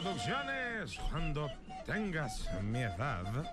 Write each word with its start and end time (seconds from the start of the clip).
Producciones, 0.00 0.98
cuando 1.10 1.50
tengas 1.84 2.48
mi 2.62 2.78
edad, 2.80 3.52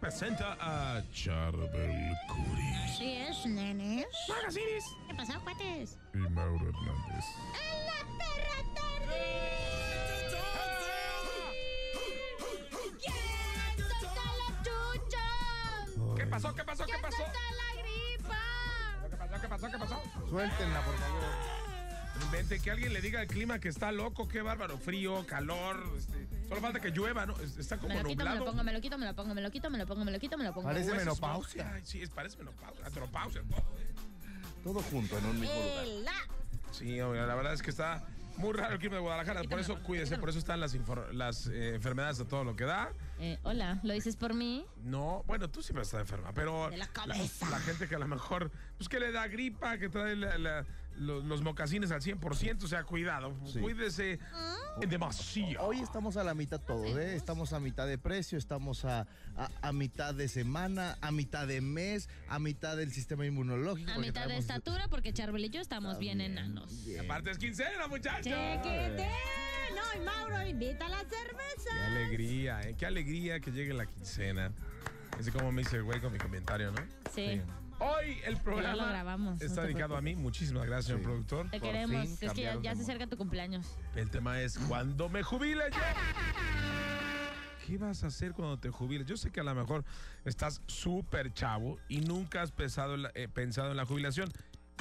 presenta 0.00 0.56
a 0.58 1.02
Charbel 1.12 2.12
Curi 2.28 2.74
Así 2.86 3.12
es, 3.18 3.44
nenes. 3.44 4.06
Magazines 4.26 4.84
¿Qué 5.06 5.14
pasó, 5.14 5.38
cuates? 5.44 5.98
y 6.14 6.16
Mauro 6.16 6.66
Hernández. 6.66 7.24
¡En 7.60 7.84
la 7.84 8.00
perra 8.16 8.74
tarde! 8.74 9.22
¿Quién 12.98 13.88
saca 14.00 14.26
la 14.38 14.62
chucha? 14.62 16.16
¿Qué 16.16 16.26
pasó? 16.26 16.54
¿Qué 16.54 16.64
pasó? 16.64 16.86
¿Qué 16.86 16.92
¿Quién 16.92 17.02
pasó? 17.02 17.16
saca 17.18 17.38
la 17.60 17.82
gripa? 17.82 18.38
¿Qué 19.10 19.16
pasó? 19.18 19.40
¿Qué 19.42 19.48
pasó? 19.48 19.66
¿Qué 19.68 19.78
pasó? 19.78 20.02
Suéltenla, 20.30 20.80
por 20.80 20.96
favor. 20.96 21.61
Que 22.62 22.70
alguien 22.70 22.92
le 22.92 23.00
diga 23.00 23.20
al 23.20 23.26
clima 23.26 23.58
que 23.58 23.68
está 23.68 23.90
loco, 23.90 24.28
qué 24.28 24.40
bárbaro, 24.42 24.78
frío, 24.78 25.26
calor. 25.26 25.82
este, 25.96 26.28
solo 26.48 26.60
falta 26.60 26.80
que 26.80 26.90
llueva, 26.90 27.26
¿no? 27.26 27.34
Es- 27.40 27.56
Está 27.58 27.76
como 27.78 27.88
Me 27.94 28.02
lo 28.02 28.08
quito, 28.08 28.24
me 28.24 28.34
lo 28.36 28.44
pongo, 28.44 28.62
me 28.64 28.72
lo 28.72 28.80
quito, 28.80 28.98
me 28.98 29.06
lo 29.06 29.14
pongo, 29.16 29.34
me 29.34 29.40
lo 29.42 29.50
quito, 29.50 29.70
me 29.70 29.78
lo 29.78 29.86
pongo, 29.86 30.04
me 30.04 30.12
lo 30.12 30.18
quito, 30.20 30.38
me 30.38 30.44
lo 30.44 30.52
pongo. 30.54 30.68
Parece 30.68 30.92
menopausia. 30.94 31.72
Ay, 31.74 31.82
sí, 31.84 32.00
es, 32.02 32.10
parece 32.10 32.36
menopausia. 32.38 32.86
Andropausia, 32.86 33.42
todo. 33.42 33.64
Todo 34.62 34.82
junto 34.82 35.18
en 35.18 35.24
un 35.26 35.40
mismo 35.40 35.54
lugar. 35.54 36.14
Sí, 36.70 37.00
oiga, 37.00 37.26
la 37.26 37.34
verdad 37.34 37.54
es 37.54 37.62
que 37.62 37.70
está 37.70 38.06
muy 38.36 38.52
raro 38.54 38.74
el 38.74 38.78
clima 38.78 38.96
de 38.96 39.02
Guadalajara. 39.02 39.42
Por 39.44 39.58
eso 39.60 39.82
cuídese, 39.82 40.16
por 40.18 40.28
eso 40.30 40.38
están 40.38 40.60
las, 40.60 40.74
las 41.12 41.46
eh, 41.48 41.74
enfermedades 41.74 42.18
de 42.18 42.24
todo 42.24 42.44
lo 42.44 42.54
que 42.56 42.64
da. 42.64 42.92
Eh, 43.18 43.38
hola, 43.42 43.80
¿lo 43.82 43.92
dices 43.92 44.16
por 44.16 44.34
mí? 44.34 44.64
No, 44.82 45.22
bueno, 45.26 45.50
tú 45.50 45.62
siempre 45.62 45.82
estás 45.82 46.00
enferma, 46.00 46.32
pero 46.32 46.70
De 46.70 46.76
la 46.76 46.86
cabeza. 46.86 47.48
la 47.50 47.60
gente 47.60 47.88
que 47.88 47.94
a 47.94 47.98
lo 47.98 48.08
mejor, 48.08 48.50
pues 48.78 48.88
que 48.88 48.98
le 49.00 49.12
da 49.12 49.26
gripa, 49.28 49.78
que 49.78 49.88
trae 49.88 50.16
la- 50.16 50.38
la- 50.38 50.66
los, 50.96 51.24
los 51.24 51.40
mocasines 51.42 51.90
al 51.90 52.02
100%, 52.02 52.64
o 52.64 52.68
sea, 52.68 52.84
cuidado, 52.84 53.34
Sí. 53.46 53.60
cuídese 53.60 54.18
demasiado. 54.88 55.66
Hoy 55.66 55.80
estamos 55.80 56.16
a 56.18 56.24
la 56.24 56.34
mitad 56.34 56.60
todos, 56.60 56.86
¿eh? 56.98 57.16
Estamos 57.16 57.52
a 57.54 57.60
mitad 57.60 57.86
de 57.86 57.96
precio, 57.98 58.36
estamos 58.36 58.84
a, 58.84 59.06
a, 59.36 59.48
a 59.62 59.72
mitad 59.72 60.14
de 60.14 60.28
semana, 60.28 60.98
a 61.00 61.10
mitad 61.10 61.46
de 61.46 61.60
mes, 61.60 62.08
a 62.28 62.38
mitad 62.38 62.76
del 62.76 62.92
sistema 62.92 63.24
inmunológico. 63.24 63.90
A 63.90 63.98
mitad 63.98 64.26
de 64.28 64.36
estatura, 64.36 64.88
porque 64.88 65.12
Charbel 65.12 65.44
y 65.44 65.50
yo 65.50 65.60
estamos 65.60 65.98
bien 65.98 66.18
Bien, 66.18 66.32
enanos. 66.32 66.84
bien. 66.84 67.04
Aparte 67.04 67.30
es 67.30 67.38
quincena, 67.38 67.86
muchachos. 67.88 68.24
Chequete. 68.24 69.08
No, 69.74 70.00
y 70.02 70.04
Mauro 70.04 70.46
invita 70.46 70.86
a 70.86 70.88
la 70.90 71.04
Qué 71.04 71.16
cerveza. 71.16 71.86
alegría, 71.86 72.60
¿eh? 72.62 72.74
Qué 72.78 72.84
alegría 72.84 73.40
que 73.40 73.50
llegue 73.50 73.72
la 73.72 73.86
quincena. 73.86 74.52
Así 75.18 75.30
como 75.30 75.50
me 75.52 75.62
dice 75.62 75.76
el 75.76 75.84
güey 75.84 76.00
con 76.00 76.12
mi 76.12 76.18
comentario, 76.18 76.70
¿no? 76.70 76.82
Sí, 77.14 77.40
Hoy 77.84 78.18
el 78.24 78.36
programa 78.36 78.76
lo 78.76 78.86
grabamos, 78.88 79.40
está 79.42 79.62
dedicado 79.62 79.96
a 79.96 80.00
mí. 80.00 80.14
Muchísimas 80.14 80.64
gracias, 80.66 80.86
señor 80.86 81.00
Sí. 81.00 81.04
productor. 81.04 81.50
te 81.50 81.58
Por 81.58 81.68
queremos. 81.68 82.02
fin 82.18 82.28
Es 82.28 82.32
que 82.32 82.42
ya, 82.62 82.74
se 82.76 82.82
acerca 82.82 83.06
tu 83.08 83.16
cumpleaños. 83.16 83.66
El 83.96 84.08
tema 84.10 84.40
es 84.40 84.56
cuando 84.68 85.08
me 85.08 85.22
jubile. 85.22 85.64
¿Qué 87.66 87.78
vas 87.78 88.02
a 88.04 88.08
hacer 88.08 88.32
cuando 88.32 88.58
te 88.58 88.70
jubiles? 88.70 89.06
Yo 89.06 89.16
sé 89.16 89.30
que 89.30 89.40
a 89.40 89.44
lo 89.44 89.54
mejor 89.54 89.84
estás 90.24 90.60
súper 90.66 91.32
chavo 91.32 91.78
y 91.88 92.00
nunca 92.00 92.42
has 92.42 92.52
pensado 92.52 92.94
en, 92.94 93.02
la, 93.02 93.12
eh, 93.14 93.28
pensado 93.28 93.70
en 93.70 93.76
la 93.76 93.86
jubilación. 93.86 94.30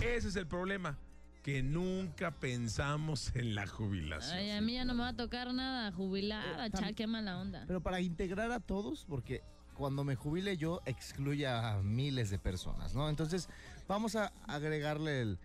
Ese 0.03 0.27
es 0.27 0.35
el 0.35 0.47
problema, 0.47 0.97
que 1.43 1.61
nunca 1.63 2.31
pensamos 2.31 3.35
en 3.35 3.55
la 3.55 3.65
jubilación. 3.67 4.37
Ay, 4.37 4.51
a 4.51 4.61
mí 4.61 4.73
ya 4.73 4.85
no 4.85 4.93
me 4.93 5.01
va 5.03 5.09
a 5.09 5.15
tocar 5.15 5.53
nada 5.53 5.91
jubilada, 5.91 6.69
tam- 6.69 6.79
cha, 6.79 6.93
qué 6.93 7.05
mala 7.07 7.39
onda. 7.39 7.63
Pero 7.67 7.81
para 7.81 7.99
integrar 8.01 8.51
a 8.51 8.59
todos, 8.59 9.05
porque 9.07 9.41
cuando 9.81 10.03
me 10.03 10.15
jubile 10.15 10.57
yo 10.57 10.79
excluye 10.85 11.47
a 11.47 11.79
miles 11.81 12.29
de 12.29 12.37
personas, 12.37 12.93
¿no? 12.93 13.09
Entonces 13.09 13.49
vamos 13.87 14.15
a 14.15 14.31
agregarle 14.45 15.23
el... 15.23 15.39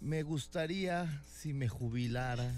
Me 0.00 0.24
gustaría 0.24 1.22
si 1.28 1.52
me 1.52 1.68
jubilara, 1.68 2.52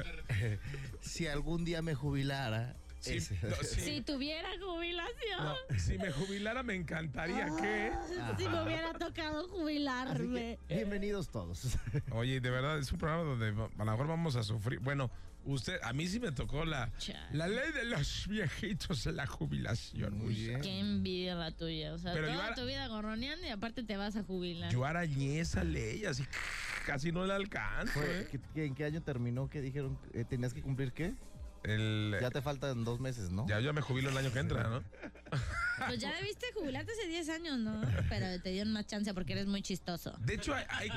si 1.02 1.26
algún 1.26 1.66
día 1.66 1.82
me 1.82 1.94
jubilara. 1.94 2.74
No. 3.02 3.56
Si 3.62 4.00
tuviera 4.00 4.48
jubilación, 4.58 5.38
No, 5.38 5.78
si 5.78 5.98
me 5.98 6.10
jubilara 6.10 6.62
me 6.62 6.76
encantaría 6.76 7.46
que... 7.60 7.92
si 8.38 8.48
me 8.48 8.62
hubiera 8.62 8.94
tocado 8.94 9.48
jubilarme. 9.48 10.58
que, 10.66 10.76
bienvenidos 10.76 11.28
todos. 11.28 11.76
Oye, 12.10 12.40
de 12.40 12.50
verdad, 12.50 12.78
es 12.78 12.90
un 12.90 12.98
programa 12.98 13.24
donde 13.24 13.48
a 13.48 13.84
lo 13.84 13.90
mejor 13.90 14.06
vamos 14.06 14.36
a 14.36 14.42
sufrir. 14.42 14.78
Bueno, 14.78 15.10
usted, 15.44 15.78
a 15.82 15.92
mí 15.92 16.06
sí 16.06 16.20
me 16.20 16.32
tocó 16.32 16.64
la, 16.64 16.90
Chale. 16.98 17.18
la 17.36 17.48
ley 17.48 17.72
de 17.72 17.84
los 17.84 18.26
viejitos 18.28 19.06
en 19.06 19.16
la 19.16 19.26
jubilación. 19.26 20.16
Muy 20.18 20.34
bien. 20.34 20.60
Qué 20.60 20.78
envidia 20.80 21.34
la 21.34 21.50
tuya. 21.50 21.92
O 21.94 21.98
sea, 21.98 22.12
Pero 22.12 22.28
toda 22.32 22.54
tu 22.54 22.64
vida 22.66 22.86
gorroneando 22.88 23.46
y 23.46 23.50
aparte 23.50 23.82
te 23.82 23.96
vas 23.96 24.16
a 24.16 24.22
jubilar. 24.22 24.70
Yo 24.72 24.84
arañé 24.84 25.40
esa 25.40 25.64
ley, 25.64 26.04
así 26.04 26.24
casi 26.86 27.12
no 27.12 27.24
la 27.26 27.36
alcanzo. 27.36 28.02
¿eh? 28.02 28.28
¿qué- 28.30 28.40
qué- 28.54 28.64
¿En 28.66 28.74
qué 28.74 28.84
año 28.84 29.02
terminó? 29.02 29.48
¿Qué 29.48 29.60
dijeron? 29.60 29.98
Eh, 30.14 30.24
¿Tenías 30.28 30.52
que 30.54 30.62
cumplir 30.62 30.92
qué? 30.92 31.14
El- 31.64 32.16
Ya 32.20 32.30
te 32.30 32.40
faltan 32.42 32.84
dos 32.84 33.00
meses, 33.00 33.30
¿no? 33.30 33.46
ya 33.48 33.58
yo 33.60 33.72
me 33.72 33.80
jubilo 33.80 34.10
el 34.10 34.16
año 34.16 34.32
que 34.32 34.38
entra, 34.40 34.64
¿no? 34.64 34.82
Pues 35.86 35.98
ya 35.98 36.14
debiste 36.14 36.46
jubilarte 36.54 36.92
hace 36.92 37.08
10 37.08 37.28
años, 37.30 37.58
¿no? 37.58 37.80
Pero 38.08 38.40
te 38.40 38.50
dieron 38.50 38.72
más 38.72 38.86
chance 38.86 39.12
porque 39.14 39.32
eres 39.32 39.46
muy 39.48 39.62
chistoso. 39.62 40.12
De 40.20 40.34
hecho, 40.34 40.54
hay- 40.54 40.64
hay- 40.68 40.90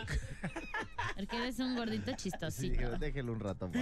Porque 1.16 1.38
eres 1.38 1.58
un 1.60 1.76
gordito 1.76 2.12
Sí, 2.12 2.18
chistosito. 2.30 2.96
déjelo 3.00 3.32
un 3.34 3.40
rato 3.40 3.68
más. 3.70 3.78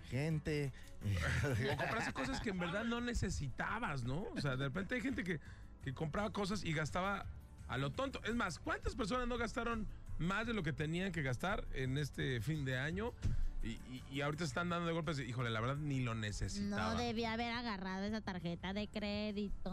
gente. 0.09 0.71
O 1.73 1.77
compraste 1.77 2.13
cosas 2.13 2.39
que 2.39 2.51
en 2.51 2.59
verdad 2.59 2.85
no 2.85 3.01
necesitabas, 3.01 4.03
¿no? 4.03 4.25
O 4.35 4.39
sea, 4.39 4.55
de 4.55 4.65
repente 4.65 4.95
hay 4.95 5.01
gente 5.01 5.23
que, 5.23 5.41
que 5.83 5.93
compraba 5.93 6.31
cosas 6.31 6.63
y 6.63 6.71
gastaba 6.71 7.25
a 7.67 7.77
lo 7.77 7.91
tonto. 7.91 8.23
Es 8.23 8.35
más, 8.35 8.59
¿cuántas 8.59 8.95
personas 8.95 9.27
no 9.27 9.37
gastaron 9.37 9.85
más 10.19 10.47
de 10.47 10.53
lo 10.53 10.63
que 10.63 10.71
tenían 10.71 11.11
que 11.11 11.23
gastar 11.23 11.65
en 11.73 11.97
este 11.97 12.39
fin 12.39 12.63
de 12.63 12.77
año? 12.77 13.13
Y, 13.63 13.69
y- 13.69 14.03
y 14.11 14.21
ahorita 14.21 14.43
están 14.43 14.69
dando 14.69 14.85
de 14.87 14.93
golpes. 14.93 15.19
Híjole, 15.19 15.49
la 15.49 15.61
verdad 15.61 15.77
ni 15.77 16.01
lo 16.01 16.15
necesitaba. 16.15 16.93
No 16.93 16.99
debía 16.99 17.33
haber 17.33 17.53
agarrado 17.53 18.03
esa 18.03 18.19
tarjeta 18.21 18.73
de 18.73 18.87
crédito. 18.87 19.71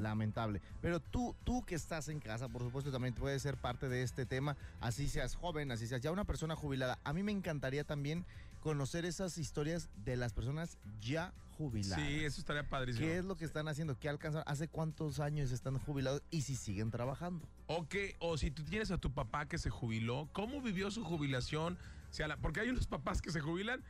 Lamentable. 0.00 0.60
Pero 0.82 1.00
tú, 1.00 1.34
tú 1.44 1.64
que 1.64 1.74
estás 1.74 2.08
en 2.08 2.20
casa, 2.20 2.48
por 2.48 2.62
supuesto, 2.62 2.92
también 2.92 3.14
puedes 3.14 3.40
ser 3.42 3.56
parte 3.56 3.88
de 3.88 4.02
este 4.02 4.26
tema, 4.26 4.56
así 4.80 5.08
seas 5.08 5.34
joven, 5.36 5.70
así 5.72 5.86
seas 5.86 6.00
ya 6.02 6.10
una 6.12 6.24
persona 6.24 6.54
jubilada. 6.54 6.98
A 7.04 7.12
mí 7.12 7.22
me 7.22 7.32
encantaría 7.32 7.84
también 7.84 8.24
conocer 8.60 9.04
esas 9.04 9.38
historias 9.38 9.88
de 10.04 10.16
las 10.16 10.32
personas 10.32 10.78
ya 11.00 11.32
jubiladas. 11.58 12.04
Sí, 12.04 12.24
eso 12.24 12.40
estaría 12.40 12.68
padrísimo. 12.68 13.06
¿Qué 13.06 13.18
es 13.18 13.24
lo 13.24 13.36
que 13.36 13.44
están 13.44 13.68
haciendo? 13.68 13.98
¿Qué 13.98 14.08
alcanzaron? 14.08 14.44
¿Hace 14.46 14.68
cuántos 14.68 15.20
años 15.20 15.52
están 15.52 15.78
jubilados? 15.78 16.22
Y 16.30 16.42
si 16.42 16.56
siguen 16.56 16.90
trabajando. 16.90 17.46
O 17.68 17.86
que, 17.88 18.16
o 18.18 18.36
si 18.36 18.50
tú 18.50 18.64
tienes 18.64 18.90
a 18.90 18.98
tu 18.98 19.12
papá 19.12 19.46
que 19.46 19.58
se 19.58 19.70
jubiló, 19.70 20.28
¿cómo 20.32 20.60
vivió 20.60 20.90
su 20.90 21.04
jubilación? 21.04 21.78
Si 22.14 22.22
a 22.22 22.28
la- 22.28 22.36
porque 22.36 22.60
hay 22.60 22.68
unos 22.68 22.86
papás 22.86 23.20
que 23.20 23.32
se 23.32 23.40
jubilan, 23.40 23.82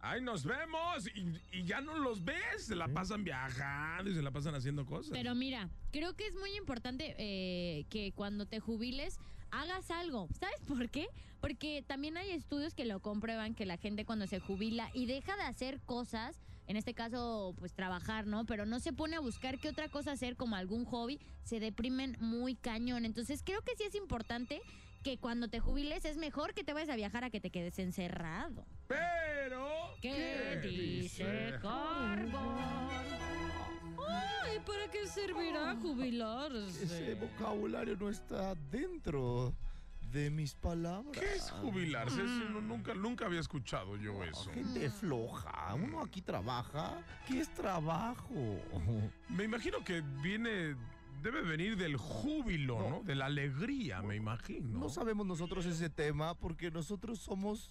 ¡ay, 0.00 0.22
nos 0.22 0.46
vemos! 0.46 1.06
Y, 1.14 1.58
y 1.58 1.64
ya 1.64 1.82
no 1.82 1.98
los 1.98 2.24
ves, 2.24 2.64
se 2.64 2.74
la 2.74 2.88
pasan 2.88 3.22
viajando 3.22 4.08
y 4.10 4.14
se 4.14 4.22
la 4.22 4.30
pasan 4.30 4.54
haciendo 4.54 4.86
cosas. 4.86 5.10
Pero 5.12 5.34
mira, 5.34 5.68
creo 5.92 6.14
que 6.14 6.26
es 6.26 6.34
muy 6.36 6.56
importante 6.56 7.14
eh, 7.18 7.84
que 7.90 8.12
cuando 8.12 8.46
te 8.46 8.60
jubiles 8.60 9.18
hagas 9.50 9.90
algo. 9.90 10.26
¿Sabes 10.40 10.58
por 10.66 10.88
qué? 10.88 11.06
Porque 11.42 11.84
también 11.86 12.16
hay 12.16 12.30
estudios 12.30 12.72
que 12.72 12.86
lo 12.86 13.00
comprueban 13.00 13.54
que 13.54 13.66
la 13.66 13.76
gente 13.76 14.06
cuando 14.06 14.26
se 14.26 14.40
jubila 14.40 14.88
y 14.94 15.04
deja 15.04 15.36
de 15.36 15.42
hacer 15.42 15.78
cosas, 15.82 16.40
en 16.68 16.78
este 16.78 16.94
caso 16.94 17.54
pues 17.58 17.74
trabajar, 17.74 18.26
¿no? 18.26 18.46
Pero 18.46 18.64
no 18.64 18.80
se 18.80 18.94
pone 18.94 19.16
a 19.16 19.20
buscar 19.20 19.58
qué 19.58 19.68
otra 19.68 19.90
cosa 19.90 20.12
hacer 20.12 20.36
como 20.36 20.56
algún 20.56 20.86
hobby, 20.86 21.20
se 21.44 21.60
deprimen 21.60 22.16
muy 22.20 22.54
cañón. 22.54 23.04
Entonces 23.04 23.42
creo 23.44 23.60
que 23.60 23.76
sí 23.76 23.82
es 23.84 23.94
importante 23.94 24.62
que 25.06 25.18
cuando 25.18 25.46
te 25.46 25.60
jubiles 25.60 26.04
es 26.04 26.16
mejor 26.16 26.52
que 26.52 26.64
te 26.64 26.72
vayas 26.72 26.88
a 26.88 26.96
viajar 26.96 27.22
a 27.22 27.30
que 27.30 27.38
te 27.40 27.50
quedes 27.50 27.78
encerrado. 27.78 28.66
Pero. 28.88 29.64
¿Qué 30.02 30.58
dice 30.60 31.54
Cargo? 31.62 32.58
Ay, 34.08 34.58
¿para 34.66 34.90
qué 34.90 35.06
servirá 35.06 35.70
Ese 35.70 35.80
jubilarse? 35.80 37.14
vocabulario 37.14 37.96
no 37.96 38.10
está 38.10 38.56
dentro 38.68 39.54
de 40.10 40.28
mis 40.28 40.56
palabras. 40.56 41.12
¿Qué 41.16 41.34
es 41.36 41.52
jubilarse? 41.52 42.16
Eso 42.24 42.50
no- 42.50 42.60
nunca, 42.60 42.92
nunca 42.92 43.26
había 43.26 43.38
escuchado 43.40 43.96
yo 43.96 44.24
eso. 44.24 44.50
Gente 44.50 44.90
floja. 44.90 45.72
Uno 45.74 46.00
aquí 46.02 46.20
trabaja. 46.20 47.00
¿Qué 47.28 47.38
es 47.42 47.48
trabajo? 47.54 48.34
Me 49.28 49.44
imagino 49.44 49.84
que 49.84 50.00
viene. 50.20 50.74
Debe 51.22 51.42
venir 51.42 51.76
del 51.76 51.96
júbilo, 51.96 52.88
¿no? 52.88 53.02
De 53.02 53.14
la 53.14 53.26
alegría, 53.26 54.02
me 54.02 54.16
imagino. 54.16 54.78
No 54.78 54.88
sabemos 54.88 55.26
nosotros 55.26 55.66
ese 55.66 55.90
tema 55.90 56.34
porque 56.34 56.70
nosotros 56.70 57.18
somos. 57.18 57.70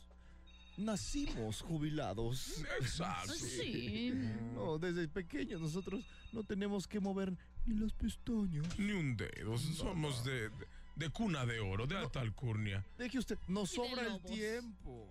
Nacimos 0.77 1.61
jubilados. 1.61 2.61
Exacto. 2.81 3.33
Sí. 3.33 4.11
No, 4.53 4.77
desde 4.77 5.07
pequeños 5.07 5.61
nosotros 5.61 6.03
no 6.33 6.43
tenemos 6.43 6.85
que 6.85 6.99
mover 6.99 7.31
ni 7.65 7.75
los 7.75 7.93
pestañas. 7.93 8.77
Ni 8.77 8.91
un 8.91 9.15
dedo. 9.15 9.57
Somos 9.57 10.25
de, 10.25 10.49
de, 10.49 10.67
de 10.97 11.09
cuna 11.11 11.45
de 11.45 11.61
oro, 11.61 11.87
de 11.87 11.97
alta 11.97 12.19
alcurnia. 12.19 12.85
Deje 12.97 13.19
usted, 13.19 13.37
nos 13.47 13.69
sobra 13.69 14.05
el 14.05 14.21
tiempo. 14.23 15.09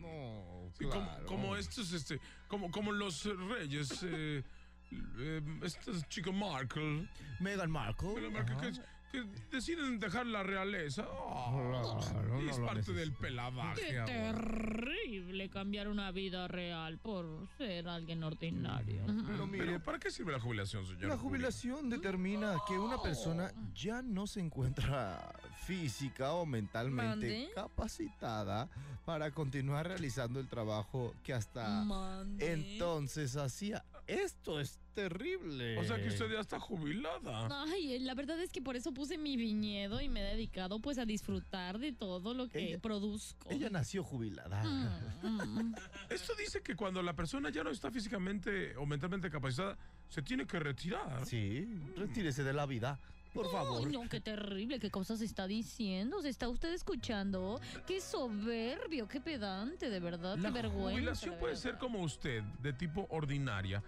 No, 0.00 0.68
Sí, 0.76 0.84
como, 0.84 0.90
claro. 1.04 1.26
como 1.26 1.56
estos, 1.56 1.92
este, 1.92 2.20
como, 2.48 2.70
como 2.72 2.90
los 2.90 3.24
reyes, 3.48 4.00
eh, 4.02 4.42
eh, 4.90 5.42
estos 5.62 6.08
chicos 6.08 6.34
Markle, 6.34 7.08
Meghan 7.40 7.70
Markle. 7.70 8.14
Meghan 8.14 8.32
Markle, 8.32 8.56
que, 8.72 8.80
que 9.10 9.24
deciden 9.50 9.98
dejar 9.98 10.26
la 10.26 10.42
realeza. 10.42 11.04
Claro, 11.04 12.40
y 12.40 12.44
no 12.44 12.50
es 12.50 12.58
parte 12.58 12.92
del 12.92 13.12
peladaje. 13.12 13.80
Qué 13.88 13.98
ahora. 13.98 14.32
terrible 14.34 15.48
cambiar 15.50 15.88
una 15.88 16.10
vida 16.12 16.46
real 16.48 16.98
por 16.98 17.48
ser 17.56 17.88
alguien 17.88 18.22
ordinario. 18.22 19.02
Pero 19.26 19.46
mire, 19.46 19.64
Pero, 19.66 19.82
¿para 19.82 19.98
qué 19.98 20.10
sirve 20.10 20.32
la 20.32 20.40
jubilación, 20.40 20.86
señor? 20.86 21.04
La 21.06 21.16
jubilación 21.16 21.88
determina 21.88 22.56
que 22.66 22.78
una 22.78 23.00
persona 23.00 23.50
ya 23.74 24.02
no 24.02 24.26
se 24.26 24.40
encuentra 24.40 25.32
física 25.66 26.32
o 26.32 26.46
mentalmente 26.46 27.06
¿Mande? 27.08 27.50
capacitada 27.54 28.68
para 29.04 29.30
continuar 29.30 29.86
realizando 29.88 30.40
el 30.40 30.48
trabajo 30.48 31.14
que 31.22 31.32
hasta 31.34 31.82
Mande. 31.84 32.52
entonces 32.52 33.36
hacía. 33.36 33.84
Esto 34.08 34.58
es 34.58 34.80
terrible. 34.94 35.76
O 35.78 35.84
sea 35.84 35.96
que 36.02 36.08
usted 36.08 36.30
ya 36.32 36.40
está 36.40 36.58
jubilada. 36.58 37.46
Ay, 37.70 37.98
la 38.00 38.14
verdad 38.14 38.40
es 38.40 38.50
que 38.50 38.62
por 38.62 38.74
eso 38.74 38.92
puse 38.92 39.18
mi 39.18 39.36
viñedo 39.36 40.00
y 40.00 40.08
me 40.08 40.20
he 40.22 40.24
dedicado 40.34 40.80
pues 40.80 40.98
a 40.98 41.04
disfrutar 41.04 41.78
de 41.78 41.92
todo 41.92 42.32
lo 42.34 42.48
que 42.48 42.70
Ella- 42.70 42.78
produzco. 42.80 43.50
Ella 43.50 43.68
nació 43.70 44.02
jubilada. 44.02 44.64
Mm, 44.64 45.26
mm. 45.26 45.74
Esto 46.10 46.32
dice 46.36 46.62
que 46.62 46.74
cuando 46.74 47.02
la 47.02 47.14
persona 47.14 47.50
ya 47.50 47.62
no 47.62 47.70
está 47.70 47.90
físicamente 47.90 48.74
o 48.76 48.86
mentalmente 48.86 49.30
capacitada, 49.30 49.76
se 50.08 50.22
tiene 50.22 50.46
que 50.46 50.58
retirar. 50.58 51.26
Sí, 51.26 51.66
retírese 51.94 52.42
de 52.42 52.54
la 52.54 52.64
vida, 52.64 52.98
por 53.34 53.50
favor. 53.52 53.82
Ay, 53.86 53.92
no, 53.92 54.08
qué 54.08 54.20
terrible, 54.22 54.80
qué 54.80 54.90
cosas 54.90 55.20
está 55.20 55.46
diciendo. 55.46 56.22
¿Se 56.22 56.30
está 56.30 56.48
usted 56.48 56.72
escuchando? 56.72 57.60
Qué 57.86 58.00
soberbio, 58.00 59.06
qué 59.06 59.20
pedante, 59.20 59.90
de 59.90 60.00
verdad, 60.00 60.38
La 60.38 60.48
qué 60.48 60.54
vergüenza. 60.54 60.92
jubilación 60.92 61.34
de 61.34 61.40
puede 61.40 61.52
verdad. 61.52 61.62
ser 61.70 61.78
como 61.78 62.00
usted, 62.02 62.42
de 62.62 62.72
tipo 62.72 63.06
ordinaria. 63.10 63.82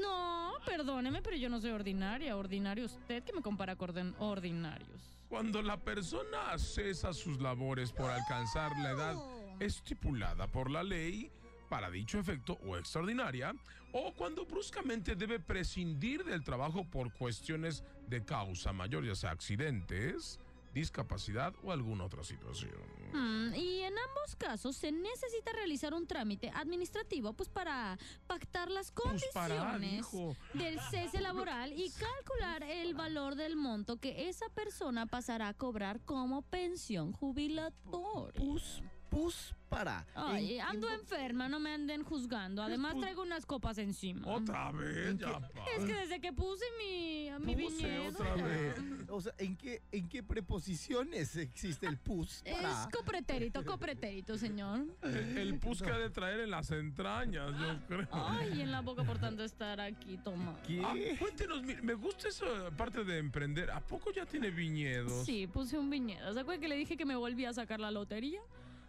No, 0.00 0.52
perdóneme, 0.64 1.22
pero 1.22 1.36
yo 1.36 1.48
no 1.48 1.60
soy 1.60 1.70
ordinaria. 1.70 2.36
Ordinario 2.36 2.84
usted 2.84 3.22
que 3.24 3.32
me 3.32 3.42
compara 3.42 3.76
con 3.76 4.14
ordinarios. 4.18 5.18
Cuando 5.28 5.62
la 5.62 5.76
persona 5.76 6.56
cesa 6.58 7.12
sus 7.12 7.40
labores 7.40 7.92
por 7.92 8.10
alcanzar 8.10 8.72
la 8.78 8.90
edad 8.90 9.16
estipulada 9.58 10.46
por 10.46 10.70
la 10.70 10.82
ley 10.82 11.30
para 11.68 11.90
dicho 11.90 12.18
efecto 12.18 12.58
o 12.66 12.76
extraordinaria, 12.76 13.52
o 13.92 14.12
cuando 14.14 14.44
bruscamente 14.44 15.16
debe 15.16 15.40
prescindir 15.40 16.24
del 16.24 16.44
trabajo 16.44 16.84
por 16.84 17.12
cuestiones 17.12 17.82
de 18.06 18.24
causa 18.24 18.72
mayor, 18.72 19.04
ya 19.04 19.14
sea 19.14 19.30
accidentes, 19.30 20.38
discapacidad 20.76 21.54
o 21.62 21.72
alguna 21.72 22.04
otra 22.04 22.22
situación. 22.22 22.74
Mm, 23.14 23.54
y 23.54 23.80
en 23.80 23.94
ambos 23.98 24.36
casos 24.36 24.76
se 24.76 24.92
necesita 24.92 25.52
realizar 25.52 25.94
un 25.94 26.06
trámite 26.06 26.50
administrativo 26.54 27.32
pues 27.32 27.48
para 27.48 27.98
pactar 28.26 28.70
las 28.70 28.92
Pues 28.92 29.24
condiciones 29.32 30.06
del 30.52 30.78
cese 30.90 31.22
laboral 31.22 31.72
y 31.72 31.90
calcular 31.90 32.62
el 32.62 32.92
valor 32.92 33.36
del 33.36 33.56
monto 33.56 33.96
que 33.96 34.28
esa 34.28 34.50
persona 34.50 35.06
pasará 35.06 35.48
a 35.48 35.54
cobrar 35.54 36.04
como 36.04 36.42
pensión 36.42 37.12
jubilatoria. 37.12 38.38
Pus, 38.38 38.82
pus, 39.06 39.54
para. 39.68 40.06
Ay, 40.14 40.54
¿En- 40.56 40.60
ando 40.62 40.88
en- 40.88 40.94
enferma, 41.00 41.48
no 41.48 41.58
me 41.58 41.72
anden 41.72 42.04
juzgando. 42.04 42.62
Además 42.62 42.92
pus- 42.94 43.00
traigo 43.02 43.22
unas 43.22 43.44
copas 43.46 43.78
encima. 43.78 44.26
Otra 44.28 44.70
vez, 44.72 45.08
¿En 45.08 45.18
ya. 45.18 45.40
Es 45.76 45.84
que 45.84 45.94
desde 45.94 46.20
que 46.20 46.32
puse 46.32 46.64
mi, 46.78 47.30
mi 47.40 47.56
Puse 47.64 47.76
viñedo. 47.76 48.10
otra 48.10 48.34
vez. 48.34 48.74
O 49.08 49.20
sea, 49.20 49.32
¿en 49.38 49.56
qué, 49.56 49.80
¿en 49.92 50.08
qué 50.08 50.20
preposiciones 50.66 51.36
existe 51.36 51.86
el 51.86 51.96
pus? 51.96 52.42
Para? 52.50 52.70
Es 52.82 52.88
copretérito, 52.92 53.64
copretérito, 53.64 54.36
señor. 54.36 54.84
El, 55.02 55.38
el 55.38 55.58
pus 55.60 55.80
que 55.80 55.90
ha 55.90 55.96
de 55.98 56.10
traer 56.10 56.40
en 56.40 56.50
las 56.50 56.72
entrañas, 56.72 57.52
yo 57.58 57.86
creo. 57.86 58.08
Ay, 58.10 58.62
en 58.62 58.72
la 58.72 58.80
boca 58.80 59.04
por 59.04 59.18
tanto 59.18 59.44
estar 59.44 59.80
aquí, 59.80 60.18
toma. 60.18 60.56
¿Qué? 60.66 60.82
Ah, 60.84 60.92
cuéntenos, 61.20 61.62
me 61.82 61.94
gusta 61.94 62.28
esa 62.28 62.70
parte 62.76 63.04
de 63.04 63.18
emprender. 63.18 63.70
¿A 63.70 63.80
poco 63.80 64.10
ya 64.12 64.26
tiene 64.26 64.50
viñedos? 64.50 65.24
Sí, 65.24 65.46
puse 65.46 65.78
un 65.78 65.88
viñedo. 65.88 66.34
¿Se 66.34 66.40
acuerdan 66.40 66.60
que 66.60 66.68
le 66.68 66.76
dije 66.76 66.96
que 66.96 67.04
me 67.06 67.14
volvía 67.16 67.50
a 67.50 67.52
sacar 67.52 67.78
la 67.78 67.92
lotería? 67.92 68.40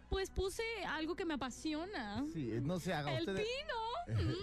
Pues 0.08 0.30
puse 0.30 0.62
algo 0.86 1.14
que 1.14 1.24
me 1.24 1.34
apasiona. 1.34 2.24
Sí, 2.32 2.50
no 2.62 2.78
se 2.80 2.92
haga 2.94 3.16
El 3.18 3.28
usted. 3.28 3.36
pino. 3.36 3.88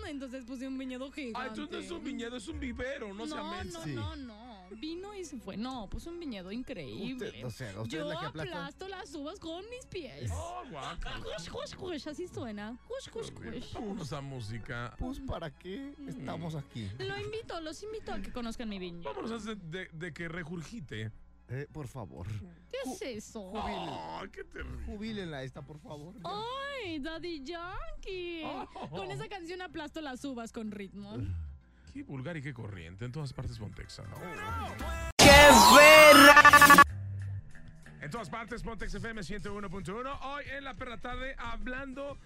Mm, 0.01 0.05
Entonces 0.07 0.45
puse 0.45 0.67
un 0.67 0.77
viñedo 0.77 1.11
gigante. 1.11 1.39
Ah, 1.39 1.47
entonces 1.47 1.71
no 1.71 1.79
es 1.79 1.91
un 1.91 2.03
viñedo, 2.03 2.35
es 2.37 2.47
un 2.47 2.59
vivero, 2.59 3.13
no, 3.15 3.25
no, 3.25 3.51
mensa. 3.51 3.79
no, 3.79 3.83
Sí. 3.83 3.93
no, 3.93 4.15
no. 4.15 4.55
Vino 4.79 5.15
y 5.15 5.23
se 5.25 5.37
fue. 5.37 5.57
No, 5.57 5.87
puse 5.89 6.09
un 6.09 6.19
viñedo 6.19 6.51
increíble. 6.51 7.27
Usted, 7.29 7.45
o 7.45 7.49
sea, 7.49 7.67
usted 7.81 7.83
es 7.83 8.03
Yo 8.03 8.09
la 8.13 8.19
que 8.19 8.25
aplasta. 8.27 8.51
aplasto 8.57 8.87
las 8.87 9.15
uvas 9.15 9.39
con 9.39 9.67
mis 9.69 9.85
pies. 9.87 10.29
Oh, 10.33 10.63
guaca. 10.69 11.19
Así 12.07 12.27
suena. 12.27 12.77
Hush, 12.89 13.09
hush, 13.15 13.31
hush. 13.31 13.73
Vámonos 13.73 14.13
a 14.13 14.21
música. 14.21 14.95
Pus, 14.97 15.19
¿para 15.19 15.49
qué 15.51 15.93
estamos 16.07 16.55
aquí? 16.55 16.89
Lo 16.99 17.17
invito, 17.17 17.59
los 17.61 17.81
invito 17.83 18.11
a 18.13 18.19
que 18.21 18.31
conozcan 18.31 18.69
mi 18.69 18.77
viñedo. 18.79 19.03
Vámonos 19.03 19.31
antes 19.31 19.71
de, 19.71 19.87
de 19.91 20.13
que 20.13 20.27
regurgite. 20.27 21.11
Eh, 21.49 21.67
por 21.71 21.87
favor. 21.87 22.27
¿Qué 22.71 22.77
es 22.91 23.01
eso? 23.01 23.51
Jubile. 23.51 23.87
Oh, 23.89 24.21
qué 24.31 24.43
terrible. 24.43 25.43
Esta, 25.43 25.61
por 25.61 25.79
favor. 25.79 26.15
ya. 26.15 26.29
¡Ay, 26.83 26.99
Daddy 26.99 27.43
Yankee! 27.43 28.41
Oh. 28.45 28.89
Con 28.89 29.11
esa 29.11 29.27
canción 29.27 29.61
aplasto 29.61 30.01
las 30.01 30.23
uvas 30.25 30.51
con 30.51 30.71
ritmo. 30.71 31.17
Qué 31.93 32.03
vulgar 32.03 32.35
y 32.35 32.41
qué 32.41 32.53
corriente. 32.53 33.05
En 33.05 33.13
todas 33.13 33.31
partes 33.31 33.57
Pontexa. 33.57 34.03
En 38.01 38.11
todas 38.11 38.29
partes 38.29 38.61
Pontex 38.61 38.93
FM 38.95 39.21
101.1. 39.21 40.19
Hoy 40.23 40.43
en 40.57 40.65
la 40.65 40.73
perra 40.73 40.97
tarde 40.97 41.35
hablando 41.37 42.17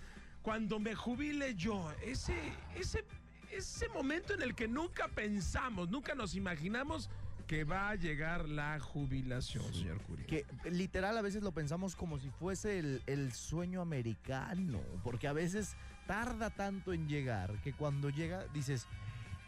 cuando 0.42 0.80
me 0.80 0.96
jubile 0.96 1.54
yo. 1.54 1.92
Ese, 2.02 2.36
ese, 2.76 3.06
ese 3.52 3.88
momento 3.90 4.34
en 4.34 4.42
el 4.42 4.56
que 4.56 4.68
nunca 4.68 5.08
pensamos, 5.10 5.90
nunca 5.90 6.16
nos 6.16 6.34
imaginamos 6.34 7.08
que 7.50 7.64
va 7.64 7.90
a 7.90 7.96
llegar 7.96 8.48
la 8.48 8.80
jubilación, 8.80 9.74
señor 9.74 10.00
Curi. 10.04 10.24
Que 10.26 10.46
literal 10.70 11.18
a 11.18 11.24
veces 11.24 11.42
lo 11.42 11.52
pensamos 11.52 11.96
como 11.96 12.20
si 12.20 12.30
fuese 12.30 12.78
el, 12.78 13.02
el 13.08 13.34
sueño 13.34 13.82
americano, 13.82 14.80
porque 15.04 15.28
a 15.28 15.34
veces 15.34 15.76
tarda 16.06 16.52
tanto 16.52 16.94
en 16.94 17.10
llegar 17.10 17.60
que 17.64 17.74
cuando 17.74 18.12
llega 18.12 18.46
dices, 18.54 18.86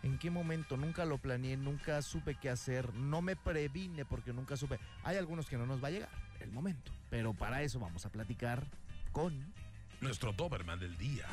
¿en 0.01 0.17
qué 0.17 0.31
momento? 0.31 0.77
Nunca 0.77 1.05
lo 1.05 1.19
planeé, 1.19 1.57
nunca 1.57 2.01
supe 2.01 2.33
qué 2.33 2.49
hacer, 2.49 2.91
no 2.95 3.21
me 3.21 3.35
previne 3.35 4.03
porque 4.03 4.33
nunca 4.33 4.57
supe. 4.57 4.79
Hay 5.03 5.17
algunos 5.17 5.45
que 5.45 5.59
no 5.59 5.67
nos 5.67 5.83
va 5.83 5.89
a 5.89 5.91
llegar 5.91 6.09
el 6.39 6.51
momento, 6.51 6.91
pero 7.11 7.35
para 7.35 7.61
eso 7.61 7.79
vamos 7.79 8.07
a 8.07 8.11
platicar 8.11 8.65
con 9.11 9.53
Nuestro 9.99 10.33
Doberman 10.33 10.79
del 10.79 10.97
día. 10.97 11.27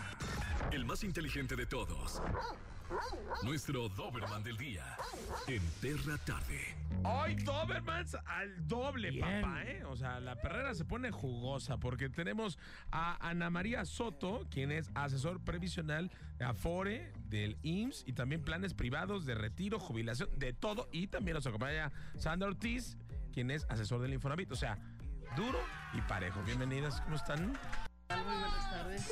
El 0.71 0.85
más 0.85 1.03
inteligente 1.03 1.57
de 1.57 1.65
todos. 1.65 2.21
Nuestro 3.43 3.89
Doberman 3.91 4.43
del 4.43 4.57
día. 4.57 4.97
En 5.47 5.63
Terra 5.81 6.19
Tarde. 6.19 6.75
Hoy 7.05 7.35
Dobermans 7.37 8.17
al 8.27 8.67
doble, 8.67 9.11
Bien. 9.11 9.43
papá, 9.43 9.63
¿eh? 9.63 9.85
O 9.85 9.97
sea, 9.97 10.21
la 10.21 10.37
perrera 10.37 10.75
se 10.75 10.85
pone 10.85 11.11
jugosa 11.11 11.79
porque 11.79 12.09
tenemos 12.09 12.59
a 12.91 13.17
Ana 13.29 13.51
María 13.51 13.85
Soto, 13.85 14.47
quien 14.51 14.73
es 14.73 14.91
asesor 14.95 15.41
previsional 15.45 16.11
de 16.39 16.45
Afore, 16.45 17.13
del 17.29 17.59
IMSS 17.63 18.05
y 18.07 18.13
también 18.13 18.43
planes 18.43 18.75
privados 18.75 19.27
de 19.27 19.35
retiro, 19.35 19.79
jubilación, 19.79 20.29
de 20.37 20.53
todo. 20.53 20.89
Y 20.93 21.07
también 21.09 21.35
nos 21.35 21.47
acompaña 21.47 21.93
Sandra 22.17 22.49
Ortiz, 22.49 22.97
quien 23.33 23.51
es 23.51 23.67
asesor 23.69 24.01
del 24.01 24.15
Infonavit. 24.15 24.51
O 24.53 24.57
sea, 24.57 24.79
duro 25.37 25.61
y 25.95 26.01
parejo. 26.03 26.43
Bienvenidas, 26.43 27.01
¿cómo 27.03 27.17
están? 27.17 27.47
Muy 27.49 28.23
buenas 28.25 28.71
tardes. 28.71 29.09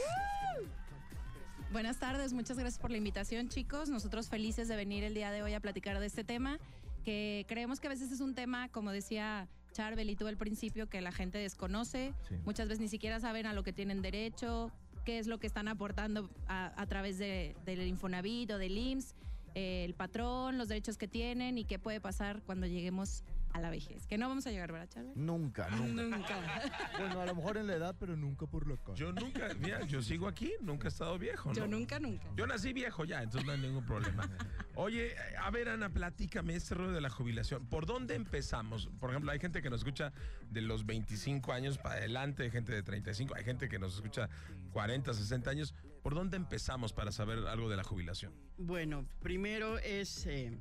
Buenas 1.76 1.98
tardes, 1.98 2.32
muchas 2.32 2.56
gracias 2.58 2.80
por 2.80 2.90
la 2.90 2.96
invitación, 2.96 3.50
chicos. 3.50 3.90
Nosotros 3.90 4.30
felices 4.30 4.66
de 4.66 4.76
venir 4.76 5.04
el 5.04 5.12
día 5.12 5.30
de 5.30 5.42
hoy 5.42 5.52
a 5.52 5.60
platicar 5.60 6.00
de 6.00 6.06
este 6.06 6.24
tema, 6.24 6.58
que 7.04 7.44
creemos 7.48 7.80
que 7.80 7.86
a 7.86 7.90
veces 7.90 8.10
es 8.10 8.20
un 8.20 8.34
tema, 8.34 8.70
como 8.70 8.92
decía 8.92 9.46
Charbel 9.74 10.08
y 10.08 10.16
tú 10.16 10.26
al 10.26 10.38
principio, 10.38 10.88
que 10.88 11.02
la 11.02 11.12
gente 11.12 11.36
desconoce. 11.36 12.14
Sí. 12.30 12.36
Muchas 12.46 12.68
veces 12.68 12.80
ni 12.80 12.88
siquiera 12.88 13.20
saben 13.20 13.44
a 13.44 13.52
lo 13.52 13.62
que 13.62 13.74
tienen 13.74 14.00
derecho, 14.00 14.72
qué 15.04 15.18
es 15.18 15.26
lo 15.26 15.38
que 15.38 15.46
están 15.46 15.68
aportando 15.68 16.30
a, 16.48 16.72
a 16.80 16.86
través 16.86 17.18
de- 17.18 17.54
del 17.66 17.86
Infonavit 17.86 18.52
o 18.52 18.56
del 18.58 18.78
IMSS, 18.78 19.14
eh, 19.54 19.84
el 19.84 19.92
patrón, 19.92 20.56
los 20.56 20.68
derechos 20.68 20.96
que 20.96 21.08
tienen 21.08 21.58
y 21.58 21.66
qué 21.66 21.78
puede 21.78 22.00
pasar 22.00 22.40
cuando 22.46 22.66
lleguemos 22.66 23.22
a 23.56 23.60
la 23.60 23.70
vejez. 23.70 24.06
Que 24.06 24.18
no 24.18 24.28
vamos 24.28 24.46
a 24.46 24.50
llegar, 24.50 24.70
¿verdad, 24.70 24.88
Charbel? 24.88 25.12
nunca, 25.14 25.68
nunca. 25.70 26.02
Nunca. 26.04 26.62
bueno, 26.98 27.20
a 27.20 27.26
lo 27.26 27.34
mejor 27.34 27.56
en 27.56 27.66
la 27.66 27.74
edad, 27.74 27.96
pero 27.98 28.16
nunca 28.16 28.46
por 28.46 28.68
la 28.68 28.76
cara. 28.76 28.94
Yo 28.94 29.12
nunca, 29.12 29.48
mira, 29.58 29.84
yo 29.86 30.02
sigo 30.02 30.28
aquí, 30.28 30.52
nunca 30.60 30.88
he 30.88 30.90
estado 30.90 31.18
viejo, 31.18 31.48
¿no? 31.48 31.54
Yo 31.54 31.66
nunca, 31.66 31.98
nunca. 31.98 32.26
Yo 32.36 32.46
nací 32.46 32.72
viejo 32.72 33.04
ya, 33.04 33.22
entonces 33.22 33.46
no 33.46 33.52
hay 33.52 33.60
ningún 33.60 33.84
problema. 33.84 34.28
Oye, 34.74 35.14
a 35.40 35.50
ver, 35.50 35.70
Ana, 35.70 35.88
platícame 35.88 36.54
este 36.54 36.74
rollo 36.74 36.92
de 36.92 37.00
la 37.00 37.08
jubilación. 37.10 37.66
¿Por 37.66 37.86
dónde 37.86 38.14
empezamos? 38.14 38.88
Por 39.00 39.10
ejemplo, 39.10 39.32
hay 39.32 39.38
gente 39.38 39.62
que 39.62 39.70
nos 39.70 39.80
escucha 39.80 40.12
de 40.50 40.60
los 40.60 40.84
25 40.84 41.52
años 41.52 41.78
para 41.78 41.96
adelante, 41.96 42.42
hay 42.42 42.50
gente 42.50 42.72
de 42.72 42.82
35, 42.82 43.34
hay 43.34 43.44
gente 43.44 43.68
que 43.68 43.78
nos 43.78 43.94
escucha 43.94 44.28
40, 44.72 45.14
60 45.14 45.50
años. 45.50 45.74
¿Por 46.02 46.14
dónde 46.14 46.36
empezamos 46.36 46.92
para 46.92 47.10
saber 47.10 47.38
algo 47.48 47.68
de 47.68 47.76
la 47.76 47.82
jubilación? 47.84 48.32
Bueno, 48.58 49.08
primero 49.20 49.78
es. 49.78 50.26
eh, 50.26 50.56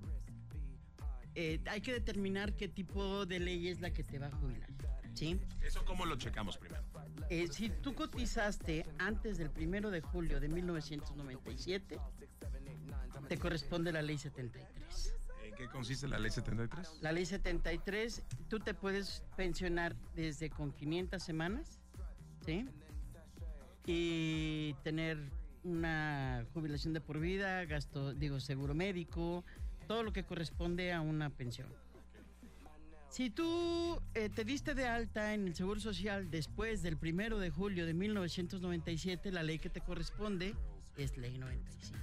eh, 1.35 1.59
hay 1.67 1.81
que 1.81 1.91
determinar 1.91 2.53
qué 2.53 2.69
tipo 2.69 3.25
de 3.25 3.39
ley 3.39 3.67
es 3.67 3.81
la 3.81 3.91
que 3.91 4.03
te 4.03 4.19
va 4.19 4.27
a 4.27 4.31
jubilar. 4.31 4.69
¿Sí? 5.13 5.39
¿Eso 5.61 5.85
cómo 5.85 6.05
lo 6.05 6.17
checamos 6.17 6.57
primero? 6.57 6.83
Eh, 7.29 7.47
si 7.49 7.69
tú 7.69 7.93
cotizaste 7.93 8.85
antes 8.97 9.37
del 9.37 9.49
primero 9.49 9.89
de 9.89 10.01
julio 10.01 10.41
de 10.41 10.49
1997, 10.49 11.97
te 13.29 13.37
corresponde 13.37 13.93
la 13.93 14.01
ley 14.01 14.17
73. 14.17 15.15
¿En 15.45 15.55
qué 15.55 15.67
consiste 15.67 16.07
la 16.09 16.19
ley 16.19 16.31
73? 16.31 16.99
La 17.01 17.13
ley 17.13 17.25
73, 17.25 18.23
tú 18.49 18.59
te 18.59 18.73
puedes 18.73 19.23
pensionar 19.37 19.95
desde 20.15 20.49
con 20.49 20.73
500 20.73 21.23
semanas, 21.23 21.79
¿sí? 22.45 22.67
Y 23.85 24.73
tener 24.83 25.17
una 25.63 26.45
jubilación 26.53 26.93
de 26.93 27.01
por 27.01 27.19
vida, 27.19 27.65
gasto, 27.65 28.13
digo, 28.13 28.39
seguro 28.39 28.73
médico, 28.73 29.43
todo 29.85 30.03
lo 30.03 30.13
que 30.13 30.23
corresponde 30.23 30.91
a 30.93 31.01
una 31.01 31.29
pensión. 31.29 31.67
Si 33.09 33.29
tú 33.29 34.01
eh, 34.13 34.29
te 34.29 34.43
diste 34.43 34.75
de 34.75 34.87
alta 34.87 35.33
en 35.33 35.47
el 35.47 35.55
Seguro 35.55 35.79
Social 35.79 36.29
después 36.29 36.83
del 36.83 36.97
primero 36.97 37.39
de 37.39 37.49
julio 37.49 37.85
de 37.85 37.93
1997, 37.93 39.31
la 39.31 39.41
ley 39.43 39.57
que 39.59 39.69
te 39.69 39.79
corresponde 39.79 40.53
es 40.97 41.17
ley 41.17 41.37
95. 41.37 41.97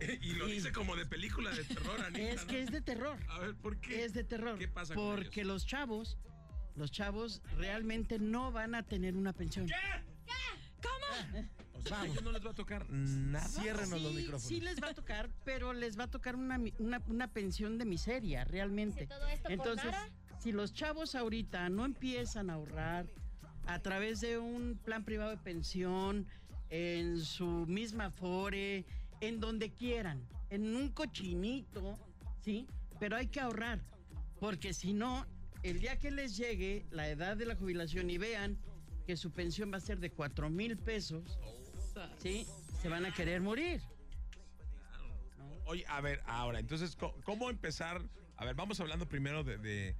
y 0.22 0.32
lo 0.34 0.46
dice 0.46 0.72
como 0.72 0.96
de 0.96 1.04
película 1.06 1.50
de 1.50 1.64
terror, 1.64 2.00
Anita, 2.06 2.20
Es 2.30 2.42
¿no? 2.42 2.48
que 2.48 2.62
es 2.62 2.70
de 2.70 2.80
terror. 2.80 3.18
A 3.28 3.38
ver, 3.40 3.54
¿por 3.56 3.78
qué? 3.80 4.04
Es 4.04 4.14
de 4.14 4.24
terror. 4.24 4.58
¿Qué 4.58 4.68
pasa 4.68 4.94
con 4.94 5.16
Porque 5.16 5.40
ellos? 5.40 5.52
los 5.52 5.66
chavos, 5.66 6.16
los 6.74 6.90
chavos 6.90 7.42
realmente 7.58 8.18
no 8.18 8.50
van 8.52 8.74
a 8.74 8.82
tener 8.82 9.14
una 9.16 9.32
pensión. 9.32 9.66
O 9.66 9.68
sea, 9.68 10.04
a 11.34 11.65
ellos 12.04 12.22
no 12.22 12.32
les 12.32 12.44
va 12.44 12.50
a 12.50 12.54
tocar 12.54 12.88
nada. 12.90 13.48
Ciérrenos 13.48 14.02
los 14.02 14.14
micrófonos. 14.14 14.42
sí 14.42 14.60
les 14.60 14.80
va 14.82 14.88
a 14.88 14.94
tocar, 14.94 15.30
pero 15.44 15.72
les 15.72 15.98
va 15.98 16.04
a 16.04 16.10
tocar 16.10 16.36
una, 16.36 16.60
una, 16.78 17.02
una 17.08 17.28
pensión 17.28 17.78
de 17.78 17.84
miseria, 17.84 18.44
realmente. 18.44 19.06
todo 19.06 19.26
esto 19.28 19.48
Entonces, 19.50 19.94
si 20.38 20.52
los 20.52 20.72
chavos 20.72 21.14
ahorita 21.14 21.68
no 21.68 21.84
empiezan 21.84 22.50
a 22.50 22.54
ahorrar 22.54 23.06
a 23.66 23.80
través 23.80 24.20
de 24.20 24.38
un 24.38 24.78
plan 24.84 25.04
privado 25.04 25.30
de 25.30 25.38
pensión, 25.38 26.26
en 26.70 27.20
su 27.20 27.46
misma 27.66 28.10
fore, 28.10 28.84
en 29.20 29.40
donde 29.40 29.70
quieran, 29.70 30.26
en 30.50 30.74
un 30.74 30.90
cochinito, 30.90 31.98
¿sí? 32.40 32.66
Pero 32.98 33.16
hay 33.16 33.28
que 33.28 33.40
ahorrar, 33.40 33.80
porque 34.40 34.72
si 34.72 34.92
no, 34.92 35.26
el 35.62 35.80
día 35.80 35.98
que 35.98 36.10
les 36.10 36.36
llegue 36.36 36.86
la 36.90 37.08
edad 37.08 37.36
de 37.36 37.46
la 37.46 37.56
jubilación 37.56 38.10
y 38.10 38.18
vean 38.18 38.58
que 39.06 39.16
su 39.16 39.30
pensión 39.30 39.72
va 39.72 39.76
a 39.76 39.80
ser 39.80 40.00
de 40.00 40.10
4 40.10 40.50
mil 40.50 40.76
pesos, 40.76 41.38
¿sí? 42.18 42.46
Se 42.82 42.88
van 42.88 43.04
a 43.06 43.12
querer 43.12 43.40
morir. 43.40 43.80
Oye, 45.66 45.84
a 45.88 46.00
ver, 46.00 46.22
ahora, 46.26 46.60
entonces, 46.60 46.94
co- 46.94 47.14
¿cómo 47.24 47.50
empezar? 47.50 48.00
A 48.36 48.44
ver, 48.44 48.54
vamos 48.54 48.78
hablando 48.80 49.08
primero 49.08 49.42
de, 49.42 49.58
de, 49.58 49.96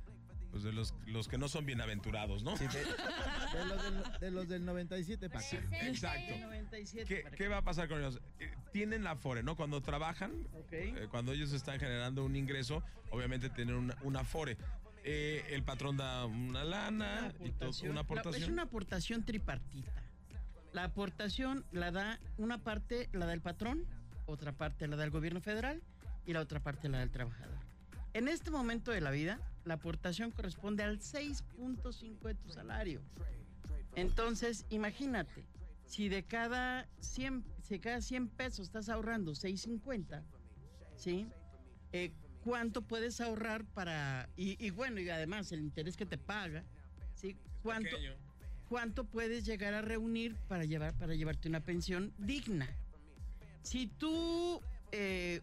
pues, 0.53 0.63
de 0.63 0.73
los, 0.73 0.95
los 1.07 1.27
que 1.27 1.39
no 1.39 1.49
son 1.49 1.67
bienaventurados, 1.67 2.45
¿no? 2.45 2.57
Sí, 2.57 2.67
de, 2.69 2.85
de 2.85 3.65
los 3.67 3.83
del, 3.83 4.21
de 4.21 4.31
los 4.31 4.49
del 4.49 4.65
97 4.65 5.29
para 5.29 5.41
acá. 5.45 5.59
Exacto. 5.87 6.37
97 6.39 7.07
¿Qué, 7.13 7.23
para 7.23 7.37
qué 7.37 7.45
acá. 7.47 7.53
va 7.55 7.59
a 7.59 7.63
pasar 7.65 7.89
con 7.89 7.99
ellos? 7.99 8.21
Eh, 8.39 8.53
Tienen 8.73 9.03
la 9.03 9.17
FORE, 9.17 9.43
¿no? 9.43 9.57
Cuando 9.57 9.81
trabajan, 9.83 10.47
eh, 10.71 11.09
cuando 11.11 11.33
ellos 11.33 11.53
están 11.53 11.81
generando 11.81 12.25
un 12.25 12.37
ingreso, 12.37 12.85
obviamente 13.11 13.51
tienen 13.51 13.75
una, 13.75 13.97
una 14.03 14.23
FORE. 14.23 14.57
Eh, 15.03 15.45
el 15.51 15.63
patrón 15.65 15.97
da 15.97 16.27
una 16.27 16.63
lana 16.65 17.33
y 17.45 17.51
todo, 17.51 17.71
una 17.91 18.01
aportación. 18.03 18.43
es 18.43 18.49
una 18.49 18.63
aportación 18.63 19.25
tripartita. 19.25 20.03
La 20.77 20.85
aportación 20.85 21.65
la 21.73 21.91
da 21.91 22.21
una 22.37 22.59
parte, 22.59 23.09
la 23.15 23.25
da 23.25 23.33
el 23.33 23.41
patrón, 23.41 23.87
otra 24.27 24.53
parte 24.53 24.87
la 24.87 24.97
da 24.97 25.05
el 25.05 25.11
gobierno 25.11 25.41
federal 25.41 25.83
y 26.27 26.35
la 26.35 26.41
otra 26.41 26.61
parte 26.61 26.91
la 26.91 26.99
da 26.99 27.03
el 27.03 27.11
trabajador. 27.11 27.57
En 28.13 28.29
este 28.29 28.51
momento 28.51 28.91
de 28.91 29.01
la 29.01 29.11
vida, 29.11 29.41
la 29.65 29.73
aportación 29.73 30.33
corresponde 30.33 30.83
al 30.83 30.99
6.5 30.99 32.21
de 32.21 32.35
tu 32.35 32.51
salario. 32.51 33.01
Entonces, 33.95 34.67
imagínate, 34.69 35.47
si 35.87 36.11
de 36.11 36.25
cada 36.25 36.87
100, 37.01 37.43
si 37.63 37.79
cada 37.79 38.03
100 38.03 38.29
pesos 38.29 38.67
estás 38.67 38.91
ahorrando 38.91 39.33
6.50, 39.33 40.23
¿sí? 40.95 41.27
Eh, 41.93 42.13
¿Cuánto 42.45 42.83
puedes 42.83 43.23
ahorrar 43.23 43.65
para... 43.65 44.29
Y, 44.37 44.63
y 44.63 44.69
bueno, 44.69 45.01
y 45.01 45.09
además 45.09 45.51
el 45.53 45.61
interés 45.61 45.97
que 45.97 46.05
te 46.05 46.19
paga, 46.19 46.65
¿sí? 47.15 47.35
¿Cuánto. 47.63 47.97
¿Cuánto 48.69 49.05
puedes 49.05 49.45
llegar 49.45 49.75
a 49.75 49.83
reunir 49.83 50.37
para, 50.49 50.65
llevar, 50.65 50.95
para 50.95 51.15
llevarte 51.15 51.49
una 51.49 51.61
pensión 51.61 52.13
digna? 52.19 52.69
Si 53.63 53.87
tú... 53.87 54.61
eh, 54.93 55.41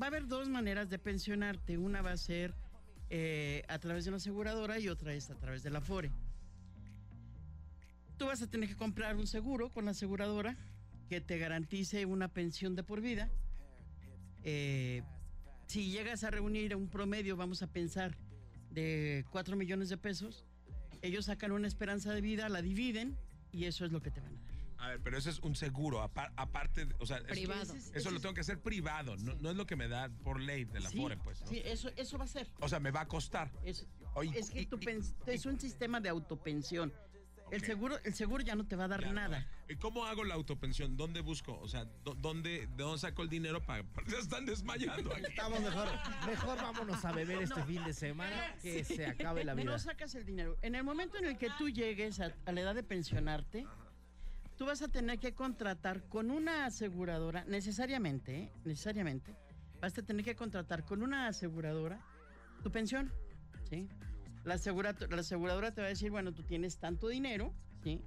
va 0.00 0.06
a 0.06 0.08
haber 0.08 0.26
dos 0.26 0.48
maneras 0.48 0.90
de 0.90 0.98
pensionarte. 0.98 1.78
Una 1.78 2.02
va 2.02 2.12
a 2.12 2.16
ser 2.16 2.54
eh, 3.10 3.62
a 3.68 3.78
través 3.78 4.04
de 4.04 4.10
una 4.10 4.16
aseguradora 4.16 4.78
y 4.78 4.88
otra 4.88 5.14
es 5.14 5.30
a 5.30 5.36
través 5.36 5.62
de 5.62 5.70
la 5.70 5.80
FORE. 5.80 6.10
Tú 8.16 8.26
vas 8.26 8.42
a 8.42 8.50
tener 8.50 8.68
que 8.68 8.76
comprar 8.76 9.16
un 9.16 9.26
seguro 9.26 9.70
con 9.70 9.84
la 9.84 9.92
aseguradora 9.92 10.56
que 11.08 11.20
te 11.20 11.38
garantice 11.38 12.06
una 12.06 12.28
pensión 12.28 12.74
de 12.76 12.82
por 12.82 13.00
vida. 13.00 13.30
Eh, 14.42 15.02
si 15.66 15.90
llegas 15.90 16.24
a 16.24 16.30
reunir 16.30 16.74
un 16.76 16.88
promedio, 16.88 17.36
vamos 17.36 17.62
a 17.62 17.66
pensar, 17.66 18.16
de 18.70 19.24
4 19.30 19.56
millones 19.56 19.88
de 19.88 19.96
pesos, 19.96 20.44
ellos 21.06 21.26
sacan 21.26 21.52
una 21.52 21.68
esperanza 21.68 22.12
de 22.12 22.20
vida, 22.20 22.48
la 22.48 22.62
dividen 22.62 23.16
y 23.52 23.64
eso 23.66 23.84
es 23.84 23.92
lo 23.92 24.00
que 24.02 24.10
te 24.10 24.20
van 24.20 24.36
a 24.36 24.40
dar. 24.40 24.54
A 24.78 24.88
ver, 24.88 25.00
pero 25.02 25.16
eso 25.16 25.30
es 25.30 25.38
un 25.40 25.54
seguro, 25.54 26.02
apar- 26.02 26.32
aparte, 26.36 26.86
de- 26.86 26.94
o 26.98 27.06
sea, 27.06 27.22
Privado. 27.22 27.74
Eso 27.94 28.10
lo 28.10 28.20
tengo 28.20 28.34
que 28.34 28.40
hacer 28.40 28.60
privado, 28.60 29.16
no, 29.16 29.34
no 29.36 29.50
es 29.50 29.56
lo 29.56 29.66
que 29.66 29.76
me 29.76 29.88
da 29.88 30.08
por 30.24 30.40
ley 30.40 30.64
de 30.64 30.80
la 30.80 30.90
sí, 30.90 30.98
FORE, 30.98 31.16
pues. 31.18 31.40
¿no? 31.42 31.46
Sí, 31.46 31.62
eso, 31.64 31.90
eso 31.96 32.18
va 32.18 32.24
a 32.24 32.28
ser. 32.28 32.50
O 32.60 32.68
sea, 32.68 32.80
me 32.80 32.90
va 32.90 33.02
a 33.02 33.08
costar. 33.08 33.50
Es, 33.64 33.86
Oye, 34.14 34.38
es 34.38 34.50
que 34.50 34.62
y- 34.62 34.66
tu 34.66 34.76
y- 34.76 34.80
pens- 34.84 35.14
es 35.26 35.46
un 35.46 35.58
sistema 35.60 36.00
de 36.00 36.08
autopensión. 36.08 36.92
El 37.50 37.62
seguro, 37.62 37.98
el 38.04 38.14
seguro 38.14 38.42
ya 38.42 38.54
no 38.54 38.66
te 38.66 38.74
va 38.74 38.84
a 38.84 38.88
dar 38.88 39.00
Ya 39.02 39.08
no. 39.08 39.14
nada. 39.14 39.46
¿Y 39.68 39.76
¿Cómo 39.76 40.04
hago 40.06 40.24
la 40.24 40.34
autopensión? 40.34 40.96
¿Dónde 40.96 41.20
busco? 41.20 41.58
O 41.60 41.68
sea, 41.68 41.84
¿dó- 42.04 42.14
¿dónde, 42.14 42.66
¿de 42.66 42.82
dónde 42.82 42.98
saco 42.98 43.22
el 43.22 43.28
dinero 43.28 43.60
para.? 43.64 43.84
Ya 44.08 44.18
están 44.18 44.44
desmayando 44.46 45.12
aquí. 45.12 45.22
Estamos 45.28 45.60
mejor, 45.60 45.88
mejor 46.26 46.56
vámonos 46.56 47.04
a 47.04 47.12
beber 47.12 47.42
este 47.42 47.62
fin 47.64 47.84
de 47.84 47.92
semana 47.92 48.54
que 48.60 48.82
se 48.84 49.06
acabe 49.06 49.44
la 49.44 49.54
vida. 49.54 49.64
No 49.70 49.78
sacas 49.78 50.14
el 50.14 50.24
dinero. 50.24 50.56
En 50.62 50.74
el 50.74 50.82
momento 50.84 51.18
en 51.18 51.26
el 51.26 51.38
que 51.38 51.48
tú 51.58 51.68
llegues 51.68 52.18
a, 52.20 52.32
a 52.46 52.52
la 52.52 52.60
edad 52.62 52.74
de 52.74 52.82
pensionarte, 52.82 53.66
tú 54.56 54.66
vas 54.66 54.82
a 54.82 54.88
tener 54.88 55.18
que 55.18 55.34
contratar 55.34 56.02
con 56.08 56.30
una 56.30 56.66
aseguradora, 56.66 57.44
necesariamente, 57.44 58.36
¿eh? 58.44 58.52
necesariamente, 58.64 59.34
vas 59.80 59.96
a 59.98 60.02
tener 60.02 60.24
que 60.24 60.34
contratar 60.34 60.84
con 60.84 61.02
una 61.02 61.26
aseguradora 61.28 62.00
tu 62.62 62.70
pensión, 62.72 63.12
¿sí? 63.68 63.88
La, 64.44 64.54
asegura- 64.54 64.94
la 65.10 65.20
aseguradora 65.20 65.72
te 65.72 65.80
va 65.80 65.86
a 65.86 65.90
decir, 65.90 66.10
bueno, 66.10 66.32
tú 66.32 66.42
tienes 66.42 66.78
tanto 66.78 67.08
dinero, 67.08 67.54
¿sí? 67.82 68.00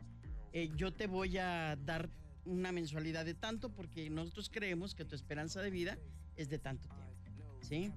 Eh, 0.53 0.70
yo 0.75 0.94
te 0.94 1.08
voy 1.08 1.38
a 1.38 1.75
dar 1.75 2.10
una 2.46 2.72
mensualidad 2.72 3.25
de 3.25 3.34
tanto 3.34 3.70
porque 3.74 4.10
nosotros 4.10 4.50
creemos 4.50 4.96
que 4.96 5.03
tu 5.06 5.15
esperanza 5.15 5.62
de 5.62 5.70
vida 5.72 5.98
es 6.36 6.50
de 6.50 6.60
tanto 6.60 6.88
tiempo, 6.89 7.58
¿sí? 7.62 7.91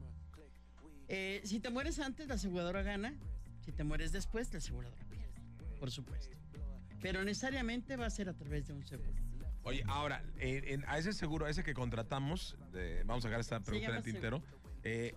Eh, 1.08 1.40
si 1.44 1.60
te 1.60 1.70
mueres 1.70 1.98
antes, 1.98 2.28
la 2.28 2.34
aseguradora 2.34 2.82
gana. 2.82 3.14
Si 3.64 3.72
te 3.72 3.84
mueres 3.84 4.12
después, 4.12 4.52
la 4.52 4.58
aseguradora 4.58 5.04
pierde. 5.08 5.34
Por 5.78 5.90
supuesto. 5.90 6.36
Pero 7.02 7.24
necesariamente 7.24 7.96
va 7.96 8.06
a 8.06 8.10
ser 8.10 8.28
a 8.28 8.34
través 8.34 8.66
de 8.66 8.72
un 8.74 8.86
seguro. 8.86 9.12
Oye, 9.62 9.82
ahora, 9.86 10.22
en- 10.38 10.64
en- 10.66 10.84
a 10.88 10.98
ese 10.98 11.12
seguro, 11.12 11.46
a 11.46 11.50
ese 11.50 11.62
que 11.62 11.74
contratamos, 11.74 12.56
vamos 13.04 13.24
a 13.24 13.28
sacar 13.28 13.40
esta 13.40 13.60
pregunta 13.60 13.90
en 13.90 13.96
el 13.96 14.02
tintero, 14.02 14.42
eh, 14.82 15.14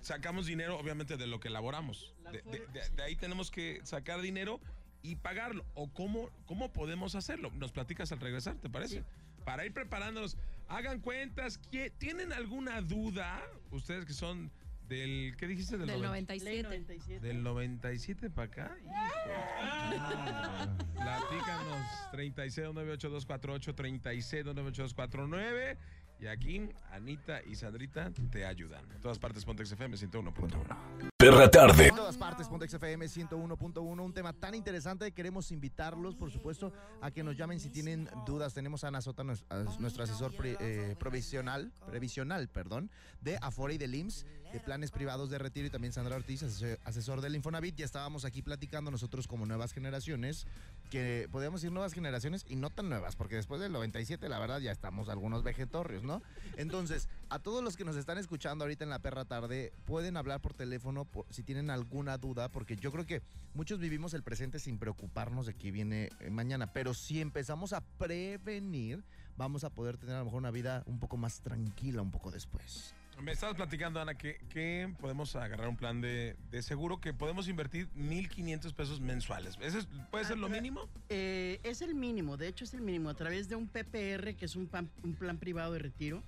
sacamos 0.00 0.46
dinero, 0.46 0.78
obviamente, 0.78 1.16
de 1.16 1.26
lo 1.26 1.40
que 1.40 1.48
elaboramos. 1.48 2.14
De, 2.32 2.42
de- 2.42 2.66
de- 2.66 2.88
de 2.94 3.02
ahí 3.02 3.16
tenemos 3.16 3.50
que 3.50 3.80
sacar 3.84 4.20
dinero 4.20 4.60
y 5.02 5.16
pagarlo. 5.16 5.64
¿O 5.74 5.88
cómo, 5.92 6.30
cómo 6.46 6.72
podemos 6.72 7.14
hacerlo? 7.14 7.50
Nos 7.54 7.72
platicas 7.72 8.12
al 8.12 8.20
regresar, 8.20 8.56
¿te 8.56 8.68
parece? 8.68 9.04
Para 9.44 9.64
ir 9.64 9.72
preparándonos, 9.72 10.36
hagan 10.68 11.00
cuentas. 11.00 11.58
¿qué- 11.70 11.90
¿Tienen 11.90 12.32
alguna 12.32 12.80
duda? 12.82 13.40
Ustedes 13.70 14.04
que 14.04 14.12
son 14.12 14.50
del, 14.88 15.34
¿qué 15.38 15.46
dijiste? 15.46 15.78
Del, 15.78 15.86
Del 15.88 16.02
noven- 16.02 16.26
97. 16.26 16.62
97. 16.64 17.26
Del 17.26 17.42
97 17.42 18.30
para 18.30 18.46
acá. 18.46 18.76
Platícanos 20.94 21.86
36298248 22.12 23.74
36298249 23.74 25.76
y 26.20 26.26
aquí 26.26 26.68
Anita 26.90 27.40
y 27.44 27.54
Sandrita 27.54 28.10
te 28.30 28.44
ayudan. 28.44 28.84
En 28.92 29.00
todas 29.00 29.18
partes 29.18 29.44
Pontex 29.44 29.72
FM 29.72 29.96
101.1. 29.96 31.10
Perra 31.16 31.50
tarde. 31.50 31.88
En 31.88 31.96
todas 31.96 32.16
partes, 32.16 32.46
Pontex 32.48 32.74
FM 32.74 33.06
101.1, 33.06 34.00
un 34.04 34.12
tema 34.12 34.32
tan 34.32 34.54
interesante. 34.54 35.10
Queremos 35.10 35.50
invitarlos, 35.50 36.14
por 36.14 36.30
supuesto, 36.30 36.72
a 37.00 37.10
que 37.10 37.24
nos 37.24 37.36
llamen 37.36 37.58
si 37.58 37.70
tienen 37.70 38.08
dudas. 38.24 38.54
Tenemos 38.54 38.84
a 38.84 38.88
Ana 38.88 39.00
Sota, 39.00 39.24
nuestro 39.24 40.04
asesor 40.04 40.32
pre- 40.36 40.56
eh, 40.60 40.94
provisional, 40.96 41.72
previsional, 41.86 42.48
perdón, 42.48 42.88
de 43.20 43.36
Afore 43.42 43.74
y 43.74 43.78
del 43.78 43.96
IMSS, 43.96 44.26
de 44.52 44.60
planes 44.60 44.90
privados 44.90 45.30
de 45.30 45.38
retiro, 45.38 45.66
y 45.66 45.70
también 45.70 45.92
Sandra 45.92 46.16
Ortiz, 46.16 46.42
asesor, 46.84 47.20
del 47.20 47.36
Infonavit. 47.36 47.76
Ya 47.76 47.84
estábamos 47.84 48.24
aquí 48.24 48.42
platicando 48.42 48.90
nosotros 48.90 49.26
como 49.26 49.44
nuevas 49.46 49.72
generaciones, 49.72 50.46
que 50.90 51.28
podemos 51.30 51.60
decir 51.60 51.72
nuevas 51.72 51.92
generaciones 51.92 52.44
y 52.48 52.56
no 52.56 52.70
tan 52.70 52.88
nuevas, 52.88 53.14
porque 53.16 53.36
después 53.36 53.60
del 53.60 53.72
97, 53.72 54.28
la 54.28 54.38
verdad, 54.38 54.60
ya 54.60 54.72
estamos 54.72 55.08
algunos 55.08 55.42
vegetorrios, 55.42 56.02
¿no? 56.02 56.22
Entonces, 56.56 57.08
a 57.28 57.38
todos 57.38 57.62
los 57.62 57.76
que 57.76 57.84
nos 57.84 57.96
están 57.96 58.16
escuchando 58.18 58.64
ahorita 58.64 58.84
en 58.84 58.90
la 58.90 58.98
perra 59.00 59.24
tarde, 59.24 59.72
pueden 59.84 60.16
hablar 60.16 60.40
por 60.40 60.54
teléfono 60.54 61.04
por- 61.04 61.26
si 61.30 61.42
tienen 61.42 61.70
alguna 61.70 62.16
duda, 62.18 62.48
porque 62.48 62.76
yo 62.76 62.90
creo 62.90 63.04
que 63.06 63.22
muchos 63.54 63.78
vivimos 63.78 64.14
el 64.14 64.22
presente 64.22 64.58
sin 64.58 64.78
preocuparnos 64.78 65.46
de 65.46 65.54
qué 65.54 65.70
viene 65.70 66.10
eh, 66.20 66.30
mañana, 66.30 66.72
pero 66.72 66.94
si 66.94 67.20
empezamos 67.20 67.72
a 67.72 67.82
prevenir, 67.82 69.04
vamos 69.36 69.64
a 69.64 69.70
poder 69.70 69.98
tener 69.98 70.16
a 70.16 70.18
lo 70.20 70.24
mejor 70.24 70.38
una 70.38 70.50
vida 70.50 70.82
un 70.86 70.98
poco 70.98 71.16
más 71.16 71.40
tranquila 71.40 72.00
un 72.02 72.10
poco 72.10 72.30
después. 72.30 72.94
Me 73.22 73.32
estabas 73.32 73.56
platicando, 73.56 74.00
Ana, 74.00 74.14
que, 74.14 74.38
que 74.48 74.92
podemos 75.00 75.34
agarrar 75.34 75.68
un 75.68 75.76
plan 75.76 76.00
de, 76.00 76.36
de 76.50 76.62
seguro 76.62 77.00
que 77.00 77.12
podemos 77.12 77.48
invertir 77.48 77.88
1.500 77.96 78.72
pesos 78.74 79.00
mensuales. 79.00 79.56
¿Ese 79.60 79.78
es- 79.80 79.88
puede 80.10 80.24
ser 80.24 80.38
lo 80.38 80.48
mínimo? 80.48 80.88
Eh, 81.08 81.58
es 81.64 81.82
el 81.82 81.94
mínimo, 81.96 82.36
de 82.36 82.46
hecho 82.48 82.64
es 82.64 82.74
el 82.74 82.80
mínimo. 82.80 83.08
A 83.10 83.14
través 83.14 83.48
de 83.48 83.56
un 83.56 83.66
PPR, 83.66 84.34
que 84.36 84.44
es 84.44 84.54
un, 84.54 84.66
pan- 84.68 84.88
un 85.02 85.14
plan 85.14 85.36
privado 85.36 85.72
de 85.72 85.80
retiro, 85.80 86.22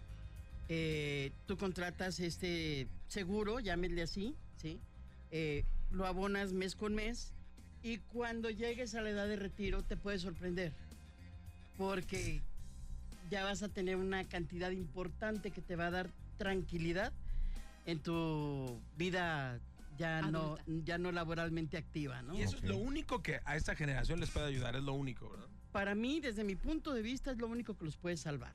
eh, 0.68 1.30
tú 1.46 1.56
contratas 1.56 2.18
este 2.18 2.88
seguro, 3.08 3.60
llámenle 3.60 4.02
así, 4.02 4.34
¿sí? 4.56 4.78
Eh, 5.30 5.64
lo 5.92 6.06
abonas 6.06 6.52
mes 6.52 6.74
con 6.74 6.94
mes 6.94 7.32
y 7.84 7.98
cuando 7.98 8.50
llegues 8.50 8.94
a 8.96 9.00
la 9.00 9.10
edad 9.10 9.26
de 9.28 9.36
retiro 9.36 9.82
te 9.84 9.96
puede 9.96 10.18
sorprender 10.18 10.72
porque 11.78 12.40
ya 13.30 13.44
vas 13.44 13.62
a 13.62 13.68
tener 13.68 13.96
una 13.96 14.24
cantidad 14.24 14.70
importante 14.70 15.50
que 15.50 15.60
te 15.62 15.76
va 15.76 15.86
a 15.86 15.90
dar 15.90 16.10
tranquilidad 16.44 17.12
en 17.84 17.98
tu 18.00 18.80
vida 18.96 19.60
ya 19.98 20.22
no, 20.22 20.54
Adulta. 20.54 20.64
ya 20.86 20.96
no 20.96 21.12
laboralmente 21.12 21.76
activa, 21.76 22.22
¿no? 22.22 22.34
Y 22.34 22.40
eso 22.40 22.56
es 22.56 22.64
lo 22.64 22.78
único 22.78 23.22
que 23.22 23.40
a 23.44 23.56
esta 23.56 23.76
generación 23.76 24.18
les 24.20 24.30
puede 24.30 24.46
ayudar, 24.46 24.74
es 24.74 24.82
lo 24.82 24.94
único, 24.94 25.28
¿verdad? 25.30 25.46
para 25.70 25.94
mí, 25.94 26.18
desde 26.18 26.42
mi 26.42 26.56
punto 26.56 26.92
de 26.94 27.00
vista, 27.02 27.30
es 27.30 27.38
lo 27.38 27.46
único 27.46 27.76
que 27.78 27.84
los 27.84 27.96
puede 27.96 28.16
salvar. 28.16 28.52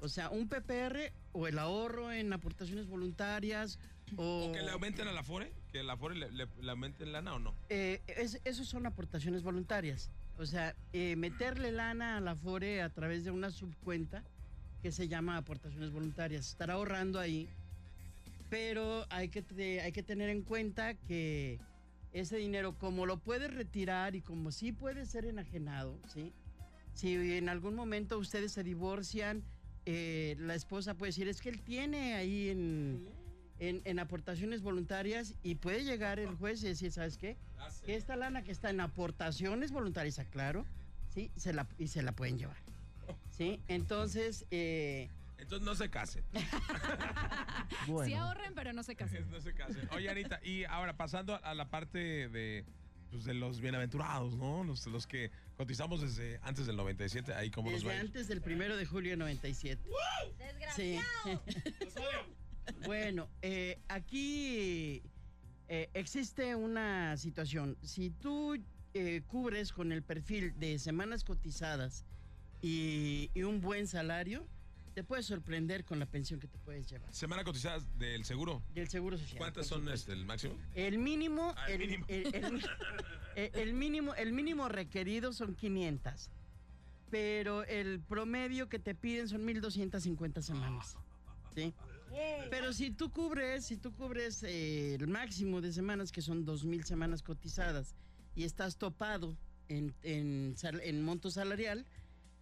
O 0.00 0.08
sea, 0.08 0.28
un 0.30 0.48
PPR 0.48 1.12
o 1.32 1.46
el 1.46 1.56
ahorro 1.60 2.10
en 2.10 2.32
aportaciones 2.32 2.88
voluntarias 2.88 3.78
o... 4.16 4.46
O 4.48 4.52
que 4.52 4.60
le 4.62 4.70
aumenten 4.72 5.06
a 5.06 5.12
la 5.12 5.22
FORE, 5.22 5.52
que 5.70 5.84
la 5.84 5.96
FORE 5.96 6.16
le, 6.16 6.32
le- 6.32 6.48
le 6.60 6.70
aumenten 6.72 7.12
lana 7.12 7.34
o 7.34 7.38
no. 7.38 7.54
Eh, 7.68 8.00
es- 8.08 8.40
esos 8.44 8.66
son 8.68 8.86
aportaciones 8.86 9.42
voluntarias. 9.44 10.10
O 10.38 10.44
sea, 10.46 10.74
eh, 10.92 11.14
meterle 11.14 11.70
lana 11.70 12.16
a 12.16 12.20
la 12.20 12.34
FORE 12.34 12.82
a 12.82 12.88
través 12.88 13.22
de 13.22 13.30
una 13.30 13.50
subcuenta 13.52 14.24
que 14.82 14.90
se 14.92 15.06
llama 15.08 15.36
aportaciones 15.36 15.90
voluntarias. 15.92 16.48
Estar 16.48 16.70
ahorrando 16.70 17.20
ahí, 17.20 17.48
pero 18.50 19.06
hay 19.10 19.28
que, 19.28 19.42
te- 19.42 19.80
hay 19.80 19.92
que 19.92 20.02
tener 20.02 20.28
en 20.28 20.42
cuenta 20.42 20.94
que 20.94 21.58
ese 22.12 22.36
dinero, 22.36 22.76
como 22.76 23.06
lo 23.06 23.16
puedes 23.18 23.54
retirar 23.54 24.14
y 24.16 24.20
como 24.20 24.50
sí 24.50 24.72
puede 24.72 25.06
ser 25.06 25.24
enajenado, 25.24 25.98
¿sí? 26.12 26.32
Si 26.94 27.14
en 27.14 27.48
algún 27.48 27.74
momento 27.74 28.18
ustedes 28.18 28.52
se 28.52 28.62
divorcian, 28.62 29.42
eh, 29.86 30.36
la 30.38 30.54
esposa 30.54 30.94
puede 30.94 31.10
decir, 31.10 31.28
es 31.28 31.40
que 31.40 31.48
él 31.48 31.62
tiene 31.62 32.14
ahí 32.14 32.50
en, 32.50 33.08
en, 33.60 33.80
en 33.84 33.98
aportaciones 33.98 34.60
voluntarias 34.60 35.34
y 35.42 35.54
puede 35.54 35.84
llegar 35.84 36.18
el 36.18 36.34
juez 36.34 36.62
y 36.62 36.66
decir, 36.66 36.92
¿sabes 36.92 37.16
qué? 37.16 37.36
Esta 37.86 38.16
lana 38.16 38.42
que 38.42 38.52
está 38.52 38.68
en 38.68 38.80
aportaciones 38.80 39.72
voluntarias, 39.72 40.18
aclaro, 40.18 40.66
¿sí? 41.14 41.30
Se 41.36 41.54
la, 41.54 41.66
y 41.78 41.86
se 41.88 42.02
la 42.02 42.12
pueden 42.12 42.36
llevar. 42.36 42.58
¿Sí? 43.32 43.60
Entonces, 43.66 44.46
eh, 44.50 45.08
Entonces 45.38 45.66
no 45.66 45.74
se 45.74 45.90
casen. 45.90 46.24
Bueno. 47.86 48.06
Sí 48.06 48.14
ahorren, 48.14 48.54
pero 48.54 48.72
no 48.72 48.82
se 48.82 48.94
casen. 48.94 49.28
no 49.30 49.40
se 49.40 49.54
casen. 49.54 49.88
Oye, 49.92 50.08
Anita, 50.08 50.38
y 50.44 50.64
ahora 50.64 50.96
pasando 50.96 51.42
a 51.42 51.54
la 51.54 51.68
parte 51.68 52.28
de, 52.28 52.64
pues, 53.10 53.24
de 53.24 53.34
los 53.34 53.60
bienaventurados, 53.60 54.36
¿no? 54.36 54.62
Los, 54.62 54.86
los 54.86 55.06
que 55.06 55.30
cotizamos 55.56 56.00
desde 56.02 56.38
antes 56.42 56.66
del 56.66 56.76
97, 56.76 57.34
ahí 57.34 57.50
como 57.50 57.70
desde 57.70 57.98
antes 57.98 58.28
del 58.28 58.40
primero 58.40 58.76
de 58.76 58.84
julio 58.84 59.12
de 59.12 59.16
97. 59.16 59.82
Sí. 60.76 61.00
bueno, 62.84 63.28
eh, 63.40 63.80
aquí 63.88 65.02
eh, 65.68 65.90
existe 65.94 66.54
una 66.54 67.16
situación. 67.16 67.78
Si 67.82 68.10
tú 68.10 68.62
eh, 68.94 69.22
cubres 69.26 69.72
con 69.72 69.90
el 69.90 70.02
perfil 70.02 70.58
de 70.58 70.78
semanas 70.78 71.24
cotizadas 71.24 72.04
y, 72.62 73.30
y 73.34 73.42
un 73.42 73.60
buen 73.60 73.86
salario, 73.86 74.46
te 74.94 75.02
puedes 75.04 75.26
sorprender 75.26 75.84
con 75.84 75.98
la 75.98 76.06
pensión 76.06 76.38
que 76.38 76.48
te 76.48 76.58
puedes 76.58 76.88
llevar. 76.88 77.12
Semana 77.12 77.44
cotizada 77.44 77.80
del 77.98 78.24
seguro. 78.24 78.62
Del 78.74 78.88
Seguro 78.88 79.16
Social. 79.18 79.38
¿Cuántas 79.38 79.66
son 79.66 79.88
este, 79.88 80.12
el 80.12 80.24
máximo? 80.24 80.54
El 80.74 80.98
mínimo, 80.98 81.52
Ah, 81.56 81.66
el 81.70 81.80
el, 81.82 81.88
mínimo. 81.88 82.04
el- 82.08 82.34
el- 82.34 82.64
eh, 83.36 83.50
el 83.54 83.74
mínimo, 83.74 84.14
el 84.14 84.32
mínimo 84.32 84.68
requerido 84.68 85.32
son 85.32 85.54
500, 85.54 86.30
pero 87.10 87.64
el 87.64 88.00
promedio 88.00 88.68
que 88.68 88.78
te 88.78 88.94
piden 88.94 89.28
son 89.28 89.44
1250 89.44 90.40
semanas. 90.42 90.96
¿sí? 91.54 91.74
Pero 92.50 92.72
si 92.74 92.90
tú 92.90 93.10
cubres, 93.10 93.64
si 93.64 93.78
tú 93.78 93.94
cubres 93.94 94.42
eh, 94.42 94.94
el 94.96 95.08
máximo 95.08 95.62
de 95.62 95.72
semanas, 95.72 96.12
que 96.12 96.20
son 96.20 96.44
2000 96.44 96.84
semanas 96.84 97.22
cotizadas, 97.22 97.94
y 98.34 98.44
estás 98.44 98.76
topado 98.76 99.36
en, 99.68 99.94
en, 100.02 100.54
en 100.62 101.02
monto 101.02 101.30
salarial, 101.30 101.86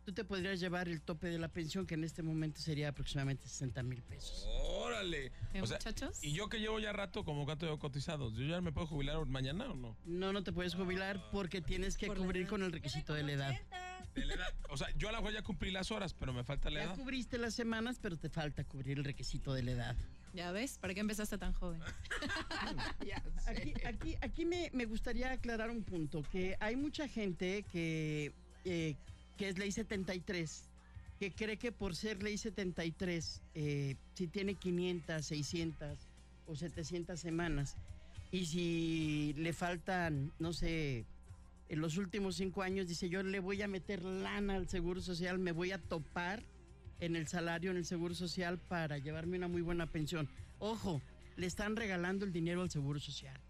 tú 0.05 0.13
te 0.13 0.25
podrías 0.25 0.59
llevar 0.61 0.89
el 0.89 1.03
tope 1.03 1.29
de 1.29 1.39
la 1.39 1.49
pensión, 1.49 1.87
que 1.87 1.95
en 1.95 2.05
este 2.05 2.23
momento 2.23 2.61
sería 2.61 2.89
aproximadamente 2.89 3.47
60 3.49 3.83
mil 3.83 4.03
pesos. 4.03 4.47
Órale. 4.49 5.27
¿Eh, 5.55 5.61
O 5.63 5.67
sea, 5.67 5.77
muchachos? 5.79 6.19
y 6.23 6.33
yo 6.33 6.49
que 6.49 6.59
llevo 6.59 6.79
ya 6.81 6.93
rato, 6.93 7.25
como 7.25 7.45
cuánto 7.45 7.67
llevo 7.67 7.79
cotizado, 7.79 8.31
¿yo 8.33 8.45
ya 8.47 8.61
me 8.61 8.73
puedo 8.73 8.87
jubilar 8.87 9.25
mañana 9.27 9.71
o 9.71 9.75
no? 9.75 9.97
No, 10.05 10.33
no 10.33 10.43
te 10.43 10.53
puedes 10.53 10.75
jubilar 10.75 11.23
porque 11.31 11.61
tienes 11.61 11.97
que 11.97 12.07
Por 12.07 12.19
cubrir 12.19 12.47
con 12.47 12.63
el 12.63 12.73
requisito 12.73 13.15
de 13.15 13.23
la 13.23 13.33
edad. 13.33 13.55
De 14.15 14.25
la 14.27 14.35
edad. 14.35 14.55
O 14.71 14.77
sea, 14.77 14.89
yo 14.97 15.09
a 15.09 15.13
la 15.13 15.19
mejor 15.19 15.35
ya 15.35 15.43
cumplí 15.43 15.71
las 15.71 15.91
horas, 15.93 16.15
pero 16.15 16.33
me 16.33 16.43
falta 16.45 16.69
la 16.71 16.81
Ya 16.81 16.87
edad. 16.87 16.97
cubriste 16.97 17.39
las 17.39 17.55
semanas, 17.55 17.99
pero 18.03 18.17
te 18.17 18.29
falta 18.29 18.65
cubrir 18.65 18.99
el 18.99 19.05
requisito 19.05 19.53
de 19.55 19.63
la 19.63 19.71
edad. 19.73 19.97
Ya 20.33 20.51
ves, 20.53 20.79
¿para 20.79 20.95
qué 20.95 21.01
empezaste 21.01 21.39
tan 21.39 21.53
joven? 21.53 21.81
Aquí, 23.47 23.73
aquí, 23.85 24.17
aquí 24.21 24.45
me, 24.45 24.71
me 24.73 24.85
gustaría 24.85 25.33
aclarar 25.33 25.71
un 25.71 25.83
punto, 25.83 26.23
que 26.31 26.57
hay 26.61 26.77
mucha 26.77 27.09
gente 27.09 27.65
que, 27.71 28.33
eh, 28.65 28.95
que 29.41 29.49
es 29.49 29.57
ley 29.57 29.73
73, 29.73 30.65
que 31.19 31.33
cree 31.33 31.57
que 31.57 31.73
por 31.73 31.97
ser 31.97 32.23
ley 32.23 32.37
73, 32.37 33.41
eh, 33.55 33.97
si 34.13 34.27
tiene 34.27 34.55
500, 34.57 35.25
600 35.25 35.99
o 36.47 36.55
700 36.55 37.19
semanas, 37.19 37.79
y 38.31 38.45
si 38.45 39.33
le 39.39 39.55
faltan, 39.55 40.31
no 40.39 40.53
sé, 40.53 41.07
en 41.71 41.81
los 41.81 41.97
últimos 41.97 42.37
cinco 42.37 42.61
años, 42.61 42.87
dice 42.87 43.09
yo 43.09 43.23
le 43.23 43.41
voy 43.41 43.63
a 43.63 43.67
meter 43.67 44.05
lana 44.05 44.57
al 44.57 44.69
Seguro 44.69 45.01
Social, 45.01 45.39
me 45.39 45.53
voy 45.53 45.73
a 45.73 45.79
topar 45.79 46.43
en 47.01 47.17
el 47.17 47.27
salario, 47.27 47.71
en 47.71 47.79
el 47.79 47.87
Seguro 47.87 48.15
Social 48.15 48.59
para 48.59 48.99
llevarme 48.99 49.39
una 49.39 49.49
muy 49.49 49.63
buena 49.63 49.87
pensión. 49.87 50.29
Ojo, 50.59 51.01
le 51.39 51.47
están 51.47 51.77
regalando 51.77 52.27
el 52.27 52.33
dinero 52.35 52.61
al 52.61 52.71
Seguro 52.71 53.01
Social. 53.01 53.41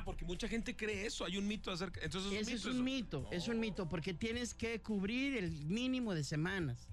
Ah, 0.00 0.04
porque 0.04 0.24
mucha 0.24 0.48
gente 0.48 0.74
cree 0.74 1.04
eso. 1.04 1.26
Hay 1.26 1.36
un 1.36 1.46
mito 1.46 1.70
acerca. 1.70 2.00
Entonces 2.02 2.32
es 2.32 2.48
eso? 2.48 2.70
un 2.70 2.82
mito, 2.82 3.28
es 3.30 3.48
un 3.48 3.60
mito, 3.60 3.86
porque 3.86 4.14
tienes 4.14 4.54
que 4.54 4.80
cubrir 4.80 5.36
el 5.36 5.50
mínimo 5.66 6.14
de 6.14 6.24
semanas. 6.24 6.88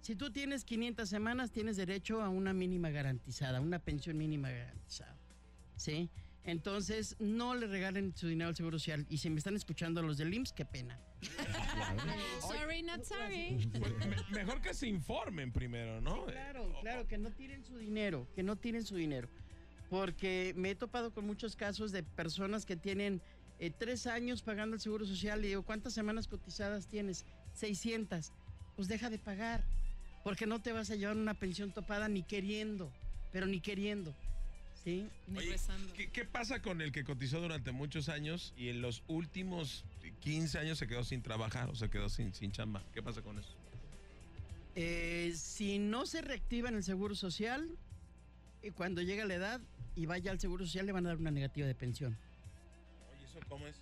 Si 0.00 0.14
tú 0.14 0.30
tienes 0.30 0.64
500 0.64 1.08
semanas, 1.08 1.50
tienes 1.50 1.76
derecho 1.76 2.22
a 2.22 2.28
una 2.28 2.52
mínima 2.52 2.90
garantizada, 2.90 3.60
una 3.60 3.80
pensión 3.80 4.16
mínima 4.16 4.50
garantizada. 4.50 5.16
¿Sí? 5.76 6.08
Entonces, 6.44 7.16
no 7.18 7.56
le 7.56 7.66
regalen 7.66 8.16
su 8.16 8.28
dinero 8.28 8.50
al 8.50 8.56
Seguro 8.56 8.78
Social. 8.78 9.04
Y 9.10 9.18
si 9.18 9.28
me 9.28 9.38
están 9.38 9.56
escuchando 9.56 10.00
los 10.02 10.16
del 10.16 10.32
IMSS, 10.32 10.52
qué 10.52 10.64
pena. 10.64 11.00
sorry, 12.40 12.82
not 12.82 13.02
sorry. 13.02 13.68
Pues, 13.76 13.92
me- 14.30 14.38
mejor 14.38 14.60
que 14.60 14.72
se 14.72 14.86
informen 14.86 15.50
primero, 15.50 16.00
¿no? 16.00 16.26
Claro, 16.26 16.72
claro, 16.80 17.08
que 17.08 17.18
no 17.18 17.32
tiren 17.32 17.64
su 17.64 17.76
dinero, 17.76 18.28
que 18.36 18.44
no 18.44 18.54
tiren 18.54 18.84
su 18.84 18.94
dinero. 18.94 19.28
Porque 19.90 20.52
me 20.56 20.70
he 20.70 20.74
topado 20.74 21.12
con 21.12 21.26
muchos 21.26 21.56
casos 21.56 21.92
de 21.92 22.02
personas 22.02 22.66
que 22.66 22.76
tienen 22.76 23.22
eh, 23.58 23.70
tres 23.70 24.06
años 24.06 24.42
pagando 24.42 24.74
el 24.74 24.80
seguro 24.80 25.06
social 25.06 25.44
y 25.44 25.48
digo, 25.48 25.62
¿cuántas 25.62 25.94
semanas 25.94 26.26
cotizadas 26.26 26.88
tienes? 26.88 27.24
600. 27.54 28.32
Pues 28.74 28.88
deja 28.88 29.08
de 29.08 29.18
pagar, 29.18 29.64
porque 30.24 30.46
no 30.46 30.60
te 30.60 30.72
vas 30.72 30.90
a 30.90 30.96
llevar 30.96 31.16
una 31.16 31.34
pensión 31.34 31.72
topada 31.72 32.08
ni 32.08 32.22
queriendo, 32.22 32.92
pero 33.32 33.46
ni 33.46 33.60
queriendo. 33.60 34.14
¿Sí? 34.84 35.08
Ni 35.26 35.38
Oye, 35.38 35.50
rezando. 35.50 35.92
¿qué, 35.94 36.10
qué 36.10 36.24
pasa 36.24 36.62
con 36.62 36.80
el 36.80 36.92
que 36.92 37.02
cotizó 37.02 37.40
durante 37.40 37.72
muchos 37.72 38.08
años 38.08 38.52
y 38.56 38.68
en 38.68 38.82
los 38.82 39.02
últimos 39.08 39.84
15 40.20 40.58
años 40.58 40.78
se 40.78 40.86
quedó 40.86 41.02
sin 41.02 41.22
trabajar 41.22 41.70
o 41.70 41.74
se 41.74 41.88
quedó 41.88 42.08
sin, 42.08 42.34
sin 42.34 42.52
chamba? 42.52 42.84
¿Qué 42.92 43.02
pasa 43.02 43.22
con 43.22 43.38
eso? 43.38 43.56
Eh, 44.76 45.32
si 45.34 45.78
no 45.78 46.04
se 46.04 46.20
reactiva 46.20 46.68
en 46.68 46.76
el 46.76 46.84
seguro 46.84 47.14
social, 47.14 47.66
eh, 48.62 48.72
cuando 48.72 49.02
llega 49.02 49.24
la 49.24 49.34
edad 49.34 49.60
y 49.94 50.06
vaya 50.06 50.30
al 50.30 50.40
seguro 50.40 50.64
social, 50.66 50.86
le 50.86 50.92
van 50.92 51.06
a 51.06 51.10
dar 51.10 51.18
una 51.18 51.30
negativa 51.30 51.66
de 51.66 51.74
pensión. 51.74 52.16
Oye, 53.12 53.24
¿eso 53.24 53.38
cómo 53.48 53.66
es? 53.66 53.76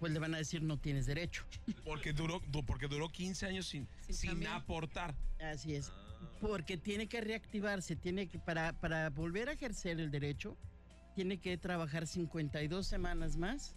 Pues 0.00 0.12
le 0.12 0.18
van 0.18 0.34
a 0.34 0.38
decir 0.38 0.62
no 0.62 0.76
tienes 0.78 1.06
derecho. 1.06 1.44
Porque 1.84 2.12
duró, 2.12 2.40
du- 2.50 2.64
porque 2.64 2.88
duró 2.88 3.08
15 3.08 3.46
años 3.46 3.66
sin, 3.66 3.86
Sin 4.10 4.46
aportar. 4.46 5.14
Así 5.40 5.74
es. 5.74 5.90
Porque 6.40 6.76
tiene 6.76 7.06
que 7.08 7.20
reactivarse, 7.20 7.96
tiene 7.96 8.26
que, 8.28 8.38
para, 8.38 8.72
para 8.74 9.10
volver 9.10 9.48
a 9.48 9.52
ejercer 9.52 10.00
el 10.00 10.10
derecho, 10.10 10.56
tiene 11.14 11.38
que 11.38 11.56
trabajar 11.56 12.06
52 12.06 12.86
semanas 12.86 13.36
más 13.36 13.74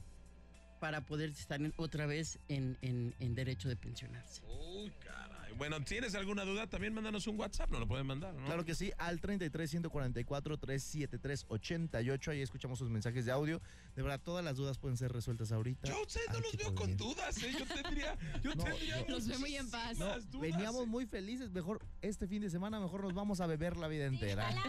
para 0.79 1.01
poder 1.01 1.29
estar 1.29 1.62
en- 1.62 1.73
otra 1.77 2.05
vez 2.05 2.39
en, 2.47 2.77
en- 2.82 3.13
en 3.19 3.36
derecho 3.36 3.69
de 3.69 3.75
pensionarse. 3.75 4.41
Uy, 4.45 4.91
caray. 5.03 5.29
Bueno, 5.60 5.84
¿tienes 5.84 6.15
alguna 6.15 6.45
duda? 6.45 6.67
También 6.67 6.93
mándanos 6.93 7.28
un 7.28 7.38
WhatsApp, 7.38 7.69
no 7.69 7.80
lo 7.80 7.88
pueden 7.88 8.08
mandar, 8.08 8.34
¿no? 8.34 8.45
Claro 8.45 8.63
que 8.63 8.74
sí, 8.76 8.91
al 8.98 9.19
33 9.19 9.69
144 9.69 10.58
373 10.58 11.45
88. 11.50 12.32
Ahí 12.32 12.41
escuchamos 12.41 12.80
sus 12.80 12.89
mensajes 12.89 13.26
de 13.26 13.32
audio. 13.34 13.62
De 13.93 14.02
verdad, 14.02 14.22
todas 14.24 14.43
las 14.43 14.56
dudas 14.56 14.78
pueden 14.78 14.95
ser 14.98 15.12
resueltas 15.12 15.52
ahorita. 15.52 15.88
Yo 15.89 16.02
ustedes 16.02 16.30
no 16.32 16.39
los 16.39 16.56
veo 16.56 16.74
con 16.74 16.86
bien. 16.88 16.98
dudas, 16.98 17.43
¿eh? 17.43 17.52
Yo 17.60 17.65
tendría. 17.65 18.17
Yo 18.41 18.56
No, 18.56 18.63
tendría 18.63 19.00
yo- 19.02 19.10
Los 19.10 19.28
ve 19.28 19.38
muy 19.38 19.56
en 19.58 19.69
paz. 19.69 19.98
No, 20.00 20.06
dudas, 20.22 20.30
veníamos 20.39 20.84
¿eh? 20.84 20.88
muy 20.88 21.06
felices. 21.06 21.52
Mejor 21.52 21.86
este 22.02 22.26
fin 22.26 22.41
de 22.41 22.50
semana, 22.50 22.80
mejor 22.80 23.04
nos 23.04 23.13
vamos 23.13 23.41
a 23.41 23.45
beber 23.45 23.76
la 23.76 23.88
vida 23.89 24.06
entera. 24.06 24.50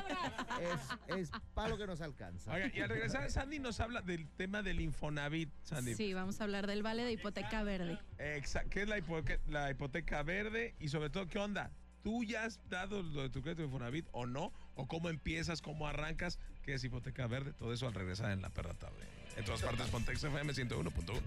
Es, 1.09 1.16
es 1.16 1.31
para 1.55 1.68
lo 1.68 1.79
que 1.79 1.87
nos 1.87 2.00
alcanza. 2.03 2.53
Oiga, 2.53 2.70
y 2.74 2.81
al 2.81 2.88
regresar, 2.90 3.31
Sandy 3.31 3.59
nos 3.61 3.81
habla 3.81 4.03
del 4.03 4.29
tema 4.29 4.62
del 4.62 4.81
Infonavit, 4.81 5.48
Sandy. 5.62 5.94
Sí, 5.94 6.12
vamos 6.12 6.40
a 6.40 6.44
hablar 6.44 6.66
del 6.66 6.83
vale 6.83 7.03
de 7.05 7.12
hipoteca 7.12 7.62
verde. 7.62 7.98
Exa- 8.20 8.68
¿Qué 8.68 8.83
es 8.83 8.88
la, 8.88 8.98
hipo- 8.98 9.24
qué- 9.24 9.40
la 9.48 9.70
hipoteca 9.70 10.22
verde? 10.22 10.74
Y 10.78 10.88
sobre 10.88 11.09
todo, 11.11 11.26
¿qué 11.26 11.38
onda? 11.38 11.70
¿Tú 12.02 12.22
ya 12.24 12.44
has 12.44 12.61
dado 12.68 13.02
lo 13.02 13.22
de 13.22 13.30
tu 13.30 13.42
crédito 13.42 13.62
de 13.62 13.66
Infonavit 13.68 14.06
o 14.12 14.26
no? 14.26 14.52
¿O 14.74 14.87
cómo 14.87 15.09
empiezas? 15.09 15.61
¿Cómo 15.62 15.87
arrancas? 15.87 16.38
¿Qué 16.62 16.74
es 16.74 16.85
hipoteca 16.85 17.26
verde? 17.26 17.52
Todo 17.54 17.72
eso 17.72 17.87
al 17.87 17.94
regresar 17.94 18.30
en 18.30 18.42
la 18.42 18.50
perra 18.50 18.74
tarde. 18.74 19.06
En 19.37 19.44
todas 19.44 19.62
partes, 19.62 19.87
Pontex 19.88 20.22
FM 20.24 20.52
101.1. 20.52 21.20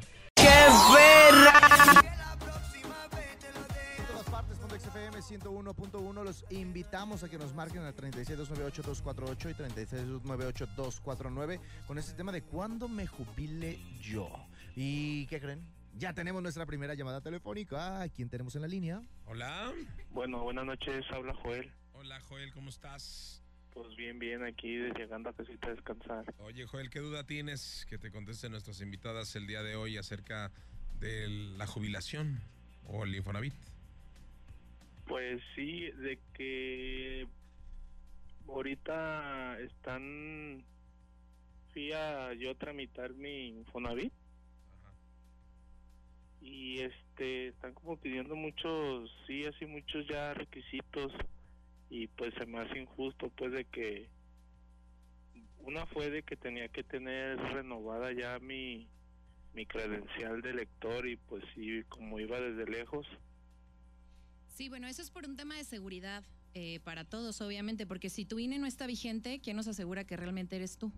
En 3.98 4.06
todas 4.08 4.26
partes, 4.30 4.58
Pontex 4.58 4.86
FM 4.86 5.20
101.1. 5.22 6.24
Los 6.24 6.46
invitamos 6.50 7.24
a 7.24 7.30
que 7.30 7.38
nos 7.38 7.54
marquen 7.54 7.84
al 7.84 7.96
36298-248 7.96 9.52
y 9.52 9.54
36298-249 9.54 11.60
con 11.88 11.98
este 11.98 12.14
tema 12.14 12.32
de 12.32 12.42
cuándo 12.42 12.88
me 12.88 13.08
jubile 13.08 13.80
yo. 14.02 14.30
¿Y 14.76 15.28
qué 15.28 15.40
creen? 15.40 15.62
Ya 15.96 16.14
tenemos 16.14 16.42
nuestra 16.42 16.66
primera 16.66 16.96
llamada 16.96 17.22
telefónica. 17.22 18.02
¿A 18.02 18.10
quién 18.10 18.28
tenemos 18.30 18.56
en 18.56 18.62
la 18.64 18.68
línea? 18.68 19.02
Hola. 19.26 19.72
Bueno, 20.10 20.44
buenas 20.44 20.66
noches, 20.66 21.06
habla 21.12 21.34
Joel. 21.36 21.72
Hola, 21.94 22.20
Joel, 22.22 22.52
¿cómo 22.52 22.70
estás? 22.70 23.44
Pues 23.74 23.96
bien, 23.96 24.18
bien, 24.18 24.44
aquí 24.44 24.68
llegando 24.98 25.30
a 25.30 25.34
casita 25.34 25.68
a 25.68 25.72
descansar. 25.72 26.26
Oye, 26.40 26.66
Joel, 26.66 26.90
¿qué 26.90 27.00
duda 27.00 27.26
tienes 27.26 27.86
que 27.90 27.98
te 27.98 28.12
contesten 28.12 28.52
nuestras 28.52 28.82
invitadas 28.82 29.36
el 29.36 29.46
día 29.46 29.62
de 29.62 29.76
hoy 29.76 29.98
acerca 29.98 30.52
de 31.00 31.28
la 31.58 31.68
jubilación 31.68 32.40
o 32.88 33.04
el 33.04 33.16
Infonavit? 33.16 33.54
Pues 35.08 35.42
sí, 35.56 35.92
de 35.92 36.20
que 36.34 37.28
ahorita 38.48 39.60
están, 39.60 40.64
fui 41.72 41.92
a 41.94 42.34
yo 42.34 42.56
tramitar 42.56 43.14
mi 43.14 43.50
Infonavit 43.50 44.14
y 46.44 46.80
este, 46.80 47.48
están 47.48 47.74
como 47.74 47.98
pidiendo 47.98 48.36
muchos, 48.36 49.10
sí, 49.26 49.46
así 49.46 49.66
muchos 49.66 50.08
ya 50.08 50.34
requisitos 50.34 51.12
y 51.90 52.08
pues 52.08 52.34
se 52.36 52.46
me 52.46 52.60
hace 52.60 52.80
injusto 52.80 53.32
pues 53.36 53.52
de 53.52 53.66
que 53.66 54.10
una 55.60 55.86
fue 55.88 56.10
de 56.10 56.24
que 56.24 56.36
tenía 56.36 56.68
que 56.68 56.84
tener 56.84 57.38
renovada 57.38 58.12
ya 58.12 58.40
mi 58.40 58.88
mi 59.54 59.66
credencial 59.68 60.42
de 60.42 60.54
lector 60.54 61.08
y 61.08 61.16
pues 61.16 61.44
sí, 61.54 61.84
como 61.88 62.20
iba 62.20 62.40
desde 62.40 62.66
lejos, 62.66 63.06
Sí, 64.54 64.70
bueno, 64.70 64.88
eso 64.88 65.02
es 65.02 65.10
por 65.10 65.26
un 65.26 65.36
tema 65.36 65.56
de 65.56 65.64
seguridad 65.64 66.24
eh, 66.54 66.80
para 66.84 67.04
todos, 67.06 67.42
obviamente, 67.42 67.88
porque 67.88 68.12
si 68.12 68.24
tu 68.24 68.38
INE 68.38 68.60
no 68.60 68.68
está 68.68 68.86
vigente, 68.86 69.40
¿quién 69.42 69.58
nos 69.58 69.68
asegura 69.68 70.04
que 70.04 70.16
realmente 70.16 70.56
eres 70.56 70.78
tú? 70.78 70.92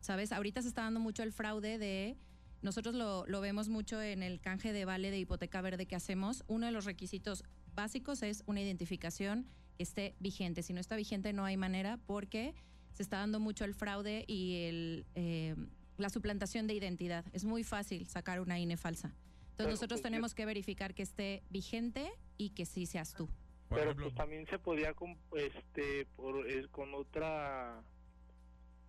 ¿Sabes? 0.00 0.32
Ahorita 0.32 0.62
se 0.62 0.68
está 0.68 0.82
dando 0.82 0.98
mucho 0.98 1.22
el 1.22 1.32
fraude 1.32 1.76
de... 1.76 2.16
Nosotros 2.62 2.94
lo, 2.94 3.26
lo 3.26 3.40
vemos 3.40 3.68
mucho 3.68 4.02
en 4.02 4.22
el 4.22 4.40
canje 4.40 4.72
de 4.72 4.84
vale 4.84 5.10
de 5.10 5.18
hipoteca 5.18 5.60
verde 5.60 5.86
que 5.86 5.94
hacemos. 5.96 6.44
Uno 6.48 6.66
de 6.66 6.72
los 6.72 6.84
requisitos 6.84 7.44
básicos 7.74 8.22
es 8.22 8.42
una 8.46 8.60
identificación 8.60 9.46
que 9.76 9.84
esté 9.84 10.14
vigente. 10.18 10.62
Si 10.62 10.72
no 10.72 10.80
está 10.80 10.96
vigente 10.96 11.32
no 11.32 11.44
hay 11.44 11.56
manera 11.56 11.98
porque 12.06 12.54
se 12.94 13.02
está 13.04 13.18
dando 13.18 13.38
mucho 13.38 13.64
el 13.64 13.74
fraude 13.74 14.24
y 14.26 14.64
el, 14.64 15.06
eh, 15.14 15.54
la 15.98 16.10
suplantación 16.10 16.66
de 16.66 16.74
identidad. 16.74 17.24
Es 17.32 17.44
muy 17.44 17.62
fácil 17.62 18.06
sacar 18.08 18.40
una 18.40 18.58
INE 18.58 18.76
falsa. 18.76 19.08
Entonces 19.08 19.54
Pero, 19.56 19.70
nosotros 19.70 20.00
pues, 20.00 20.02
tenemos 20.10 20.34
que 20.34 20.46
verificar 20.46 20.94
que 20.94 21.02
esté 21.02 21.42
vigente 21.50 22.10
y 22.36 22.50
que 22.50 22.66
sí 22.66 22.86
seas 22.86 23.14
tú. 23.14 23.28
Pero 23.68 23.94
pues 23.94 24.14
también 24.14 24.46
se 24.46 24.58
podía 24.58 24.94
com- 24.94 25.16
este 25.36 26.06
por 26.16 26.48
es- 26.50 26.66
con 26.68 26.94
otra 26.94 27.82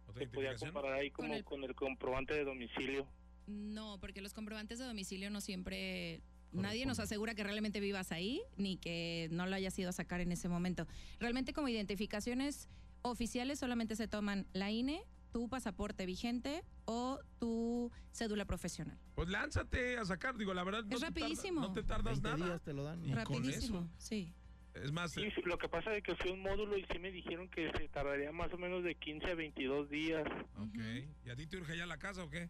¿otra 0.07 0.23
se 0.23 0.27
podía 0.29 0.55
comparar 0.55 0.93
ahí 0.93 1.11
Con 1.11 1.25
como 1.25 1.35
el- 1.37 1.43
con 1.43 1.63
el 1.65 1.75
comprobante 1.75 2.33
de 2.33 2.45
domicilio 2.45 3.05
No, 3.49 3.99
porque 3.99 4.21
los 4.21 4.33
comprobantes 4.33 4.79
de 4.79 4.85
domicilio 4.85 5.29
no 5.29 5.41
siempre... 5.41 6.21
Nadie 6.51 6.87
nos 6.87 6.97
asegura 6.99 7.35
que 7.35 7.43
realmente 7.43 7.79
vivas 7.79 8.11
ahí 8.11 8.41
ni 8.57 8.77
que 8.77 9.27
no 9.31 9.45
lo 9.45 9.55
hayas 9.55 9.77
ido 9.77 9.89
a 9.89 9.93
sacar 9.93 10.19
en 10.19 10.31
ese 10.31 10.49
momento. 10.49 10.87
Realmente 11.19 11.53
como 11.53 11.67
identificaciones 11.69 12.69
oficiales 13.03 13.59
solamente 13.59 13.95
se 13.95 14.07
toman 14.07 14.47
la 14.53 14.71
INE, 14.71 15.03
tu 15.31 15.47
pasaporte 15.47 16.07
vigente 16.07 16.63
o 16.85 17.19
tu 17.39 17.91
cédula 18.11 18.45
profesional. 18.45 18.97
Pues 19.13 19.29
lánzate 19.29 19.99
a 19.99 20.05
sacar, 20.05 20.37
digo, 20.37 20.55
la 20.55 20.63
verdad. 20.63 20.83
no 20.85 20.95
Es 20.95 21.01
te 21.01 21.05
tarda- 21.07 21.19
rapidísimo. 21.21 21.61
no 21.61 21.71
te 21.71 21.83
tardas 21.83 22.19
20 22.19 22.29
nada. 22.39 22.45
días 22.53 22.61
te 22.63 22.73
lo 22.73 22.83
dan. 22.83 23.05
Y 23.05 23.09
con 23.09 23.15
Rapidísimo, 23.17 23.79
eso. 23.81 23.89
sí. 23.99 24.33
Es 24.73 24.91
más, 24.91 25.11
sí, 25.11 25.21
lo 25.45 25.57
que 25.59 25.69
pasa 25.69 25.95
es 25.95 26.03
que 26.03 26.15
fui 26.15 26.31
a 26.31 26.33
un 26.33 26.41
módulo 26.41 26.77
y 26.79 26.85
sí 26.91 26.97
me 26.97 27.11
dijeron 27.11 27.47
que 27.49 27.71
se 27.77 27.87
tardaría 27.89 28.31
más 28.31 28.51
o 28.53 28.57
menos 28.57 28.83
de 28.83 28.95
15 28.95 29.27
a 29.27 29.35
22 29.35 29.87
días 29.89 30.23
ok. 30.57 30.79
¿Y 31.25 31.29
a 31.29 31.35
ti 31.35 31.45
te 31.45 31.57
urge 31.57 31.77
ya 31.77 31.85
la 31.85 31.97
casa 31.97 32.23
o 32.23 32.29
qué? 32.29 32.49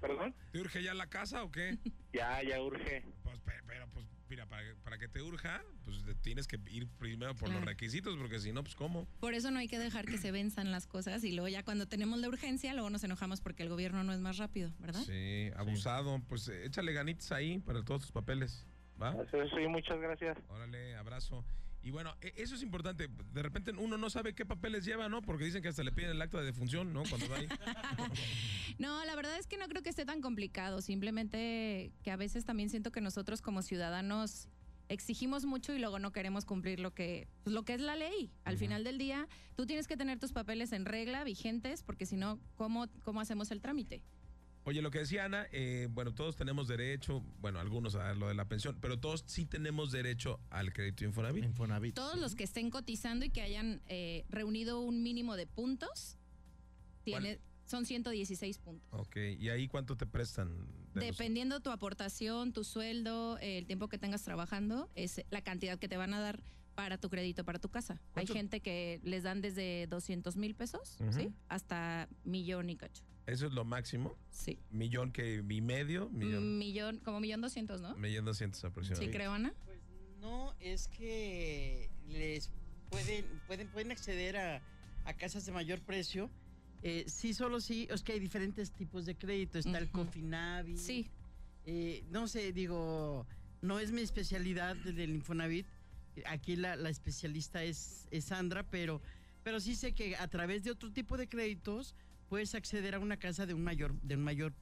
¿Perdón? 0.00 0.34
¿Te 0.52 0.60
urge 0.60 0.82
ya 0.82 0.94
la 0.94 1.08
casa 1.08 1.42
o 1.42 1.50
qué? 1.50 1.78
Ya, 2.12 2.42
ya 2.42 2.60
urge. 2.60 3.04
Pues, 3.22 3.38
pe- 3.40 3.62
pero, 3.68 3.86
pues, 3.92 4.04
mira, 4.28 4.44
para, 4.46 4.64
para 4.82 4.98
que 4.98 5.06
te 5.06 5.22
urja, 5.22 5.62
pues 5.84 6.02
te 6.04 6.16
tienes 6.16 6.48
que 6.48 6.58
ir 6.68 6.88
primero 6.98 7.36
por 7.36 7.48
los 7.50 7.64
requisitos, 7.64 8.16
porque 8.18 8.40
si 8.40 8.52
no, 8.52 8.64
pues, 8.64 8.74
¿cómo? 8.74 9.06
Por 9.20 9.34
eso 9.34 9.52
no 9.52 9.60
hay 9.60 9.68
que 9.68 9.78
dejar 9.78 10.06
que 10.06 10.18
se 10.18 10.32
venzan 10.32 10.72
las 10.72 10.88
cosas 10.88 11.22
y 11.22 11.30
luego 11.30 11.46
ya 11.46 11.62
cuando 11.64 11.86
tenemos 11.86 12.18
la 12.18 12.26
urgencia, 12.28 12.72
luego 12.74 12.90
nos 12.90 13.04
enojamos 13.04 13.40
porque 13.40 13.62
el 13.62 13.68
gobierno 13.68 14.02
no 14.02 14.12
es 14.12 14.18
más 14.18 14.38
rápido, 14.38 14.72
¿verdad? 14.80 15.00
Sí, 15.06 15.50
abusado. 15.54 16.20
Pues 16.28 16.48
échale 16.48 16.92
ganitas 16.92 17.30
ahí 17.30 17.60
para 17.60 17.84
todos 17.84 18.00
tus 18.02 18.12
papeles. 18.12 18.66
¿Va? 19.00 19.10
Eso 19.12 19.38
sí, 19.56 19.66
muchas 19.68 19.98
gracias. 20.00 20.36
Órale, 20.48 20.96
abrazo. 20.96 21.44
Y 21.82 21.90
bueno, 21.90 22.14
e- 22.20 22.34
eso 22.36 22.54
es 22.54 22.62
importante. 22.62 23.08
De 23.32 23.42
repente 23.42 23.72
uno 23.72 23.96
no 23.96 24.10
sabe 24.10 24.34
qué 24.34 24.44
papeles 24.44 24.84
lleva, 24.84 25.08
¿no? 25.08 25.22
Porque 25.22 25.44
dicen 25.44 25.62
que 25.62 25.68
hasta 25.68 25.82
le 25.82 25.92
piden 25.92 26.10
el 26.10 26.22
acta 26.22 26.38
de 26.38 26.44
defunción, 26.46 26.92
¿no? 26.92 27.02
Cuando 27.08 27.28
va 27.28 27.36
ahí. 27.38 27.48
No, 28.78 29.04
la 29.04 29.14
verdad 29.14 29.38
es 29.38 29.46
que 29.46 29.58
no 29.58 29.68
creo 29.68 29.82
que 29.82 29.90
esté 29.90 30.06
tan 30.06 30.22
complicado. 30.22 30.80
Simplemente 30.80 31.92
que 32.02 32.10
a 32.10 32.16
veces 32.16 32.46
también 32.46 32.70
siento 32.70 32.90
que 32.92 33.00
nosotros 33.02 33.42
como 33.42 33.60
ciudadanos 33.60 34.48
exigimos 34.88 35.44
mucho 35.44 35.74
y 35.74 35.78
luego 35.78 35.98
no 35.98 36.12
queremos 36.12 36.44
cumplir 36.46 36.80
lo 36.80 36.94
que, 36.94 37.28
pues, 37.44 37.52
lo 37.52 37.64
que 37.64 37.74
es 37.74 37.80
la 37.80 37.94
ley. 37.94 38.32
Al 38.44 38.56
final 38.56 38.82
del 38.82 38.96
día, 38.98 39.28
tú 39.54 39.66
tienes 39.66 39.86
que 39.86 39.96
tener 39.96 40.18
tus 40.18 40.32
papeles 40.32 40.72
en 40.72 40.84
regla, 40.86 41.24
vigentes, 41.24 41.82
porque 41.82 42.06
si 42.06 42.16
no, 42.16 42.40
¿cómo, 42.56 42.86
¿cómo 43.02 43.20
hacemos 43.20 43.50
el 43.50 43.60
trámite? 43.60 44.02
Oye, 44.70 44.82
lo 44.82 44.92
que 44.92 45.00
decía 45.00 45.24
Ana, 45.24 45.48
eh, 45.50 45.88
bueno, 45.90 46.14
todos 46.14 46.36
tenemos 46.36 46.68
derecho, 46.68 47.24
bueno, 47.40 47.58
algunos 47.58 47.96
a 47.96 48.14
lo 48.14 48.28
de 48.28 48.34
la 48.34 48.44
pensión, 48.46 48.78
pero 48.80 49.00
todos 49.00 49.24
sí 49.26 49.44
tenemos 49.44 49.90
derecho 49.90 50.38
al 50.48 50.72
crédito 50.72 51.04
Infonavit. 51.04 51.42
Infonavit. 51.44 51.96
Todos 51.96 52.16
los 52.20 52.36
que 52.36 52.44
estén 52.44 52.70
cotizando 52.70 53.24
y 53.24 53.30
que 53.30 53.42
hayan 53.42 53.82
eh, 53.88 54.24
reunido 54.28 54.78
un 54.80 55.02
mínimo 55.02 55.34
de 55.34 55.48
puntos, 55.48 56.18
tiene, 57.02 57.40
son 57.66 57.84
116 57.84 58.58
puntos. 58.58 58.86
Ok, 58.92 59.16
¿y 59.40 59.48
ahí 59.48 59.66
cuánto 59.66 59.96
te 59.96 60.06
prestan? 60.06 60.48
de 60.94 61.00
los- 61.08 61.16
Dependiendo 61.18 61.58
tu 61.58 61.70
aportación, 61.70 62.52
tu 62.52 62.62
sueldo, 62.62 63.38
el 63.38 63.66
tiempo 63.66 63.88
que 63.88 63.98
tengas 63.98 64.22
trabajando, 64.22 64.88
es 64.94 65.20
la 65.30 65.40
cantidad 65.42 65.80
que 65.80 65.88
te 65.88 65.96
van 65.96 66.14
a 66.14 66.20
dar 66.20 66.44
para 66.76 66.96
tu 66.96 67.10
crédito, 67.10 67.44
para 67.44 67.58
tu 67.58 67.70
casa. 67.70 68.00
Hay 68.14 68.26
gente 68.34 68.60
que 68.60 69.00
les 69.02 69.24
dan 69.24 69.40
desde 69.40 69.88
200 69.88 70.36
mil 70.36 70.54
pesos. 70.54 70.96
¿sí? 71.12 71.32
Hasta 71.48 72.08
millón 72.22 72.70
y 72.70 72.76
cacho. 72.76 73.02
Eso 73.30 73.46
es 73.46 73.52
lo 73.52 73.64
máximo. 73.64 74.16
Sí. 74.30 74.58
Millón 74.70 75.12
que 75.12 75.36
y 75.48 75.60
medio, 75.60 76.08
millón. 76.10 76.58
Millón, 76.58 76.98
como 76.98 77.20
millón 77.20 77.40
doscientos, 77.40 77.80
¿no? 77.80 77.94
Millón 77.96 78.24
doscientos 78.24 78.60
Sí, 78.60 78.66
aproximadamente. 78.66 79.16
creo, 79.16 79.32
Ana. 79.32 79.54
Pues 79.64 79.78
no, 80.20 80.54
es 80.58 80.88
que 80.88 81.88
les 82.08 82.50
pueden, 82.90 83.24
pueden, 83.46 83.68
pueden 83.68 83.92
acceder 83.92 84.36
a, 84.36 84.62
a 85.04 85.14
casas 85.14 85.46
de 85.46 85.52
mayor 85.52 85.80
precio. 85.80 86.28
Eh, 86.82 87.04
sí, 87.06 87.34
solo 87.34 87.60
sí, 87.60 87.86
es 87.90 88.02
que 88.02 88.12
hay 88.12 88.18
diferentes 88.20 88.72
tipos 88.72 89.06
de 89.06 89.14
crédito. 89.16 89.58
Está 89.58 89.78
el. 89.78 89.90
Cofinavi. 89.90 90.76
Sí. 90.76 91.08
Eh, 91.66 92.02
no 92.10 92.26
sé, 92.26 92.52
digo, 92.52 93.26
no 93.62 93.78
es 93.78 93.92
mi 93.92 94.00
especialidad 94.00 94.74
del 94.76 95.10
Infonavit. 95.10 95.66
Aquí 96.26 96.56
la, 96.56 96.74
la 96.74 96.90
especialista 96.90 97.62
es, 97.62 98.08
es 98.10 98.24
Sandra, 98.24 98.64
pero, 98.68 99.00
pero 99.44 99.60
sí 99.60 99.76
sé 99.76 99.92
que 99.92 100.16
a 100.16 100.26
través 100.26 100.64
de 100.64 100.72
otro 100.72 100.90
tipo 100.90 101.16
de 101.16 101.28
créditos 101.28 101.94
puedes 102.30 102.54
acceder 102.54 102.94
a 102.94 103.00
una 103.00 103.18
casa 103.18 103.44
de 103.44 103.52
un 103.52 103.62
mayor, 103.62 104.00
de 104.00 104.14
un 104.14 104.22
mayor 104.22 104.54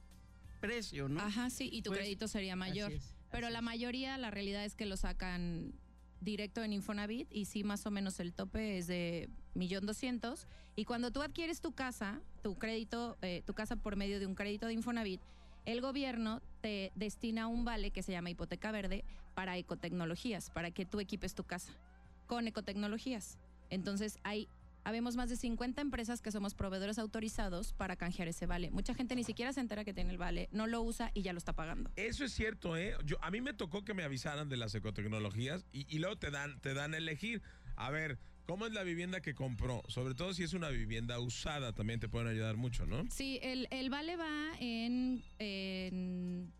precio, 0.59 1.07
¿no? 1.07 1.21
Ajá, 1.21 1.49
sí, 1.49 1.69
y 1.71 1.83
tu 1.83 1.91
Pues, 1.91 2.01
crédito 2.01 2.27
sería 2.27 2.57
mayor. 2.57 2.91
Es, 2.91 3.15
Pero 3.31 3.49
la 3.49 3.61
mayoría, 3.61 4.17
la 4.17 4.31
realidad 4.31 4.65
es 4.65 4.75
que 4.75 4.85
lo 4.87 4.97
sacan 4.97 5.71
directo 6.19 6.63
en 6.63 6.73
Infonavit 6.73 7.27
y 7.31 7.45
sí, 7.45 7.63
más 7.63 7.85
o 7.85 7.91
menos 7.91 8.19
el 8.19 8.33
tope 8.33 8.79
es 8.79 8.87
de 8.87 9.29
millón 9.53 9.85
doscientos. 9.85 10.47
Y 10.75 10.83
cuando 10.85 11.11
tú 11.11 11.21
adquieres 11.21 11.61
tu 11.61 11.71
casa, 11.71 12.19
tu 12.41 12.57
crédito, 12.57 13.17
eh, 13.21 13.43
tu 13.45 13.53
casa 13.53 13.75
por 13.75 13.95
medio 13.95 14.19
de 14.19 14.25
un 14.25 14.33
crédito 14.35 14.65
de 14.65 14.73
Infonavit, 14.73 15.21
el 15.65 15.79
gobierno 15.79 16.41
te 16.61 16.91
destina 16.95 17.47
un 17.47 17.65
vale 17.65 17.91
que 17.91 18.01
se 18.01 18.11
llama 18.11 18.31
hipoteca 18.31 18.71
verde 18.71 19.05
para 19.35 19.57
ecotecnologías, 19.57 20.49
para 20.49 20.71
que 20.71 20.85
tú 20.85 20.99
equipes 20.99 21.35
tu 21.35 21.43
casa 21.43 21.71
con 22.25 22.47
ecotecnologías. 22.47 23.37
Entonces 23.69 24.17
hay 24.23 24.47
habemos 24.89 25.15
más 25.15 25.29
de 25.29 25.37
50 25.37 25.81
empresas 25.81 26.21
que 26.21 26.31
somos 26.31 26.55
proveedores 26.55 26.99
autorizados 26.99 27.73
para 27.73 27.95
canjear 27.95 28.27
ese 28.27 28.45
vale. 28.45 28.71
Mucha 28.71 28.93
gente 28.93 29.15
ni 29.15 29.23
siquiera 29.23 29.53
se 29.53 29.61
entera 29.61 29.85
que 29.85 29.93
tiene 29.93 30.11
el 30.11 30.17
vale, 30.17 30.49
no 30.51 30.67
lo 30.67 30.81
usa 30.81 31.11
y 31.13 31.21
ya 31.21 31.31
lo 31.31 31.37
está 31.37 31.53
pagando. 31.53 31.91
Eso 31.95 32.25
es 32.25 32.33
cierto, 32.33 32.75
¿eh? 32.75 32.95
Yo, 33.05 33.17
a 33.23 33.31
mí 33.31 33.39
me 33.39 33.53
tocó 33.53 33.85
que 33.85 33.93
me 33.93 34.03
avisaran 34.03 34.49
de 34.49 34.57
las 34.57 34.73
ecotecnologías 34.75 35.65
y, 35.71 35.85
y 35.93 35.99
luego 35.99 36.17
te 36.17 36.31
dan, 36.31 36.59
te 36.59 36.73
dan 36.73 36.93
a 36.93 36.97
elegir. 36.97 37.41
A 37.75 37.91
ver, 37.91 38.17
¿cómo 38.45 38.65
es 38.65 38.73
la 38.73 38.83
vivienda 38.83 39.21
que 39.21 39.35
compró? 39.35 39.83
Sobre 39.87 40.15
todo 40.15 40.33
si 40.33 40.43
es 40.43 40.53
una 40.53 40.69
vivienda 40.69 41.19
usada, 41.19 41.73
también 41.73 41.99
te 41.99 42.09
pueden 42.09 42.27
ayudar 42.27 42.57
mucho, 42.57 42.85
¿no? 42.87 43.05
Sí, 43.11 43.39
el, 43.43 43.67
el 43.69 43.89
vale 43.91 44.17
va 44.17 44.51
en, 44.59 45.23
en, 45.37 46.51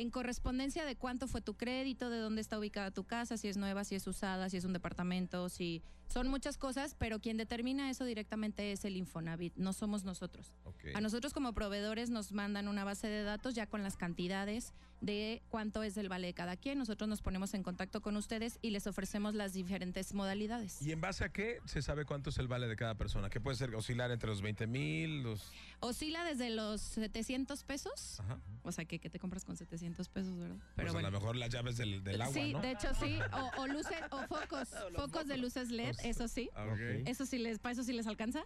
en 0.00 0.10
correspondencia 0.10 0.84
de 0.84 0.96
cuánto 0.96 1.26
fue 1.28 1.40
tu 1.40 1.54
crédito, 1.54 2.10
de 2.10 2.18
dónde 2.18 2.40
está 2.40 2.58
ubicada 2.58 2.90
tu 2.90 3.04
casa, 3.04 3.36
si 3.36 3.48
es 3.48 3.56
nueva, 3.56 3.84
si 3.84 3.94
es 3.94 4.06
usada, 4.06 4.48
si 4.48 4.56
es 4.56 4.64
un 4.64 4.72
departamento, 4.72 5.48
si 5.48 5.82
son 6.08 6.28
muchas 6.28 6.56
cosas, 6.56 6.96
pero 6.98 7.20
quien 7.20 7.36
determina 7.36 7.90
eso 7.90 8.04
directamente 8.04 8.72
es 8.72 8.84
el 8.84 8.96
Infonavit, 8.96 9.54
no 9.56 9.72
somos 9.72 10.04
nosotros. 10.04 10.52
A 10.94 11.00
nosotros 11.00 11.32
como 11.32 11.52
proveedores 11.52 12.10
nos 12.10 12.32
mandan 12.32 12.68
una 12.68 12.84
base 12.84 13.08
de 13.08 13.22
datos 13.22 13.54
ya 13.54 13.66
con 13.66 13.82
las 13.82 13.96
cantidades 13.96 14.72
de 15.00 15.42
cuánto 15.48 15.82
es 15.82 15.96
el 15.96 16.08
vale 16.08 16.28
de 16.28 16.34
cada 16.34 16.56
quien. 16.56 16.78
Nosotros 16.78 17.08
nos 17.08 17.22
ponemos 17.22 17.54
en 17.54 17.62
contacto 17.62 18.00
con 18.00 18.16
ustedes 18.16 18.58
y 18.62 18.70
les 18.70 18.86
ofrecemos 18.86 19.34
las 19.34 19.52
diferentes 19.52 20.14
modalidades. 20.14 20.80
¿Y 20.82 20.92
en 20.92 21.00
base 21.00 21.24
a 21.24 21.30
qué 21.30 21.58
se 21.64 21.82
sabe 21.82 22.04
cuánto 22.04 22.30
es 22.30 22.38
el 22.38 22.48
vale 22.48 22.68
de 22.68 22.76
cada 22.76 22.94
persona? 22.94 23.30
Que 23.30 23.40
puede 23.40 23.56
ser 23.56 23.74
oscilar 23.74 24.10
entre 24.10 24.28
los 24.28 24.42
20 24.42 24.66
mil, 24.66 25.22
los... 25.22 25.50
Oscila 25.80 26.24
desde 26.24 26.50
los 26.50 26.80
700 26.80 27.64
pesos. 27.64 28.20
Ajá. 28.20 28.38
O 28.62 28.72
sea, 28.72 28.84
que, 28.84 28.98
que 28.98 29.10
te 29.10 29.18
compras 29.18 29.44
con 29.44 29.56
700 29.56 30.08
pesos, 30.08 30.38
¿verdad? 30.38 30.56
pues 30.76 30.94
a 30.94 31.00
lo 31.00 31.10
mejor 31.10 31.36
las 31.36 31.50
llaves 31.50 31.76
del, 31.76 32.04
del 32.04 32.20
agua, 32.20 32.34
sí, 32.34 32.52
¿no? 32.52 32.60
de 32.60 32.72
hecho 32.72 32.88
sí. 32.94 33.18
O, 33.32 33.62
o 33.62 33.66
luces, 33.66 34.00
o 34.10 34.22
focos, 34.26 34.68
focos 34.96 35.26
de 35.26 35.36
luces 35.36 35.70
LED, 35.70 35.96
eso 36.04 36.28
sí. 36.28 36.50
Ah. 36.54 36.66
Eso 37.06 37.26
sí 37.26 37.38
les, 37.38 37.58
para 37.58 37.72
eso 37.72 37.84
sí 37.84 37.92
les 37.92 38.06
alcanza. 38.06 38.44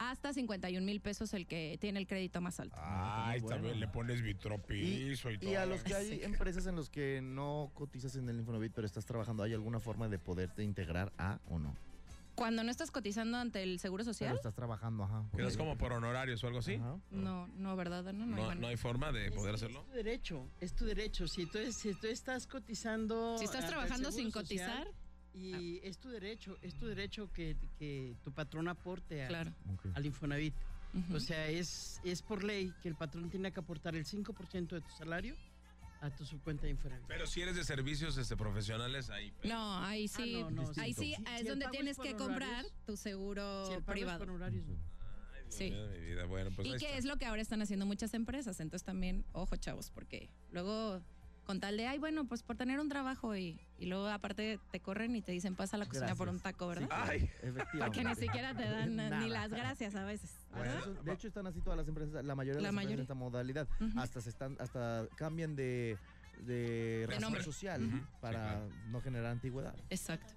Hasta 0.00 0.32
51 0.32 0.82
mil 0.86 1.02
pesos 1.02 1.34
el 1.34 1.46
que 1.46 1.76
tiene 1.78 2.00
el 2.00 2.06
crédito 2.06 2.40
más 2.40 2.58
alto. 2.58 2.74
Ay, 2.80 3.38
Bueno. 3.40 3.56
también 3.56 3.78
le 3.80 3.86
pones 3.86 4.22
vitropiso 4.22 5.30
y, 5.30 5.36
todo. 5.38 5.50
Y 5.50 5.54
a 5.56 5.66
los 5.66 5.82
que 5.84 5.94
hay 5.94 6.08
Sí. 6.08 6.20
empresas 6.22 6.66
en 6.66 6.74
los 6.74 6.88
que 6.88 7.20
no 7.22 7.70
cotizas 7.74 8.16
en 8.16 8.26
el 8.30 8.38
Infonavit, 8.38 8.72
pero 8.72 8.86
estás 8.86 9.04
trabajando, 9.04 9.42
¿hay 9.42 9.52
alguna 9.52 9.78
forma 9.78 10.08
de 10.08 10.18
poderte 10.18 10.62
integrar 10.64 11.12
a 11.18 11.38
o 11.50 11.58
no? 11.58 11.76
Cuando 12.34 12.64
no 12.64 12.70
estás 12.70 12.90
cotizando 12.90 13.36
ante 13.36 13.62
el 13.62 13.78
Seguro 13.78 14.02
Pero 14.02 14.14
Social, 14.14 14.34
estás 14.36 14.54
trabajando, 14.54 15.04
ajá. 15.04 15.24
¿Quedas 15.36 15.52
Ok. 15.52 15.58
como 15.58 15.76
por 15.76 15.92
honorarios 15.92 16.42
o 16.42 16.46
algo 16.46 16.60
así? 16.60 16.76
Ajá. 16.76 16.96
no, 17.10 17.48
no, 17.48 17.76
¿verdad? 17.76 18.02
No, 18.14 18.24
no, 18.24 18.36
hay 18.36 18.40
No, 18.40 18.48
manera. 18.48 18.54
no 18.54 18.66
hay 18.68 18.76
forma 18.78 19.12
de 19.12 19.26
Es- 19.26 19.34
poder 19.34 19.54
es 19.54 19.62
hacerlo. 19.62 19.82
tu 19.82 19.90
derecho, 19.92 20.48
es 20.62 20.72
tu 20.74 20.86
derecho. 20.86 21.28
Si 21.28 21.44
tú, 21.44 21.58
si 21.72 21.92
tú 21.92 22.06
estás 22.06 22.46
cotizando. 22.46 23.36
Si 23.36 23.44
estás 23.44 23.66
trabajando 23.66 24.10
sin 24.12 24.30
Social, 24.32 24.88
Y 25.34 25.80
es 25.84 25.98
tu 25.98 26.08
derecho, 26.08 26.56
es 26.62 26.74
tu 26.74 26.86
derecho 26.86 27.30
que, 27.32 27.56
que 27.78 28.16
tu 28.22 28.32
patrón 28.32 28.68
aporte 28.68 29.24
a- 29.24 29.28
claro. 29.28 29.52
Al 29.94 30.04
Infonavit. 30.06 30.54
O 31.14 31.20
sea, 31.20 31.46
es, 31.48 32.00
es 32.02 32.20
por 32.20 32.42
ley 32.42 32.74
que 32.82 32.88
el 32.88 32.96
patrón 32.96 33.30
tiene 33.30 33.52
que 33.52 33.60
aportar 33.60 33.94
el 33.94 34.04
5% 34.04 34.68
de 34.70 34.80
tu 34.80 34.90
salario 34.90 35.36
a 36.00 36.10
tu 36.10 36.24
subcuenta 36.24 36.64
de 36.64 36.70
Infonavit. 36.70 37.06
Pero 37.06 37.26
si 37.26 37.42
eres 37.42 37.54
de 37.54 37.62
servicios 37.62 38.16
este, 38.18 38.36
profesionales, 38.36 39.08
ahí. 39.10 39.32
No, 39.44 39.78
ahí 39.78 40.08
sí, 40.08 40.34
Ah, 40.44 40.50
no, 40.50 40.62
no, 40.62 40.72
ahí 40.78 40.92
sí 40.94 41.14
es 41.14 41.40
si 41.42 41.46
donde 41.46 41.68
tienes 41.70 41.96
que 41.98 42.14
comprar 42.16 42.64
tu 42.86 42.96
seguro 42.96 43.66
Si 43.66 43.74
el 43.74 43.82
pago 43.82 43.92
es 43.92 44.00
privado. 44.00 44.18
por 44.18 44.30
horarios, 44.30 44.66
no. 44.66 44.76
Sí. 45.48 45.64
Mira, 45.70 45.86
mi 45.88 45.98
vida, 46.00 46.24
bueno, 46.26 46.50
pues 46.54 46.66
y 46.68 46.70
que 46.72 46.76
está. 46.86 46.98
es 46.98 47.04
lo 47.04 47.16
que 47.18 47.26
ahora 47.26 47.42
están 47.42 47.60
haciendo 47.62 47.84
muchas 47.86 48.14
empresas. 48.14 48.60
Entonces 48.60 48.84
también, 48.84 49.24
ojo 49.32 49.56
chavos, 49.56 49.90
porque 49.90 50.28
luego 50.52 51.02
con 51.50 51.58
tal 51.58 51.76
de, 51.76 51.88
ay, 51.88 51.98
bueno, 51.98 52.26
pues 52.28 52.44
por 52.44 52.56
tener 52.56 52.78
un 52.78 52.88
trabajo 52.88 53.34
y, 53.34 53.58
y 53.80 53.86
luego 53.86 54.06
aparte 54.06 54.60
te 54.70 54.78
corren 54.78 55.16
y 55.16 55.20
te 55.20 55.32
dicen, 55.32 55.56
pasa 55.56 55.74
a 55.74 55.80
la 55.80 55.86
cocina 55.86 56.14
por 56.14 56.28
un 56.28 56.38
taco, 56.38 56.68
¿verdad? 56.68 56.86
Ay, 56.92 57.28
Efectivamente. 57.42 57.78
Porque 57.86 58.04
ni 58.04 58.14
siquiera 58.14 58.54
te 58.54 58.62
dan 58.62 58.94
Nada. 59.10 59.18
ni 59.18 59.28
las 59.28 59.50
gracias 59.50 59.96
a 59.96 60.04
veces. 60.04 60.30
Bueno, 60.52 60.64
¿verdad? 60.66 60.78
eso- 60.92 61.02
de 61.02 61.12
hecho 61.12 61.26
están 61.26 61.48
así 61.48 61.60
todas 61.60 61.76
las 61.76 61.88
empresas, 61.88 62.24
la 62.24 62.36
mayoría 62.36 62.58
de 62.58 62.62
La 62.62 62.68
las 62.68 62.70
empresas 62.70 62.74
mayoría. 62.76 62.94
en 62.94 63.00
esta 63.00 63.14
modalidad. 63.14 63.68
Hasta 63.96 64.20
se 64.20 64.30
están, 64.30 64.56
hasta 64.60 65.08
cambian 65.16 65.56
de, 65.56 65.98
de 66.46 67.06
razón 67.08 67.22
nombre. 67.22 67.42
social 67.42 68.06
para 68.20 68.38
claro. 68.38 68.68
no 68.90 69.00
generar 69.00 69.32
antigüedad. 69.32 69.74
Exacto. 69.90 70.32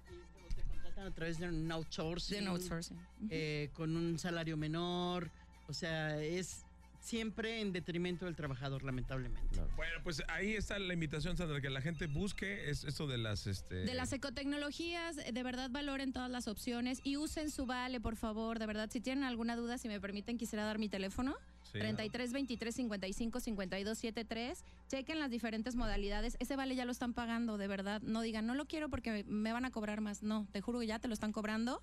Y 0.50 0.54
te 0.56 0.62
contratan 0.64 1.06
a 1.06 1.10
través 1.12 1.38
de 1.38 1.48
un 1.48 1.70
outsourcing. 1.70 2.38
De 2.38 2.42
un 2.42 2.48
outsourcing. 2.48 2.98
Eh, 3.30 3.70
con 3.72 3.94
un 3.94 4.18
salario 4.18 4.56
menor. 4.56 5.30
O 5.68 5.72
sea, 5.72 6.20
es 6.20 6.64
siempre 7.04 7.60
en 7.60 7.72
detrimento 7.72 8.24
del 8.24 8.34
trabajador, 8.34 8.82
lamentablemente. 8.82 9.48
Claro. 9.52 9.70
bueno, 9.76 9.92
pues 10.02 10.22
ahí 10.28 10.54
está 10.54 10.78
la 10.78 10.94
invitación, 10.94 11.36
Sandra, 11.36 11.60
que 11.60 11.70
la 11.70 11.82
gente 11.82 12.06
busque 12.06 12.70
es 12.70 12.84
esto 12.84 13.06
de 13.06 13.18
las 13.18 13.46
este 13.46 13.76
De 13.84 13.94
las 13.94 14.12
ecotecnologías, 14.12 15.16
de 15.16 15.42
verdad 15.42 15.70
valoren 15.70 16.12
todas 16.12 16.30
las 16.30 16.48
opciones 16.48 17.00
y 17.04 17.16
usen 17.18 17.50
su 17.50 17.66
vale, 17.66 18.00
por 18.00 18.16
favor. 18.16 18.58
De 18.58 18.66
verdad, 18.66 18.88
si 18.90 19.00
tienen 19.00 19.24
alguna 19.24 19.54
duda, 19.54 19.76
si 19.76 19.88
me 19.88 20.00
permiten, 20.00 20.38
quisiera 20.38 20.64
dar 20.64 20.78
mi 20.78 20.88
teléfono. 20.88 21.36
Sí. 21.62 21.78
33 21.78 22.32
23 22.32 22.74
55 22.74 23.40
52 23.40 23.98
73. 23.98 24.64
Chequen 24.88 25.18
las 25.18 25.30
diferentes 25.30 25.76
modalidades. 25.76 26.36
Ese 26.40 26.56
vale 26.56 26.74
ya 26.74 26.84
lo 26.84 26.92
están 26.92 27.12
pagando, 27.12 27.58
de 27.58 27.68
verdad. 27.68 28.00
No 28.02 28.22
digan, 28.22 28.46
no 28.46 28.54
lo 28.54 28.66
quiero 28.66 28.88
porque 28.88 29.24
me 29.24 29.52
van 29.52 29.64
a 29.64 29.70
cobrar 29.70 30.00
más. 30.00 30.22
No, 30.22 30.46
te 30.52 30.60
juro 30.60 30.80
que 30.80 30.86
ya 30.86 30.98
te 30.98 31.08
lo 31.08 31.14
están 31.14 31.32
cobrando. 31.32 31.82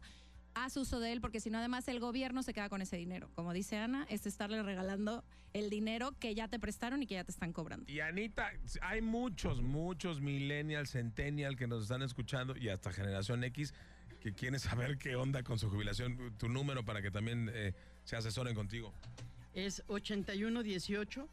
Haz 0.54 0.78
uso 0.78 1.00
de 1.00 1.12
él, 1.12 1.22
porque 1.22 1.40
si 1.40 1.50
no, 1.50 1.58
además 1.58 1.88
el 1.88 2.00
gobierno 2.00 2.44
se 2.44 2.54
queda 2.54 2.70
con 2.70 2.82
ese 2.82 2.98
dinero. 2.98 3.30
Como 3.36 3.54
dice 3.54 3.78
Ana, 3.78 4.06
es 4.10 4.26
estarle 4.26 4.62
regalando 4.64 5.24
el 5.54 5.70
dinero 5.70 6.14
que 6.20 6.34
ya 6.36 6.48
te 6.48 6.60
prestaron 6.60 7.04
y 7.04 7.08
que 7.08 7.16
ya 7.16 7.24
te 7.24 7.32
están 7.32 7.54
cobrando. 7.54 7.92
Y 7.92 8.00
Anita, 8.00 8.52
hay 8.82 9.02
muchos, 9.02 9.62
muchos 9.62 10.22
millennials, 10.22 10.92
centennial 10.92 11.56
que 11.56 11.68
nos 11.68 11.84
están 11.84 12.02
escuchando 12.02 12.56
y 12.58 12.70
hasta 12.70 12.92
generación 12.92 13.44
X 13.44 13.74
que 14.22 14.34
quieren 14.34 14.60
saber 14.60 14.98
qué 14.98 15.16
onda 15.16 15.44
con 15.44 15.60
su 15.60 15.70
jubilación. 15.70 16.36
Tu 16.38 16.48
número 16.48 16.86
para 16.86 17.02
que 17.02 17.12
también 17.12 17.52
eh, 17.54 17.74
se 18.04 18.16
asesoren 18.16 18.56
contigo. 18.56 18.94
Es 19.54 19.84
8118 19.88 21.28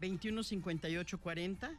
215840 0.00 1.70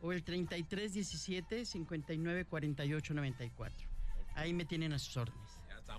o 0.00 0.12
el 0.12 0.22
3317 0.22 1.64
594894. 1.64 3.88
Ahí 4.34 4.52
me 4.52 4.66
tienen 4.66 4.92
a 4.92 4.98
sus 4.98 5.16
órdenes. 5.16 5.45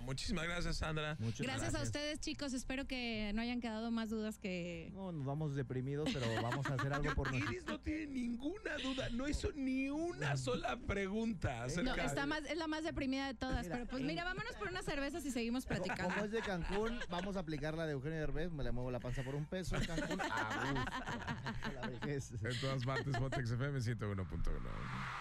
Muchísimas 0.02 0.44
gracias, 0.44 0.76
Sandra. 0.78 1.16
Muchas 1.18 1.46
gracias, 1.46 1.74
a 1.74 1.82
ustedes, 1.82 2.20
chicos. 2.20 2.52
Espero 2.52 2.86
que 2.86 3.32
no 3.34 3.42
hayan 3.42 3.60
quedado 3.60 3.90
más 3.90 4.10
dudas 4.10 4.38
que. 4.38 4.90
No, 4.94 5.12
nos 5.12 5.24
vamos 5.24 5.54
deprimidos, 5.54 6.08
pero 6.12 6.26
vamos 6.42 6.66
a 6.70 6.74
hacer 6.74 6.92
algo 6.92 7.14
por 7.14 7.32
nosotros. 7.32 7.52
Iris 7.52 7.66
no 7.66 7.80
tiene 7.80 8.06
ninguna 8.06 8.76
duda, 8.82 9.08
no 9.10 9.28
hizo 9.28 9.50
ni 9.54 9.88
una 9.90 10.36
sola 10.36 10.76
pregunta 10.76 11.64
acerca 11.64 11.96
No, 11.96 12.02
está 12.02 12.26
más, 12.26 12.42
es 12.44 12.56
la 12.56 12.66
más 12.66 12.84
deprimida 12.84 13.26
de 13.26 13.34
todas. 13.34 13.66
pero 13.66 13.86
pues 13.86 14.02
mira, 14.02 14.24
vámonos 14.24 14.54
por 14.56 14.68
unas 14.68 14.84
cervezas 14.84 15.24
y 15.24 15.30
seguimos 15.30 15.66
platicando. 15.66 16.04
Como 16.04 16.24
es 16.24 16.30
de 16.30 16.40
Cancún, 16.40 16.98
vamos 17.10 17.36
a 17.36 17.40
aplicar 17.40 17.74
la 17.74 17.86
de 17.86 17.92
Eugenio 17.92 18.18
Derbez. 18.18 18.52
Me 18.52 18.64
le 18.64 18.72
muevo 18.72 18.90
la 18.90 19.00
panza 19.00 19.22
por 19.22 19.34
un 19.34 19.44
peso. 19.44 19.76
Cancún, 19.86 20.20
a 20.20 21.88
gusto. 21.88 22.48
En 22.48 22.60
todas 22.60 22.84
partes, 22.84 23.18
Botex 23.18 23.50
FM 23.50 23.78
101.1. 23.80 24.58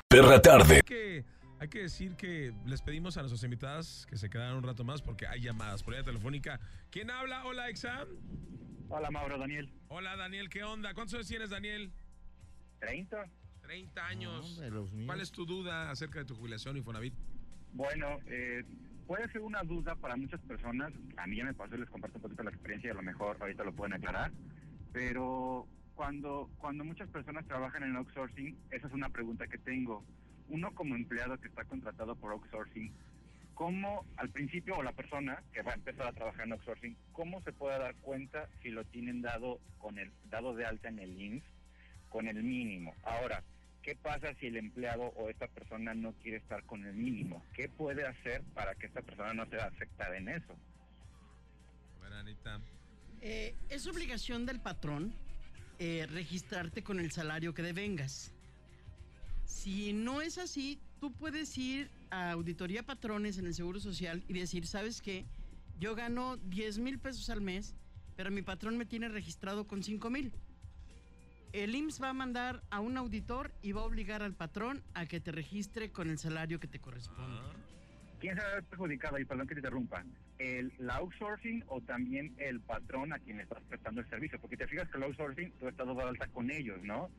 Perra 0.07 0.41
tarde. 0.41 0.83
Hay 1.59 1.69
que 1.69 1.81
decir 1.81 2.15
que 2.15 2.53
les 2.65 2.83
pedimos 2.83 3.17
a 3.17 3.21
nuestras 3.21 3.43
invitadas 3.43 4.05
que 4.07 4.15
se 4.15 4.29
quedaran 4.29 4.57
un 4.57 4.63
rato 4.63 4.83
más 4.83 5.01
porque 5.01 5.25
hay 5.25 5.41
llamadas 5.41 5.81
por 5.81 5.95
vía 5.95 6.03
telefónica. 6.03 6.59
¿Quién 6.91 7.09
habla? 7.09 7.45
Hola, 7.45 7.69
Exam. 7.69 8.07
Hola, 8.89 9.09
Mauro, 9.09 9.39
Daniel. 9.39 9.71
Hola, 9.87 10.15
Daniel, 10.15 10.49
¿qué 10.49 10.63
onda? 10.63 10.93
¿Cuántos 10.93 11.15
años 11.15 11.27
tienes, 11.27 11.49
Daniel? 11.49 11.91
30. 12.79 13.25
30 13.61 14.05
años. 14.05 14.61
¿Cuál 15.05 15.19
es 15.19 15.31
tu 15.31 15.45
duda 15.45 15.89
acerca 15.89 16.19
de 16.19 16.25
tu 16.25 16.35
jubilación, 16.35 16.77
Infonavit? 16.77 17.15
Bueno, 17.73 18.19
eh, 18.27 18.63
puede 19.07 19.27
ser 19.31 19.41
una 19.41 19.63
duda 19.63 19.95
para 19.95 20.15
muchas 20.15 20.39
personas. 20.41 20.93
A 21.17 21.25
mí 21.25 21.37
ya 21.37 21.45
me 21.45 21.55
pasó, 21.55 21.75
les 21.75 21.89
comparto 21.89 22.17
un 22.17 22.21
poquito 22.21 22.43
la 22.43 22.51
experiencia 22.51 22.89
y 22.89 22.91
a 22.91 22.95
lo 22.95 23.01
mejor 23.01 23.35
ahorita 23.39 23.63
lo 23.63 23.73
pueden 23.73 23.93
aclarar. 23.93 24.31
Pero 24.93 25.67
cuando, 25.95 26.51
cuando 26.59 26.85
muchas 26.85 27.09
personas 27.09 27.47
trabajan 27.47 27.81
en 27.81 27.95
outsourcing, 27.95 28.55
esa 28.69 28.87
es 28.87 28.93
una 28.93 29.09
pregunta 29.09 29.47
que 29.47 29.57
tengo 29.57 30.05
uno 30.49 30.73
como 30.73 30.95
empleado 30.95 31.37
que 31.39 31.47
está 31.47 31.65
contratado 31.65 32.15
por 32.15 32.31
outsourcing, 32.31 32.93
¿cómo 33.53 34.05
al 34.17 34.29
principio 34.29 34.77
o 34.77 34.83
la 34.83 34.91
persona 34.91 35.43
que 35.53 35.61
va 35.61 35.71
a 35.71 35.75
empezar 35.75 36.07
a 36.07 36.13
trabajar 36.13 36.45
en 36.45 36.53
outsourcing, 36.53 36.97
cómo 37.11 37.41
se 37.41 37.53
puede 37.53 37.79
dar 37.79 37.95
cuenta 37.95 38.49
si 38.61 38.69
lo 38.69 38.85
tienen 38.85 39.21
dado 39.21 39.59
con 39.77 39.97
el 39.97 40.11
dado 40.29 40.55
de 40.55 40.65
alta 40.65 40.89
en 40.89 40.99
el 40.99 41.19
INS 41.19 41.43
con 42.09 42.27
el 42.27 42.43
mínimo? 42.43 42.95
Ahora, 43.03 43.43
¿qué 43.81 43.95
pasa 43.95 44.33
si 44.35 44.47
el 44.47 44.57
empleado 44.57 45.13
o 45.17 45.29
esta 45.29 45.47
persona 45.47 45.93
no 45.93 46.13
quiere 46.13 46.37
estar 46.37 46.63
con 46.63 46.85
el 46.85 46.93
mínimo? 46.93 47.43
¿Qué 47.53 47.69
puede 47.69 48.05
hacer 48.05 48.43
para 48.53 48.75
que 48.75 48.87
esta 48.87 49.01
persona 49.01 49.33
no 49.33 49.45
sea 49.47 49.65
afectada 49.65 50.17
en 50.17 50.29
eso? 50.29 50.55
Bueno, 51.99 52.15
Anita. 52.15 52.61
Eh, 53.21 53.55
es 53.69 53.87
obligación 53.87 54.45
del 54.45 54.61
patrón 54.61 55.13
eh, 55.79 56.07
registrarte 56.09 56.83
con 56.83 56.99
el 56.99 57.11
salario 57.11 57.53
que 57.53 57.61
devengas. 57.61 58.33
Si 59.47 59.93
no 59.93 60.21
es 60.21 60.37
así, 60.37 60.77
tú 60.99 61.13
puedes 61.13 61.57
ir 61.57 61.89
a 62.09 62.31
auditoría 62.31 62.83
patrones 62.83 63.37
en 63.37 63.45
el 63.45 63.53
Seguro 63.53 63.79
Social 63.79 64.21
y 64.27 64.33
decir, 64.33 64.67
¿sabes 64.67 65.01
qué? 65.01 65.25
Yo 65.79 65.95
gano 65.95 66.35
10 66.35 66.79
mil 66.79 66.99
pesos 66.99 67.29
al 67.29 67.39
mes, 67.39 67.73
pero 68.17 68.29
mi 68.29 68.41
patrón 68.41 68.77
me 68.77 68.85
tiene 68.85 69.07
registrado 69.07 69.65
con 69.65 69.83
5 69.83 70.09
mil. 70.09 70.33
El 71.53 71.73
IMSS 71.73 72.01
va 72.03 72.09
a 72.09 72.13
mandar 72.13 72.61
a 72.69 72.81
un 72.81 72.97
auditor 72.97 73.53
y 73.61 73.71
va 73.71 73.81
a 73.81 73.85
obligar 73.85 74.21
al 74.21 74.33
patrón 74.33 74.83
a 74.93 75.05
que 75.05 75.21
te 75.21 75.31
registre 75.31 75.91
con 75.91 76.09
el 76.09 76.17
salario 76.17 76.59
que 76.59 76.67
te 76.67 76.79
corresponde. 76.79 77.39
Ah. 77.41 77.53
¿Quién 78.19 78.35
se 78.35 78.41
va 78.41 78.49
a 78.49 78.53
ver 78.55 78.63
perjudicado? 78.65 79.17
Y 79.17 79.25
perdón 79.25 79.47
que 79.47 79.55
te 79.55 79.59
interrumpa. 79.61 80.03
¿El, 80.39 80.73
outsourcing 80.89 81.63
o 81.67 81.79
también 81.81 82.35
el 82.37 82.59
patrón 82.59 83.13
a 83.13 83.19
quien 83.19 83.37
le 83.37 83.43
estás 83.43 83.63
prestando 83.69 84.01
el 84.01 84.09
servicio? 84.09 84.39
Porque 84.41 84.57
te 84.57 84.67
fijas 84.67 84.89
que 84.89 84.97
el 84.97 85.03
outsourcing 85.03 85.51
tú 85.53 85.69
estás 85.69 85.87
dado 85.87 86.05
alta 86.05 86.27
con 86.27 86.51
ellos, 86.51 86.83
¿no? 86.83 87.09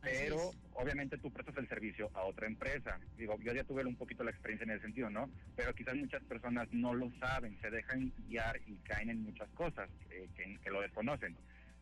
Pero 0.00 0.52
obviamente 0.74 1.18
tú 1.18 1.30
prestas 1.30 1.56
el 1.56 1.68
servicio 1.68 2.10
a 2.14 2.22
otra 2.22 2.46
empresa. 2.46 2.98
Digo, 3.16 3.36
yo 3.40 3.52
ya 3.52 3.64
tuve 3.64 3.84
un 3.84 3.96
poquito 3.96 4.24
la 4.24 4.30
experiencia 4.30 4.64
en 4.64 4.70
ese 4.70 4.82
sentido, 4.82 5.10
¿no? 5.10 5.30
Pero 5.56 5.74
quizás 5.74 5.96
muchas 5.96 6.22
personas 6.24 6.68
no 6.72 6.94
lo 6.94 7.10
saben, 7.18 7.58
se 7.60 7.70
dejan 7.70 8.12
guiar 8.28 8.60
y 8.66 8.76
caen 8.78 9.10
en 9.10 9.22
muchas 9.22 9.48
cosas 9.50 9.88
eh, 10.10 10.28
que, 10.34 10.70
lo 10.70 10.80
desconocen. 10.80 11.36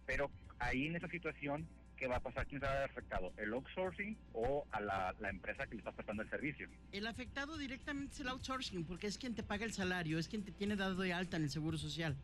Pero 0.07 0.31
ahí 0.59 0.87
en 0.87 0.96
esa 0.96 1.09
situación, 1.09 1.66
¿qué 1.96 2.07
va 2.07 2.16
a 2.16 2.20
pasar? 2.20 2.46
¿Quién 2.46 2.61
se 2.61 2.66
va 2.66 2.72
a 2.72 2.85
afectado? 2.85 3.33
¿El 3.37 3.53
outsourcing 3.53 4.16
o 4.33 4.66
a 4.70 4.81
la, 4.81 5.14
empresa 5.29 5.66
que 5.66 5.74
le 5.74 5.79
está 5.79 5.92
prestando 5.92 6.22
el 6.22 6.31
servicio? 6.31 6.68
El 6.92 7.07
afectado 7.07 7.57
directamente 7.57 8.14
es 8.14 8.20
el 8.20 8.29
outsourcing, 8.29 8.85
porque 8.85 9.07
es 9.07 9.18
quien 9.18 9.35
te 9.35 9.42
paga 9.42 9.64
el 9.64 9.72
salario, 9.72 10.18
es 10.18 10.29
quien 10.29 10.44
te 10.44 10.53
tiene 10.53 10.77
dado 10.77 11.03
de 11.03 11.12
alta 11.12 11.37
en 11.37 11.44
el 11.44 11.50
seguro 11.50 11.79
social. 11.79 12.16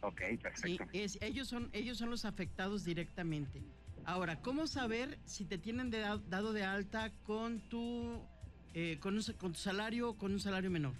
Ok, 0.00 0.20
perfecto. 0.40 0.84
Sí, 0.92 1.18
ellos, 1.20 1.48
son, 1.48 1.70
ellos 1.72 1.98
son 1.98 2.10
los 2.10 2.24
afectados 2.24 2.84
directamente. 2.84 3.62
Ahora, 4.08 4.40
¿cómo 4.40 4.66
saber 4.66 5.18
si 5.26 5.44
te 5.44 5.58
tienen 5.58 5.90
dado 5.90 6.54
de 6.54 6.64
alta 6.64 7.12
con 7.26 7.60
tu, 7.68 8.24
eh, 8.72 8.96
con, 9.00 9.14
tu 9.52 9.54
salario 9.54 10.08
o 10.08 10.16
con 10.16 10.32
un 10.32 10.40
salario 10.40 10.70
menor? 10.70 10.94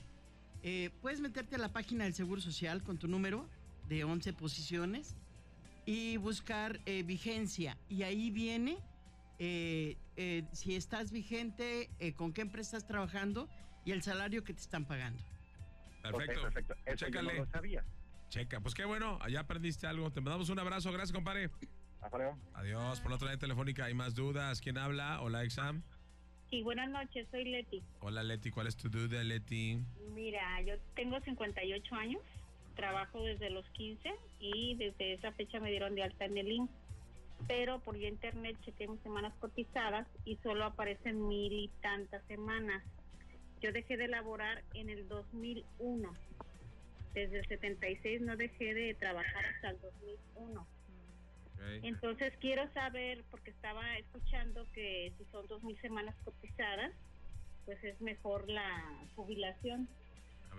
Eh, 0.63 0.91
puedes 1.01 1.19
meterte 1.19 1.57
a 1.57 1.59
la 1.59 1.73
página 1.73 2.05
del 2.05 2.13
Seguro 2.13 2.43
Social 2.43 2.83
con 2.83 2.99
tu 2.99 3.09
número 3.09 3.49
de 3.89 4.05
11 4.05 4.35
posiciones 4.35 5.17
y 5.87 6.19
buscar 6.19 6.81
eh, 6.85 7.03
vigencia. 7.03 7.79
Y 7.89 8.03
ahí 8.03 8.31
viene 8.31 8.77
si 10.53 10.77
estás 10.77 11.11
vigente, 11.11 11.89
con 12.15 12.35
qué 12.35 12.43
empresa 12.43 12.77
estás 12.77 12.87
trabajando 12.87 13.49
y 13.87 13.93
el 13.93 14.03
salario 14.03 14.45
que 14.45 14.53
te 14.53 14.61
están 14.61 14.85
pagando. 14.85 15.23
Perfecto. 16.03 16.43
perfecto. 16.43 16.75
Chécale. 16.95 17.49
Checa, 18.29 18.61
pues 18.61 18.75
qué 18.75 18.85
bueno, 18.85 19.19
allá 19.23 19.41
aprendiste 19.41 19.87
algo. 19.87 20.13
Te 20.13 20.21
mandamos 20.21 20.51
un 20.51 20.59
abrazo. 20.59 20.93
Gracias, 20.93 21.15
compadre. 21.15 21.49
Adiós. 22.55 23.01
Por 23.01 23.11
la 23.11 23.17
otra 23.17 23.29
línea 23.29 23.39
telefónica 23.39 23.85
hay 23.85 23.95
más 23.95 24.15
dudas. 24.15 24.61
¿Quién 24.61 24.79
habla? 24.79 25.21
Hola, 25.21 25.45
Exam. 25.45 25.83
Sí, 26.51 26.63
buenas 26.63 26.89
noches, 26.89 27.27
soy 27.31 27.45
Leti. 27.45 27.83
Hola, 28.01 28.23
Leti. 28.23 28.51
¿Cuál 28.51 28.67
es 28.67 28.77
tu 28.77 28.89
duda, 28.89 29.23
Leti? 29.23 29.83
Mira, 30.15 30.61
yo 30.63 30.75
tengo 30.95 31.21
58 31.21 31.95
años, 31.95 32.23
trabajo 32.75 33.23
desde 33.23 33.51
los 33.51 33.69
15 33.71 34.11
y 34.41 34.75
desde 34.77 35.15
esa 35.15 35.33
fecha 35.33 35.61
me 35.61 35.71
dieron 35.71 35.95
de 35.95 36.05
alta 36.05 36.25
en 36.25 36.39
el 36.39 36.51
INSS. 36.51 36.71
Pero 37.47 37.81
por 37.81 37.97
vía 37.97 38.09
internet 38.09 38.57
chequeé 38.65 38.89
mis 38.89 39.01
semanas 39.03 39.33
cotizadas 39.39 40.07
y 40.25 40.37
solo 40.37 40.65
aparecen 40.65 41.29
mil 41.29 41.53
y 41.53 41.69
tantas 41.83 42.25
semanas. 42.27 42.83
Yo 43.61 43.71
dejé 43.73 43.97
de 43.97 44.09
laborar 44.09 44.63
en 44.75 44.89
el 44.89 45.07
2001. 45.09 46.13
Desde 47.15 47.41
el 47.41 47.47
76 47.47 48.23
no 48.23 48.37
dejé 48.37 48.75
de 48.75 48.95
trabajar 48.95 49.45
hasta 49.45 49.71
el 49.71 49.81
2001 49.81 50.78
entonces 51.83 52.33
quiero 52.41 52.71
saber, 52.73 53.25
porque 53.31 53.51
estaba 53.51 53.97
escuchando 53.99 54.67
que 54.73 55.13
si 55.17 55.25
son 55.27 55.47
dos 55.47 55.63
mil 55.63 55.79
semanas 55.81 56.15
cotizadas, 56.25 56.93
pues 57.65 57.83
es 57.85 58.01
mejor 58.01 58.49
la 58.49 58.85
jubilación. 59.15 59.89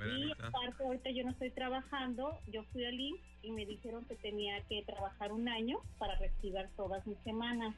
y 0.06 0.32
aparte, 0.32 0.84
ahorita 0.84 1.10
yo 1.12 1.24
no 1.24 1.32
estoy 1.32 1.52
trabajando, 1.52 2.40
yo 2.48 2.64
fui 2.66 2.86
al 2.86 3.00
IMSS 3.00 3.22
y 3.42 3.52
me 3.52 3.66
dijeron 3.66 4.06
que 4.06 4.16
tenía 4.16 4.62
que 4.66 4.84
trabajar 4.84 5.32
un 5.32 5.50
año 5.50 5.80
para 5.98 6.16
reactivar 6.16 6.70
todas 6.76 7.06
mis 7.08 7.18
semanas. 7.20 7.76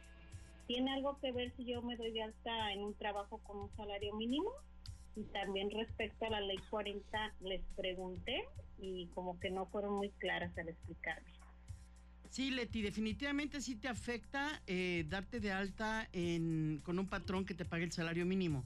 ¿Tiene 0.68 0.92
algo 0.94 1.18
que 1.20 1.32
ver 1.32 1.52
si 1.56 1.66
yo 1.66 1.82
me 1.82 1.96
doy 1.98 2.12
de 2.12 2.24
alta 2.24 2.72
en 2.74 2.84
un 2.84 2.94
trabajo 2.96 3.40
con 3.40 3.58
un 3.58 3.76
salario 3.76 4.14
mínimo? 4.16 4.52
Y 5.16 5.24
también 5.24 5.70
respecto 5.72 6.26
a 6.26 6.30
la 6.30 6.42
ley 6.42 6.58
40 6.70 7.34
les 7.42 7.62
pregunté 7.76 8.46
y 8.80 9.08
como 9.08 9.40
que 9.40 9.50
no 9.50 9.66
fueron 9.68 9.94
muy 9.94 10.10
claras 10.12 10.58
al 10.58 10.70
explicarme. 10.70 11.41
Sí, 12.32 12.50
Leti, 12.50 12.82
definitivamente 12.82 13.60
sí 13.60 13.76
te 13.76 13.90
afecta 13.90 14.62
eh, 14.66 15.06
darte 15.10 15.42
de 15.42 15.52
alta 15.52 16.10
con 16.82 16.98
un 16.98 17.08
patrón 17.10 17.44
que 17.44 17.54
te 17.54 17.66
pague 17.66 17.84
el 17.84 17.92
salario 17.92 18.26
mínimo, 18.26 18.64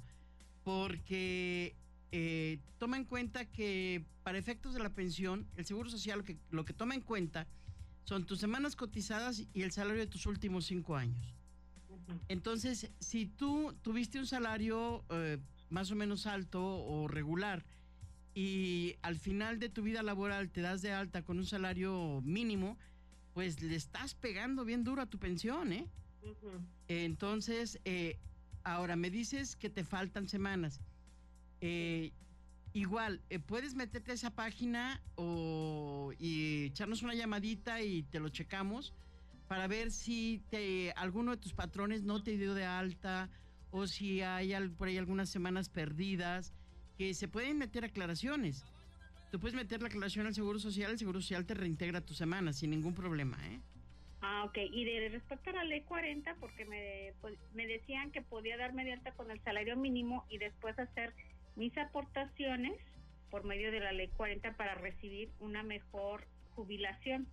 porque 0.64 1.76
eh, 2.12 2.60
toma 2.78 2.98
en 2.98 3.06
cuenta 3.06 3.46
que 3.46 4.06
para 4.22 4.38
efectos 4.38 4.76
de 4.76 4.82
la 4.82 4.90
pensión, 4.90 5.48
el 5.58 5.66
Seguro 5.66 5.90
Social 5.90 6.20
lo 6.20 6.26
que, 6.26 6.38
lo 6.52 6.64
que 6.64 6.74
toma 6.74 6.94
en 6.94 7.02
cuenta 7.02 7.48
son 8.04 8.28
tus 8.28 8.40
semanas 8.40 8.76
cotizadas 8.76 9.48
y 9.52 9.64
el 9.64 9.72
salario 9.72 10.02
de 10.02 10.08
tus 10.08 10.28
últimos 10.28 10.66
cinco 10.66 10.96
años. 10.96 11.34
Entonces, 12.28 12.92
si 13.00 13.26
tú 13.26 13.74
tuviste 13.82 14.20
un 14.20 14.28
salario 14.28 15.04
eh, 15.10 15.40
más 15.72 15.90
o 15.90 15.96
menos 15.96 16.28
alto 16.28 16.64
o 16.64 17.08
regular 17.08 17.66
y 18.36 18.96
al 19.02 19.18
final 19.18 19.58
de 19.58 19.70
tu 19.70 19.82
vida 19.82 20.04
laboral 20.04 20.52
te 20.52 20.62
das 20.62 20.84
de 20.84 20.92
alta 20.92 21.24
con 21.24 21.40
un 21.40 21.48
salario 21.48 22.22
mínimo, 22.24 22.78
pues 23.36 23.62
le 23.62 23.76
estás 23.76 24.16
pegando 24.16 24.64
bien 24.64 24.86
duro 24.86 25.02
a 25.02 25.06
tu 25.08 25.20
pensión, 25.20 25.74
¿eh? 25.74 25.86
Entonces, 26.88 27.82
eh, 27.84 28.18
ahora 28.64 28.96
me 28.96 29.10
dices 29.10 29.58
que 29.58 29.70
te 29.70 29.84
faltan 29.84 30.30
semanas. 30.30 30.80
Eh, 31.60 32.14
igual, 32.72 33.22
eh, 33.30 33.40
puedes 33.40 33.76
meterte 33.76 34.12
a 34.12 34.14
esa 34.14 34.30
página 34.32 35.04
o 35.16 36.14
y 36.18 36.68
echarnos 36.68 37.04
una 37.04 37.14
llamadita 37.14 37.82
y 37.82 38.04
te 38.04 38.22
lo 38.22 38.30
checamos 38.30 38.94
para 39.50 39.68
ver 39.68 39.92
si 39.92 40.42
te, 40.50 40.94
alguno 40.96 41.32
de 41.32 41.38
tus 41.38 41.54
patrones 41.54 42.04
no 42.04 42.24
te 42.24 42.38
dio 42.38 42.54
de 42.54 42.64
alta 42.64 43.30
o 43.70 43.86
si 43.86 44.22
hay 44.22 44.56
por 44.70 44.88
ahí 44.88 44.98
algunas 44.98 45.30
semanas 45.30 45.68
perdidas, 45.68 46.54
que 46.98 47.14
se 47.14 47.28
pueden 47.28 47.58
meter 47.58 47.84
aclaraciones. 47.84 48.64
Tú 49.32 49.40
puedes 49.40 49.56
meter 49.56 49.82
la 49.82 49.88
aclaración 49.88 50.28
al 50.28 50.34
Seguro 50.34 50.60
Social, 50.60 50.92
el 50.92 50.98
Seguro 51.00 51.20
Social 51.22 51.46
te 51.46 51.54
reintegra 51.54 52.02
tu 52.02 52.14
semana 52.14 52.54
sin 52.54 52.70
ningún 52.70 52.94
problema, 52.94 53.38
¿eh? 53.48 53.60
Ah, 54.22 54.44
ok. 54.46 54.58
Y 54.72 54.86
de 54.86 55.10
respecto 55.10 55.50
a 55.50 55.54
la 55.54 55.64
ley 55.66 55.82
40, 55.82 56.36
porque 56.40 56.66
me, 56.66 57.14
pues, 57.22 57.38
me 57.54 57.68
decían 57.68 58.12
que 58.12 58.22
podía 58.22 58.58
darme 58.58 58.86
de 58.86 58.94
alta 58.94 59.12
con 59.12 59.30
el 59.30 59.40
salario 59.42 59.76
mínimo 59.76 60.26
y 60.30 60.38
después 60.38 60.78
hacer 60.80 61.14
mis 61.56 61.78
aportaciones 61.78 62.74
por 63.30 63.44
medio 63.44 63.72
de 63.72 63.80
la 63.82 63.92
ley 63.92 64.08
40 64.16 64.56
para 64.56 64.76
recibir 64.76 65.30
una 65.40 65.64
mejor 65.64 66.26
jubilación. 66.56 67.28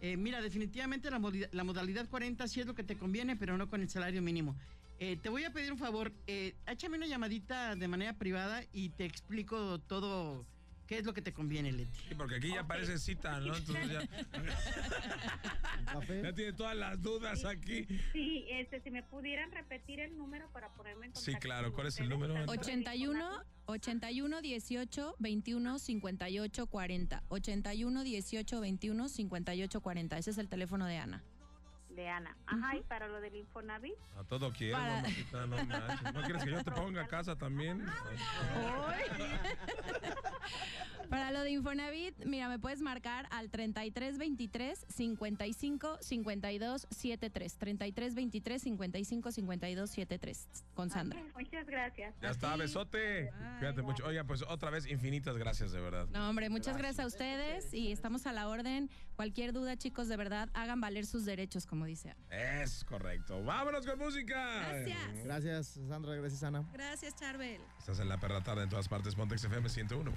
Eh, 0.00 0.16
mira, 0.16 0.40
definitivamente 0.42 1.10
la, 1.10 1.18
modi- 1.18 1.48
la 1.52 1.64
modalidad 1.64 2.08
40 2.08 2.46
sí 2.46 2.60
es 2.60 2.66
lo 2.66 2.74
que 2.74 2.84
te 2.84 2.96
conviene, 2.96 3.34
pero 3.36 3.56
no 3.56 3.68
con 3.68 3.80
el 3.80 3.88
salario 3.88 4.22
mínimo. 4.22 4.54
Eh, 5.00 5.16
te 5.16 5.28
voy 5.30 5.44
a 5.44 5.52
pedir 5.52 5.72
un 5.72 5.78
favor, 5.78 6.12
eh, 6.26 6.54
échame 6.66 6.96
una 6.96 7.06
llamadita 7.06 7.74
de 7.76 7.88
manera 7.88 8.12
privada 8.12 8.62
y 8.72 8.90
te 8.90 9.04
explico 9.04 9.78
todo 9.80 10.44
qué 10.88 10.98
es 10.98 11.04
lo 11.04 11.12
que 11.12 11.22
te 11.22 11.32
conviene, 11.32 11.70
Leti. 11.70 12.00
Sí, 12.08 12.14
porque 12.16 12.36
aquí 12.36 12.48
ya 12.48 12.66
parece 12.66 12.98
cita, 12.98 13.38
¿no? 13.40 13.54
Entonces 13.54 13.88
ya, 13.90 14.00
ya 16.22 16.32
tiene 16.32 16.52
todas 16.54 16.74
las 16.74 17.00
dudas 17.00 17.44
aquí. 17.44 17.86
Sí, 18.12 18.46
este, 18.50 18.80
si 18.80 18.90
me 18.90 19.02
pudieran 19.02 19.52
repetir 19.52 20.00
el 20.00 20.16
número 20.16 20.50
para 20.50 20.70
ponerme 20.70 21.06
en 21.06 21.12
contacto. 21.12 21.30
Sí, 21.30 21.36
claro. 21.36 21.72
¿Cuál 21.74 21.88
es 21.88 22.00
el 22.00 22.08
número? 22.08 22.34
tanto 22.34 22.52
81 22.52 23.44
81 23.66 24.40
18 24.40 25.16
21 25.18 25.78
58 25.78 26.66
40. 26.66 27.22
81 27.28 28.04
18 28.04 28.60
21 28.60 29.08
58 29.08 29.80
40. 29.80 30.18
Ese 30.18 30.30
es 30.30 30.38
el 30.38 30.48
teléfono 30.48 30.86
de 30.86 30.96
Ana. 30.96 31.22
De 31.98 32.08
Ana. 32.08 32.36
Ajá, 32.46 32.76
y 32.76 32.82
para 32.84 33.08
lo 33.08 33.20
del 33.20 33.34
Infonavit. 33.34 33.96
A 34.16 34.22
todo 34.22 34.52
quiero, 34.52 34.78
Para- 34.78 35.02
mamacita, 35.02 35.46
no 35.48 35.64
manches. 35.64 36.12
¿No 36.14 36.22
quieres 36.22 36.44
que 36.44 36.50
yo 36.52 36.62
te 36.62 36.70
ponga 36.70 37.02
a 37.02 37.08
casa 37.08 37.34
también? 37.34 37.84
Para 41.10 41.30
lo 41.32 41.40
de 41.42 41.50
Infonavit, 41.50 42.24
mira, 42.24 42.48
me 42.48 42.58
puedes 42.58 42.80
marcar 42.82 43.26
al 43.30 43.50
33 43.50 44.18
23 44.18 44.86
55 44.88 45.98
52 46.00 46.86
73. 46.90 47.56
33 47.56 48.14
23 48.14 48.62
55 48.62 49.32
52 49.32 49.90
73 49.90 50.48
con 50.74 50.90
Sandra. 50.90 51.18
Ok, 51.20 51.34
muchas 51.40 51.66
gracias. 51.66 52.14
Ya 52.20 52.30
está, 52.30 52.54
besote. 52.56 53.30
Cuídate 53.58 53.82
mucho. 53.82 54.06
Oiga, 54.06 54.22
pues 54.22 54.42
otra 54.42 54.70
vez, 54.70 54.86
infinitas 54.86 55.36
gracias, 55.36 55.72
de 55.72 55.80
verdad. 55.80 56.06
No, 56.12 56.28
hombre, 56.28 56.48
muchas 56.48 56.76
gracias 56.76 57.04
a 57.04 57.08
ustedes 57.08 57.74
y 57.74 57.90
estamos 57.90 58.26
a 58.26 58.32
la 58.32 58.48
orden. 58.48 58.88
Cualquier 59.18 59.52
duda, 59.52 59.76
chicos, 59.76 60.06
de 60.06 60.16
verdad, 60.16 60.48
hagan 60.54 60.80
valer 60.80 61.04
sus 61.04 61.24
derechos, 61.24 61.66
como 61.66 61.86
dice. 61.86 62.10
Ana. 62.12 62.62
Es 62.62 62.84
correcto. 62.84 63.42
Vámonos 63.42 63.84
con 63.84 63.98
música. 63.98 64.68
Gracias. 64.68 65.24
Gracias, 65.24 65.80
Sandra. 65.88 66.14
Gracias, 66.14 66.44
Ana. 66.44 66.64
Gracias, 66.72 67.16
Charbel. 67.16 67.60
Estás 67.80 67.98
en 67.98 68.08
la 68.08 68.20
perra 68.20 68.44
tarde 68.44 68.62
en 68.62 68.68
todas 68.68 68.86
partes. 68.88 69.16
Pontex 69.16 69.42
FM 69.42 69.68
101.1. 69.68 70.14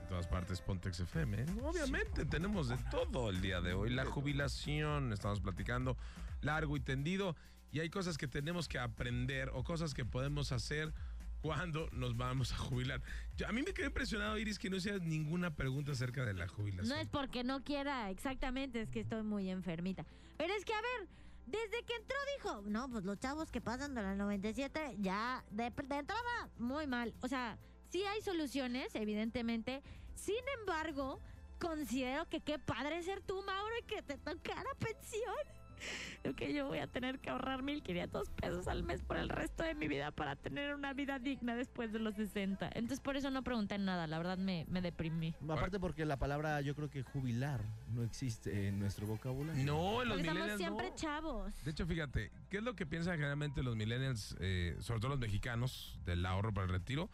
En 0.00 0.08
todas 0.08 0.26
partes, 0.28 0.62
Pontex 0.62 1.00
FM. 1.00 1.44
Obviamente, 1.62 2.24
tenemos 2.24 2.70
de 2.70 2.78
todo 2.90 3.28
el 3.28 3.42
día 3.42 3.60
de 3.60 3.74
hoy. 3.74 3.90
La 3.90 4.06
jubilación, 4.06 5.12
estamos 5.12 5.42
platicando 5.42 5.98
largo 6.40 6.74
y 6.78 6.80
tendido. 6.80 7.36
Y 7.70 7.80
hay 7.80 7.90
cosas 7.90 8.16
que 8.16 8.28
tenemos 8.28 8.66
que 8.66 8.78
aprender 8.78 9.50
o 9.52 9.62
cosas 9.62 9.92
que 9.92 10.06
podemos 10.06 10.52
hacer 10.52 10.94
cuando 11.42 11.88
nos 11.92 12.16
vamos 12.16 12.52
a 12.52 12.56
jubilar. 12.56 13.02
Yo- 13.36 13.46
a 13.48 13.52
mí 13.52 13.62
me 13.62 13.72
quedé 13.72 13.86
impresionado, 13.86 14.38
Iris, 14.38 14.58
que 14.58 14.68
no 14.70 14.76
hacías 14.76 15.00
ninguna 15.02 15.54
pregunta 15.54 15.92
acerca 15.92 16.24
de 16.24 16.34
la 16.34 16.46
jubilación. 16.48 16.88
No 16.88 16.96
es 16.96 17.08
porque 17.08 17.44
no 17.44 17.62
quiera, 17.64 18.10
exactamente, 18.10 18.82
es 18.82 18.90
que 18.90 19.00
estoy 19.00 19.22
muy 19.22 19.48
enfermita. 19.50 20.04
Pero 20.36 20.52
es 20.54 20.64
que, 20.64 20.72
a 20.74 20.80
ver, 20.80 21.08
desde 21.46 21.82
que 21.84 21.94
entró 21.96 22.16
dijo, 22.36 22.62
no, 22.66 22.88
pues 22.90 23.04
los 23.04 23.18
chavos 23.18 23.50
que 23.50 23.60
pasan 23.60 23.94
de 23.94 24.02
la 24.02 24.14
97 24.14 24.96
ya 24.98 25.44
de, 25.50 25.70
de 25.70 25.96
entrada 25.96 26.48
muy 26.58 26.86
mal. 26.86 27.14
O 27.22 27.28
sea, 27.28 27.58
sí 27.88 28.02
hay 28.04 28.20
soluciones, 28.22 28.94
evidentemente. 28.94 29.82
Sin 30.14 30.36
embargo, 30.60 31.20
considero 31.58 32.28
que 32.28 32.40
qué 32.40 32.58
padre 32.58 33.02
ser 33.02 33.20
tú, 33.22 33.42
Mauro, 33.42 33.74
y 33.80 33.86
que 33.86 34.02
te 34.02 34.16
tocara 34.18 34.70
pensión. 34.78 35.34
Lo 36.24 36.34
que 36.34 36.52
yo 36.52 36.66
voy 36.66 36.78
a 36.78 36.86
tener 36.86 37.18
que 37.18 37.30
ahorrar 37.30 37.62
1.500 37.62 38.30
pesos 38.30 38.68
al 38.68 38.82
mes 38.82 39.02
por 39.02 39.16
el 39.16 39.28
resto 39.28 39.62
de 39.62 39.74
mi 39.74 39.88
vida 39.88 40.10
para 40.10 40.36
tener 40.36 40.74
una 40.74 40.92
vida 40.92 41.18
digna 41.18 41.54
después 41.56 41.92
de 41.92 41.98
los 41.98 42.14
60. 42.14 42.66
Entonces, 42.74 43.00
por 43.00 43.16
eso 43.16 43.30
no 43.30 43.42
pregunté 43.42 43.78
nada, 43.78 44.06
la 44.06 44.18
verdad 44.18 44.38
me, 44.38 44.66
me 44.68 44.80
deprimí. 44.80 45.34
Aparte 45.48 45.80
porque 45.80 46.04
la 46.04 46.16
palabra, 46.16 46.60
yo 46.60 46.74
creo 46.74 46.90
que 46.90 47.02
jubilar 47.02 47.64
no 47.92 48.02
existe 48.02 48.68
en 48.68 48.78
nuestro 48.78 49.06
vocabulario. 49.06 49.64
No, 49.64 50.02
en 50.02 50.08
los 50.08 50.18
Porque 50.18 50.28
estamos 50.28 50.34
millennials 50.34 50.58
siempre 50.58 50.90
no. 50.90 50.94
chavos. 50.96 51.64
De 51.64 51.70
hecho, 51.70 51.86
fíjate, 51.86 52.30
¿qué 52.48 52.58
es 52.58 52.62
lo 52.62 52.74
que 52.74 52.86
piensan 52.86 53.14
generalmente 53.14 53.62
los 53.62 53.76
millennials, 53.76 54.36
eh, 54.40 54.76
sobre 54.80 55.00
todo 55.00 55.10
los 55.10 55.20
mexicanos, 55.20 55.98
del 56.04 56.24
ahorro 56.26 56.52
para 56.52 56.66
el 56.66 56.72
retiro? 56.72 57.08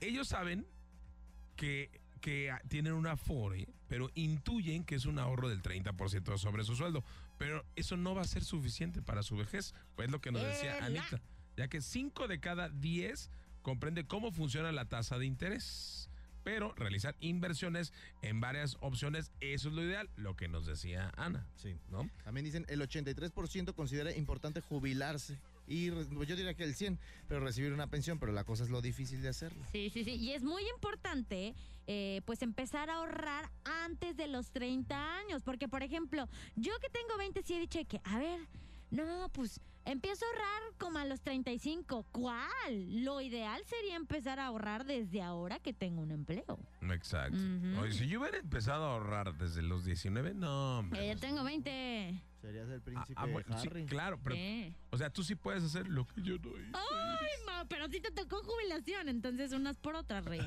Ellos 0.00 0.28
saben 0.28 0.66
que, 1.56 2.00
que 2.20 2.52
tienen 2.68 2.92
un 2.92 3.06
afore, 3.06 3.68
pero 3.88 4.10
intuyen 4.14 4.84
que 4.84 4.94
es 4.94 5.06
un 5.06 5.18
ahorro 5.18 5.48
del 5.48 5.62
30% 5.62 6.38
sobre 6.38 6.64
su 6.64 6.76
sueldo. 6.76 7.02
Pero 7.38 7.64
eso 7.76 7.96
no 7.96 8.14
va 8.14 8.22
a 8.22 8.26
ser 8.26 8.44
suficiente 8.44 9.02
para 9.02 9.22
su 9.22 9.36
vejez, 9.36 9.74
pues 9.94 10.06
es 10.06 10.12
lo 10.12 10.20
que 10.20 10.32
nos 10.32 10.42
decía 10.42 10.78
Eh, 10.78 10.82
Anita, 10.82 11.20
ya 11.56 11.68
que 11.68 11.80
5 11.80 12.28
de 12.28 12.40
cada 12.40 12.68
10 12.68 13.30
comprende 13.62 14.06
cómo 14.06 14.32
funciona 14.32 14.72
la 14.72 14.86
tasa 14.86 15.18
de 15.18 15.26
interés. 15.26 16.10
Pero 16.44 16.72
realizar 16.76 17.16
inversiones 17.18 17.92
en 18.22 18.40
varias 18.40 18.76
opciones, 18.80 19.32
eso 19.40 19.68
es 19.68 19.74
lo 19.74 19.82
ideal, 19.82 20.08
lo 20.14 20.36
que 20.36 20.46
nos 20.46 20.64
decía 20.64 21.12
Ana. 21.16 21.44
Sí. 21.56 21.76
¿no? 21.88 22.08
También 22.22 22.44
dicen 22.44 22.64
el 22.68 22.80
83% 22.80 23.74
considera 23.74 24.14
importante 24.14 24.60
jubilarse. 24.60 25.40
Y 25.66 25.86
yo 25.86 26.36
diría 26.36 26.54
que 26.54 26.64
el 26.64 26.74
100, 26.74 26.98
pero 27.28 27.40
recibir 27.40 27.72
una 27.72 27.88
pensión, 27.88 28.18
pero 28.18 28.32
la 28.32 28.44
cosa 28.44 28.64
es 28.64 28.70
lo 28.70 28.80
difícil 28.80 29.22
de 29.22 29.28
hacerlo. 29.28 29.64
Sí, 29.72 29.90
sí, 29.90 30.04
sí. 30.04 30.12
Y 30.12 30.32
es 30.32 30.42
muy 30.42 30.62
importante, 30.68 31.54
eh, 31.86 32.22
pues, 32.24 32.42
empezar 32.42 32.90
a 32.90 32.96
ahorrar 32.96 33.50
antes 33.64 34.16
de 34.16 34.28
los 34.28 34.50
30 34.50 35.18
años. 35.18 35.42
Porque, 35.42 35.68
por 35.68 35.82
ejemplo, 35.82 36.28
yo 36.54 36.72
que 36.80 36.88
tengo 36.88 37.16
20, 37.18 37.42
sí 37.42 37.54
he 37.54 37.60
dicho 37.60 37.78
que, 37.88 38.00
a 38.04 38.18
ver, 38.18 38.40
no, 38.90 39.28
pues, 39.32 39.60
empiezo 39.84 40.24
a 40.24 40.28
ahorrar 40.28 40.62
como 40.78 40.98
a 40.98 41.04
los 41.04 41.20
35. 41.20 42.04
¿Cuál? 42.12 43.04
Lo 43.04 43.20
ideal 43.20 43.62
sería 43.66 43.96
empezar 43.96 44.38
a 44.38 44.46
ahorrar 44.46 44.84
desde 44.84 45.22
ahora 45.22 45.58
que 45.58 45.72
tengo 45.72 46.02
un 46.02 46.10
empleo. 46.10 46.58
Exacto. 46.82 47.38
Oye, 47.80 47.92
si 47.92 48.06
yo 48.06 48.20
hubiera 48.20 48.38
empezado 48.38 48.84
a 48.84 48.92
ahorrar 48.94 49.36
desde 49.38 49.62
los 49.62 49.84
19, 49.84 50.34
no, 50.34 50.80
hombre. 50.80 51.04
Eh, 51.04 51.14
yo 51.14 51.20
tengo 51.20 51.44
20. 51.44 52.20
Serías 52.46 52.68
el 52.68 52.78
Ah, 52.78 52.84
príncipe 52.84 53.14
ah, 53.16 53.26
bueno, 53.26 53.58
sí, 53.60 53.66
Harry. 53.68 53.86
claro, 53.86 54.20
pero, 54.22 54.36
Sí. 54.36 54.72
o 54.90 54.96
sea, 54.96 55.10
tú 55.10 55.24
sí 55.24 55.34
puedes 55.34 55.64
hacer 55.64 55.88
lo 55.88 56.06
que 56.06 56.22
yo 56.22 56.38
no 56.38 56.50
hice. 56.56 56.70
Ay, 56.74 57.44
ma, 57.44 57.64
pero 57.68 57.88
sí 57.88 58.00
te 58.00 58.12
tocó 58.12 58.40
jubilación, 58.44 59.08
entonces 59.08 59.50
unas 59.52 59.76
por 59.78 59.96
otras, 59.96 60.24
rey. 60.24 60.40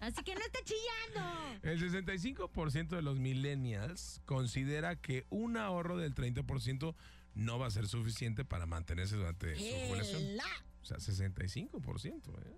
Así 0.00 0.22
que 0.22 0.34
no 0.34 0.40
esté 0.42 0.60
chillando. 0.62 1.58
El 1.62 1.80
65% 1.80 2.94
de 2.94 3.02
los 3.02 3.18
millennials 3.18 4.20
considera 4.26 4.94
que 4.94 5.26
un 5.30 5.56
ahorro 5.56 5.96
del 5.96 6.14
30% 6.14 6.94
no 7.34 7.58
va 7.58 7.66
a 7.66 7.70
ser 7.72 7.88
suficiente 7.88 8.44
para 8.44 8.64
mantenerse 8.66 9.16
durante 9.16 9.56
su 9.56 9.88
jubilación. 9.88 10.22
O 10.82 10.84
sea, 10.84 10.98
65%, 10.98 12.38
¿eh? 12.38 12.56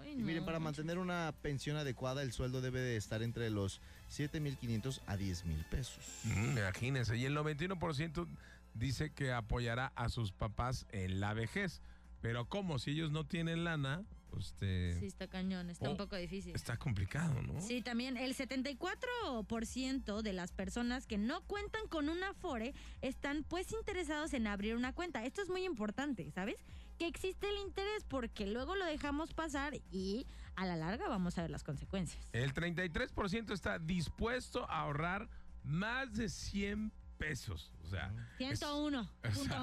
Ay, 0.00 0.12
Y 0.12 0.16
miren, 0.16 0.40
no, 0.40 0.46
para 0.46 0.58
mantener 0.58 0.98
una 0.98 1.32
pensión 1.42 1.76
adecuada, 1.76 2.22
el 2.22 2.32
sueldo 2.32 2.60
debe 2.60 2.80
de 2.80 2.96
estar 2.96 3.22
entre 3.22 3.50
los 3.50 3.80
7.500 4.10 5.00
a 5.06 5.16
10.000 5.16 5.64
pesos. 5.68 6.04
Mm, 6.24 6.58
imagínense. 6.58 7.16
Y 7.16 7.24
el 7.24 7.36
91% 7.36 8.26
dice 8.74 9.10
que 9.10 9.32
apoyará 9.32 9.92
a 9.96 10.08
sus 10.08 10.32
papás 10.32 10.86
en 10.92 11.20
la 11.20 11.34
vejez. 11.34 11.80
Pero 12.20 12.48
como 12.48 12.78
si 12.78 12.92
ellos 12.92 13.10
no 13.10 13.24
tienen 13.24 13.64
lana, 13.64 14.04
pues 14.36 14.48
este, 14.48 15.00
Sí, 15.00 15.06
está 15.06 15.26
cañón, 15.28 15.70
está 15.70 15.88
Oh, 15.88 15.92
un 15.92 15.96
poco 15.96 16.14
difícil. 16.16 16.54
está 16.54 16.76
complicado, 16.76 17.40
¿no? 17.40 17.58
Sí, 17.62 17.80
también 17.80 18.18
el 18.18 18.34
74% 18.36 20.20
de 20.22 20.32
las 20.34 20.52
personas 20.52 21.06
que 21.06 21.16
no 21.16 21.40
cuentan 21.42 21.88
con 21.88 22.10
un 22.10 22.22
Afore 22.22 22.74
están 23.00 23.44
pues 23.44 23.72
interesados 23.72 24.34
en 24.34 24.46
abrir 24.46 24.76
una 24.76 24.92
cuenta. 24.92 25.24
Esto 25.24 25.40
es 25.40 25.48
muy 25.48 25.64
importante, 25.64 26.30
¿sabes? 26.32 26.56
Que 26.98 27.06
existe 27.06 27.48
el 27.48 27.56
interés 27.66 28.04
porque 28.04 28.46
luego 28.46 28.74
lo 28.76 28.84
dejamos 28.84 29.32
pasar 29.32 29.74
y 29.90 30.26
a 30.54 30.66
la 30.66 30.76
larga 30.76 31.08
vamos 31.08 31.38
a 31.38 31.42
ver 31.42 31.50
las 31.50 31.64
consecuencias. 31.64 32.22
El 32.32 32.52
33% 32.52 33.52
está 33.54 33.78
dispuesto 33.78 34.68
a 34.70 34.80
ahorrar 34.80 35.28
más 35.64 36.12
de 36.12 36.28
100 36.28 36.92
pesos. 37.16 37.72
O 37.84 37.88
sea, 37.88 38.12
101, 38.36 39.10
es, 39.22 39.36
o 39.38 39.44
sea. 39.44 39.58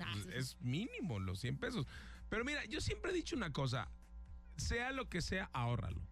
Ah, 0.00 0.12
es- 0.16 0.22
sí, 0.24 0.28
es 0.34 0.56
mínimo 0.60 1.18
los 1.18 1.40
100 1.40 1.58
pesos. 1.58 1.86
Pero 2.28 2.44
mira, 2.44 2.64
yo 2.66 2.80
siempre 2.80 3.10
he 3.10 3.14
dicho 3.14 3.34
una 3.36 3.52
cosa, 3.52 3.88
sea 4.58 4.92
lo 4.92 5.08
que 5.08 5.20
sea, 5.20 5.50
ahórralo. 5.52 6.02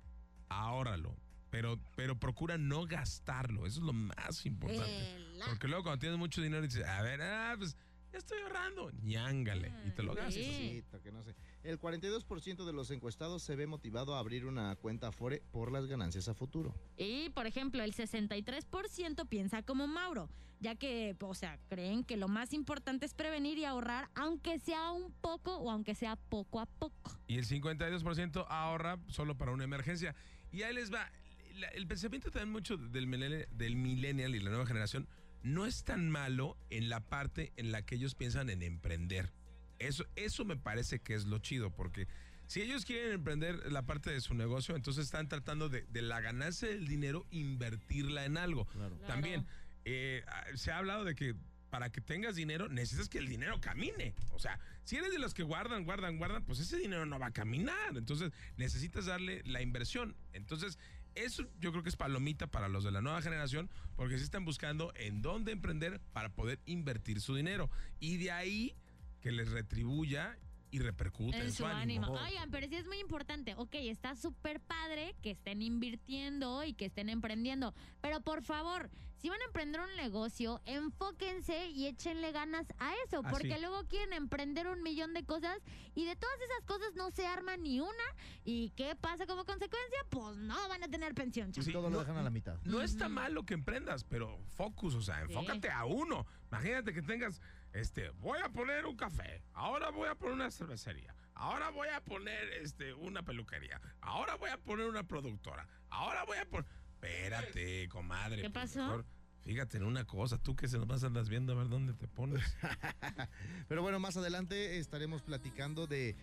Ahórralo. 0.48 1.16
Pero, 1.50 1.78
pero 1.94 2.18
procura 2.18 2.58
no 2.58 2.86
gastarlo. 2.86 3.66
Eso 3.66 3.80
es 3.80 3.86
lo 3.86 3.92
más 3.92 4.44
importante. 4.46 5.38
Porque 5.46 5.68
luego 5.68 5.84
cuando 5.84 6.00
tienes 6.00 6.18
mucho 6.18 6.42
dinero 6.42 6.62
dices, 6.62 6.84
a 6.84 7.02
ver, 7.02 7.22
ah, 7.22 7.54
pues 7.56 7.76
estoy 8.12 8.40
ahorrando. 8.42 8.90
ñángale. 9.02 9.72
Y 9.86 9.90
te 9.90 10.02
lo 10.02 10.14
gastas. 10.14 10.34
sí. 10.34 10.84
que 11.02 11.12
no 11.12 11.22
sé. 11.22 11.34
El 11.66 11.80
42% 11.80 12.64
de 12.64 12.72
los 12.72 12.92
encuestados 12.92 13.42
se 13.42 13.56
ve 13.56 13.66
motivado 13.66 14.14
a 14.14 14.20
abrir 14.20 14.46
una 14.46 14.76
cuenta 14.76 15.08
Afore 15.08 15.42
por 15.50 15.72
las 15.72 15.86
ganancias 15.86 16.28
a 16.28 16.34
futuro. 16.34 16.72
Y, 16.96 17.30
por 17.30 17.46
ejemplo, 17.48 17.82
el 17.82 17.92
63% 17.92 19.26
piensa 19.28 19.62
como 19.64 19.88
Mauro, 19.88 20.30
ya 20.60 20.76
que, 20.76 21.16
o 21.20 21.34
sea, 21.34 21.58
creen 21.68 22.04
que 22.04 22.16
lo 22.16 22.28
más 22.28 22.52
importante 22.52 23.04
es 23.04 23.14
prevenir 23.14 23.58
y 23.58 23.64
ahorrar, 23.64 24.08
aunque 24.14 24.60
sea 24.60 24.92
un 24.92 25.10
poco 25.20 25.56
o 25.56 25.68
aunque 25.70 25.96
sea 25.96 26.14
poco 26.14 26.60
a 26.60 26.66
poco. 26.66 27.18
Y 27.26 27.36
el 27.38 27.46
52% 27.46 28.46
ahorra 28.48 28.98
solo 29.08 29.36
para 29.36 29.50
una 29.50 29.64
emergencia. 29.64 30.14
Y 30.52 30.62
ahí 30.62 30.72
les 30.72 30.92
va. 30.92 31.10
La- 31.56 31.68
el 31.68 31.88
pensamiento 31.88 32.30
también 32.30 32.52
mucho 32.52 32.76
del 32.76 33.08
millennial, 33.08 33.48
del 33.50 33.74
millennial 33.74 34.34
y 34.36 34.38
la 34.40 34.50
nueva 34.50 34.66
generación 34.66 35.08
no 35.42 35.66
es 35.66 35.82
tan 35.82 36.10
malo 36.10 36.56
en 36.70 36.88
la 36.88 37.00
parte 37.00 37.52
en 37.56 37.72
la 37.72 37.82
que 37.82 37.96
ellos 37.96 38.14
piensan 38.14 38.50
en 38.50 38.62
emprender. 38.62 39.32
Eso, 39.78 40.04
eso 40.16 40.44
me 40.44 40.56
parece 40.56 41.00
que 41.00 41.14
es 41.14 41.26
lo 41.26 41.38
chido, 41.38 41.70
porque 41.70 42.08
si 42.46 42.62
ellos 42.62 42.84
quieren 42.84 43.12
emprender 43.12 43.72
la 43.72 43.82
parte 43.82 44.10
de 44.10 44.20
su 44.20 44.34
negocio, 44.34 44.76
entonces 44.76 45.04
están 45.04 45.28
tratando 45.28 45.68
de, 45.68 45.82
de 45.82 46.02
la 46.02 46.20
ganancia 46.20 46.68
del 46.68 46.86
dinero 46.86 47.26
invertirla 47.30 48.24
en 48.24 48.36
algo. 48.38 48.66
También 49.06 49.46
eh, 49.84 50.24
ah, 50.28 50.44
se 50.54 50.70
ha 50.70 50.78
hablado 50.78 51.04
de 51.04 51.14
que 51.14 51.34
para 51.70 51.90
que 51.90 52.00
tengas 52.00 52.36
dinero 52.36 52.68
necesitas 52.68 53.08
que 53.08 53.18
el 53.18 53.28
dinero 53.28 53.60
camine. 53.60 54.14
O 54.32 54.38
sea, 54.38 54.58
si 54.84 54.96
eres 54.96 55.10
de 55.10 55.18
los 55.18 55.34
que 55.34 55.42
guardan, 55.42 55.84
guardan, 55.84 56.18
guardan, 56.18 56.44
pues 56.44 56.60
ese 56.60 56.78
dinero 56.78 57.04
no 57.04 57.18
va 57.18 57.26
a 57.26 57.32
caminar. 57.32 57.96
Entonces 57.96 58.32
necesitas 58.56 59.06
darle 59.06 59.42
la 59.44 59.60
inversión. 59.60 60.16
Entonces 60.32 60.78
eso 61.16 61.44
yo 61.60 61.72
creo 61.72 61.82
que 61.82 61.88
es 61.88 61.96
palomita 61.96 62.46
para 62.46 62.68
los 62.68 62.84
de 62.84 62.92
la 62.92 63.00
nueva 63.00 63.22
generación 63.22 63.70
porque 63.96 64.18
sí 64.18 64.24
están 64.24 64.44
buscando 64.44 64.92
en 64.96 65.22
dónde 65.22 65.50
emprender 65.50 66.00
para 66.12 66.28
poder 66.28 66.60
invertir 66.66 67.20
su 67.20 67.34
dinero. 67.34 67.70
Y 67.98 68.18
de 68.18 68.30
ahí 68.30 68.76
que 69.20 69.32
les 69.32 69.50
retribuya 69.50 70.38
y 70.70 70.80
repercute 70.80 71.38
En 71.38 71.52
su 71.52 71.64
ánimo. 71.64 72.12
Oigan, 72.12 72.50
pero 72.50 72.66
sí 72.68 72.74
es 72.76 72.86
muy 72.86 72.98
importante. 72.98 73.54
Ok, 73.56 73.74
está 73.74 74.14
súper 74.16 74.60
padre 74.60 75.14
que 75.22 75.30
estén 75.30 75.62
invirtiendo 75.62 76.64
y 76.64 76.74
que 76.74 76.86
estén 76.86 77.08
emprendiendo. 77.08 77.72
Pero 78.00 78.20
por 78.20 78.42
favor, 78.42 78.90
si 79.16 79.28
van 79.30 79.40
a 79.40 79.44
emprender 79.44 79.80
un 79.80 79.96
negocio, 79.96 80.60
enfóquense 80.66 81.68
y 81.70 81.86
échenle 81.86 82.32
ganas 82.32 82.66
a 82.78 82.92
eso. 83.06 83.22
Ah, 83.24 83.30
porque 83.30 83.58
luego 83.58 83.86
quieren 83.88 84.12
emprender 84.12 84.66
un 84.66 84.82
millón 84.82 85.14
de 85.14 85.24
cosas 85.24 85.56
y 85.94 86.04
de 86.04 86.16
todas 86.16 86.36
esas 86.40 86.64
cosas 86.66 86.94
no 86.96 87.10
se 87.10 87.26
arma 87.26 87.56
ni 87.56 87.80
una. 87.80 88.04
¿Y 88.44 88.70
qué 88.70 88.94
pasa 88.96 89.24
como 89.26 89.44
consecuencia? 89.44 89.98
Pues 90.10 90.36
no 90.36 90.68
van 90.68 90.82
a 90.82 90.88
tener 90.88 91.14
pensión. 91.14 91.54
Sí, 91.54 91.72
chavos. 91.72 91.90
no- 91.90 92.00
a 92.00 92.22
la 92.22 92.30
mitad. 92.30 92.58
No 92.64 92.82
está 92.82 93.08
mal 93.08 93.32
lo 93.32 93.44
que 93.44 93.54
emprendas, 93.54 94.04
pero 94.04 94.38
focus, 94.56 94.94
o 94.94 95.00
sea, 95.00 95.22
enfócate 95.22 95.70
a 95.70 95.84
uno. 95.84 96.26
Imagínate 96.50 96.92
que 96.92 97.02
tengas, 97.02 97.40
este, 97.76 98.10
voy 98.10 98.38
a 98.42 98.48
poner 98.48 98.86
un 98.86 98.96
café, 98.96 99.42
ahora 99.52 99.90
voy 99.90 100.08
a 100.08 100.14
poner 100.14 100.34
una 100.34 100.50
cervecería, 100.50 101.14
ahora 101.34 101.70
voy 101.70 101.88
a 101.88 102.02
poner, 102.02 102.52
este, 102.62 102.94
una 102.94 103.22
peluquería, 103.22 103.80
ahora 104.00 104.36
voy 104.36 104.50
a 104.50 104.56
poner 104.56 104.86
una 104.86 105.02
productora, 105.02 105.68
ahora 105.90 106.24
voy 106.24 106.38
a 106.38 106.48
poner... 106.48 106.66
Espérate, 106.94 107.88
comadre. 107.88 108.42
¿Qué 108.42 108.50
pues, 108.50 108.72
pasó? 108.72 108.80
mejor 108.80 109.04
fíjate 109.44 109.76
en 109.76 109.84
una 109.84 110.04
cosa, 110.04 110.38
tú 110.38 110.56
que 110.56 110.66
se 110.66 110.76
nos 110.76 111.04
andas 111.04 111.28
viendo 111.28 111.52
a 111.52 111.56
ver 111.56 111.68
dónde 111.68 111.92
te 111.92 112.08
pones. 112.08 112.42
Pero 113.68 113.80
bueno, 113.80 114.00
más 114.00 114.16
adelante 114.16 114.78
estaremos 114.78 115.22
platicando 115.22 115.86
de 115.86 116.16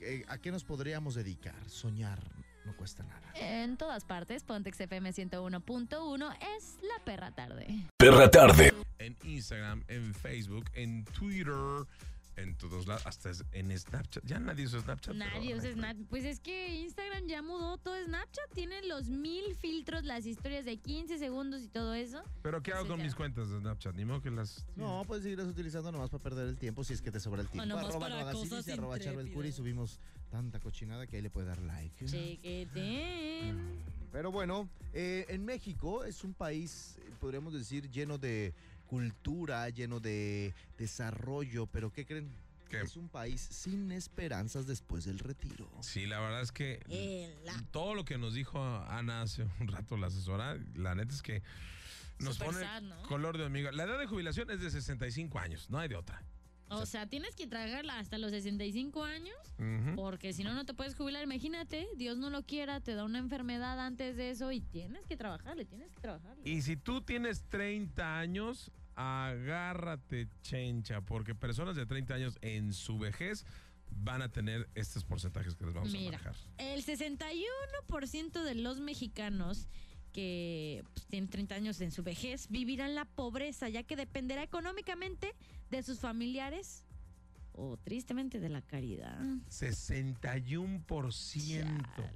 eh, 0.00 0.24
a 0.28 0.38
qué 0.38 0.50
nos 0.50 0.64
podríamos 0.64 1.14
dedicar. 1.14 1.68
Soñar 1.68 2.20
no 2.70 2.76
cuesta 2.76 3.02
nada. 3.04 3.20
En 3.34 3.76
todas 3.76 4.04
partes, 4.04 4.44
Pontex 4.44 4.80
FM 4.80 5.12
101.1 5.12 6.36
es 6.56 6.78
la 6.82 7.04
perra 7.04 7.30
tarde. 7.32 7.66
Perra 7.96 8.30
tarde. 8.30 8.72
en 8.98 9.16
Instagram, 9.24 9.82
en 9.88 10.14
Facebook, 10.14 10.64
en 10.74 11.04
Twitter, 11.04 11.54
en 12.42 12.56
todos 12.56 12.86
lados, 12.86 13.06
hasta 13.06 13.30
en 13.52 13.76
Snapchat. 13.78 14.24
Ya 14.24 14.38
nadie 14.38 14.66
usa 14.66 14.80
Snapchat. 14.80 15.14
Nadie 15.14 15.54
usa 15.54 15.72
Snapchat. 15.72 16.06
Pues 16.08 16.24
es 16.24 16.40
que 16.40 16.74
Instagram 16.80 17.26
ya 17.26 17.42
mudó 17.42 17.78
todo 17.78 17.94
Snapchat. 18.04 18.52
Tiene 18.54 18.82
los 18.86 19.08
mil 19.08 19.54
filtros, 19.56 20.04
las 20.04 20.26
historias 20.26 20.64
de 20.64 20.78
15 20.78 21.18
segundos 21.18 21.62
y 21.62 21.68
todo 21.68 21.94
eso. 21.94 22.22
Pero 22.42 22.62
¿qué 22.62 22.72
hago 22.72 22.82
Entonces 22.82 22.90
con 22.90 22.98
ya. 22.98 23.04
mis 23.04 23.14
cuentas 23.14 23.50
de 23.50 23.58
Snapchat? 23.58 23.94
Ni 23.94 24.04
modo 24.04 24.20
que 24.22 24.30
las... 24.30 24.66
No, 24.76 25.04
puedes 25.06 25.22
seguirlas 25.22 25.48
utilizando 25.48 25.92
nomás 25.92 26.10
para 26.10 26.22
perder 26.22 26.48
el 26.48 26.56
tiempo 26.56 26.84
si 26.84 26.94
es 26.94 27.02
que 27.02 27.10
te 27.10 27.20
sobra 27.20 27.42
el 27.42 27.48
tiempo. 27.48 27.66
nomás 27.66 27.86
arroba 27.86 28.00
para 28.08 28.20
Nodasilis 28.20 28.50
cosas 28.50 28.68
y 28.68 28.70
arroba 28.72 28.98
Charbel 28.98 29.32
Curi 29.32 29.52
subimos 29.52 30.00
tanta 30.30 30.60
cochinada 30.60 31.06
que 31.06 31.16
ahí 31.16 31.22
le 31.22 31.30
puedes 31.30 31.48
dar 31.48 31.60
like. 31.62 32.06
Chiquitín. 32.06 33.82
Pero 34.12 34.32
bueno, 34.32 34.68
eh, 34.92 35.26
en 35.28 35.44
México 35.44 36.04
es 36.04 36.24
un 36.24 36.34
país, 36.34 36.96
eh, 36.98 37.10
podríamos 37.20 37.52
decir, 37.52 37.88
lleno 37.90 38.18
de 38.18 38.54
cultura, 38.90 39.68
lleno 39.68 40.00
de 40.00 40.52
desarrollo, 40.76 41.68
pero 41.68 41.92
¿qué 41.92 42.04
creen? 42.04 42.28
Es 42.72 42.96
un 42.96 43.08
país 43.08 43.40
sin 43.40 43.92
esperanzas 43.92 44.66
después 44.66 45.04
del 45.04 45.20
retiro. 45.20 45.70
Sí, 45.80 46.06
la 46.06 46.18
verdad 46.18 46.40
es 46.40 46.50
que 46.50 46.80
todo 47.70 47.94
lo 47.94 48.04
que 48.04 48.18
nos 48.18 48.34
dijo 48.34 48.60
Ana 48.88 49.22
hace 49.22 49.44
un 49.60 49.68
rato, 49.68 49.96
la 49.96 50.08
asesora, 50.08 50.58
la 50.74 50.96
neta 50.96 51.14
es 51.14 51.22
que 51.22 51.40
nos 52.18 52.34
Súper 52.34 52.48
pone 52.48 52.60
sad, 52.60 52.82
¿no? 52.82 53.02
color 53.04 53.38
de 53.38 53.46
amigo. 53.46 53.70
La 53.70 53.84
edad 53.84 53.98
de 53.98 54.06
jubilación 54.06 54.50
es 54.50 54.60
de 54.60 54.70
65 54.70 55.38
años, 55.38 55.70
no 55.70 55.78
hay 55.78 55.88
de 55.88 55.94
otra. 55.94 56.22
O 56.72 56.86
sea, 56.86 57.06
tienes 57.06 57.34
que 57.34 57.48
tragarla 57.48 57.98
hasta 57.98 58.16
los 58.18 58.30
65 58.30 59.02
años. 59.04 59.36
Porque 59.96 60.32
si 60.32 60.44
no, 60.44 60.54
no 60.54 60.64
te 60.64 60.72
puedes 60.72 60.94
jubilar. 60.94 61.24
Imagínate, 61.24 61.88
Dios 61.96 62.16
no 62.16 62.30
lo 62.30 62.42
quiera, 62.44 62.80
te 62.80 62.94
da 62.94 63.04
una 63.04 63.18
enfermedad 63.18 63.84
antes 63.84 64.16
de 64.16 64.30
eso 64.30 64.52
y 64.52 64.60
tienes 64.60 65.04
que 65.06 65.16
trabajarle, 65.16 65.64
tienes 65.64 65.90
que 65.90 66.00
trabajarle. 66.00 66.48
Y 66.48 66.62
si 66.62 66.76
tú 66.76 67.02
tienes 67.02 67.42
30 67.48 68.18
años, 68.20 68.70
agárrate, 69.00 70.28
chencha, 70.42 71.00
porque 71.00 71.34
personas 71.34 71.76
de 71.76 71.86
30 71.86 72.14
años 72.14 72.38
en 72.42 72.72
su 72.72 72.98
vejez 72.98 73.44
van 73.90 74.22
a 74.22 74.30
tener 74.30 74.68
estos 74.74 75.04
porcentajes 75.04 75.56
que 75.56 75.64
les 75.64 75.74
vamos 75.74 75.88
a 75.88 75.92
Mira, 75.92 76.18
manejar. 76.18 76.36
el 76.58 76.84
61% 76.84 78.44
de 78.44 78.54
los 78.54 78.80
mexicanos 78.80 79.68
que 80.12 80.84
pues, 80.94 81.06
tienen 81.06 81.30
30 81.30 81.54
años 81.54 81.80
en 81.80 81.92
su 81.92 82.02
vejez 82.02 82.48
vivirán 82.48 82.94
la 82.94 83.04
pobreza, 83.04 83.68
ya 83.68 83.82
que 83.82 83.96
dependerá 83.96 84.42
económicamente 84.42 85.34
de 85.70 85.82
sus 85.82 86.00
familiares 86.00 86.84
o 87.52 87.76
tristemente 87.76 88.40
de 88.40 88.48
la 88.48 88.62
caridad. 88.62 89.20
61%. 89.48 92.10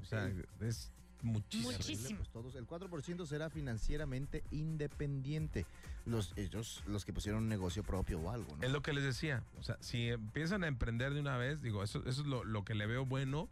O 0.00 0.04
sea, 0.04 0.30
es 0.60 0.92
muchísimo. 1.22 2.18
Pues 2.18 2.28
todos, 2.30 2.54
el 2.54 2.66
4% 2.66 3.26
será 3.26 3.50
financieramente 3.50 4.42
independiente. 4.50 5.66
Los, 6.04 6.32
ellos, 6.36 6.82
los 6.86 7.04
que 7.04 7.12
pusieron 7.12 7.44
un 7.44 7.48
negocio 7.48 7.82
propio 7.82 8.20
o 8.20 8.30
algo, 8.30 8.56
¿no? 8.56 8.62
Es 8.62 8.72
lo 8.72 8.82
que 8.82 8.92
les 8.92 9.04
decía. 9.04 9.44
O 9.58 9.62
sea, 9.62 9.76
si 9.80 10.08
empiezan 10.08 10.64
a 10.64 10.68
emprender 10.68 11.14
de 11.14 11.20
una 11.20 11.36
vez, 11.36 11.62
digo, 11.62 11.82
eso, 11.82 12.00
eso 12.06 12.22
es 12.22 12.26
lo, 12.26 12.44
lo 12.44 12.64
que 12.64 12.74
le 12.74 12.86
veo 12.86 13.06
bueno 13.06 13.48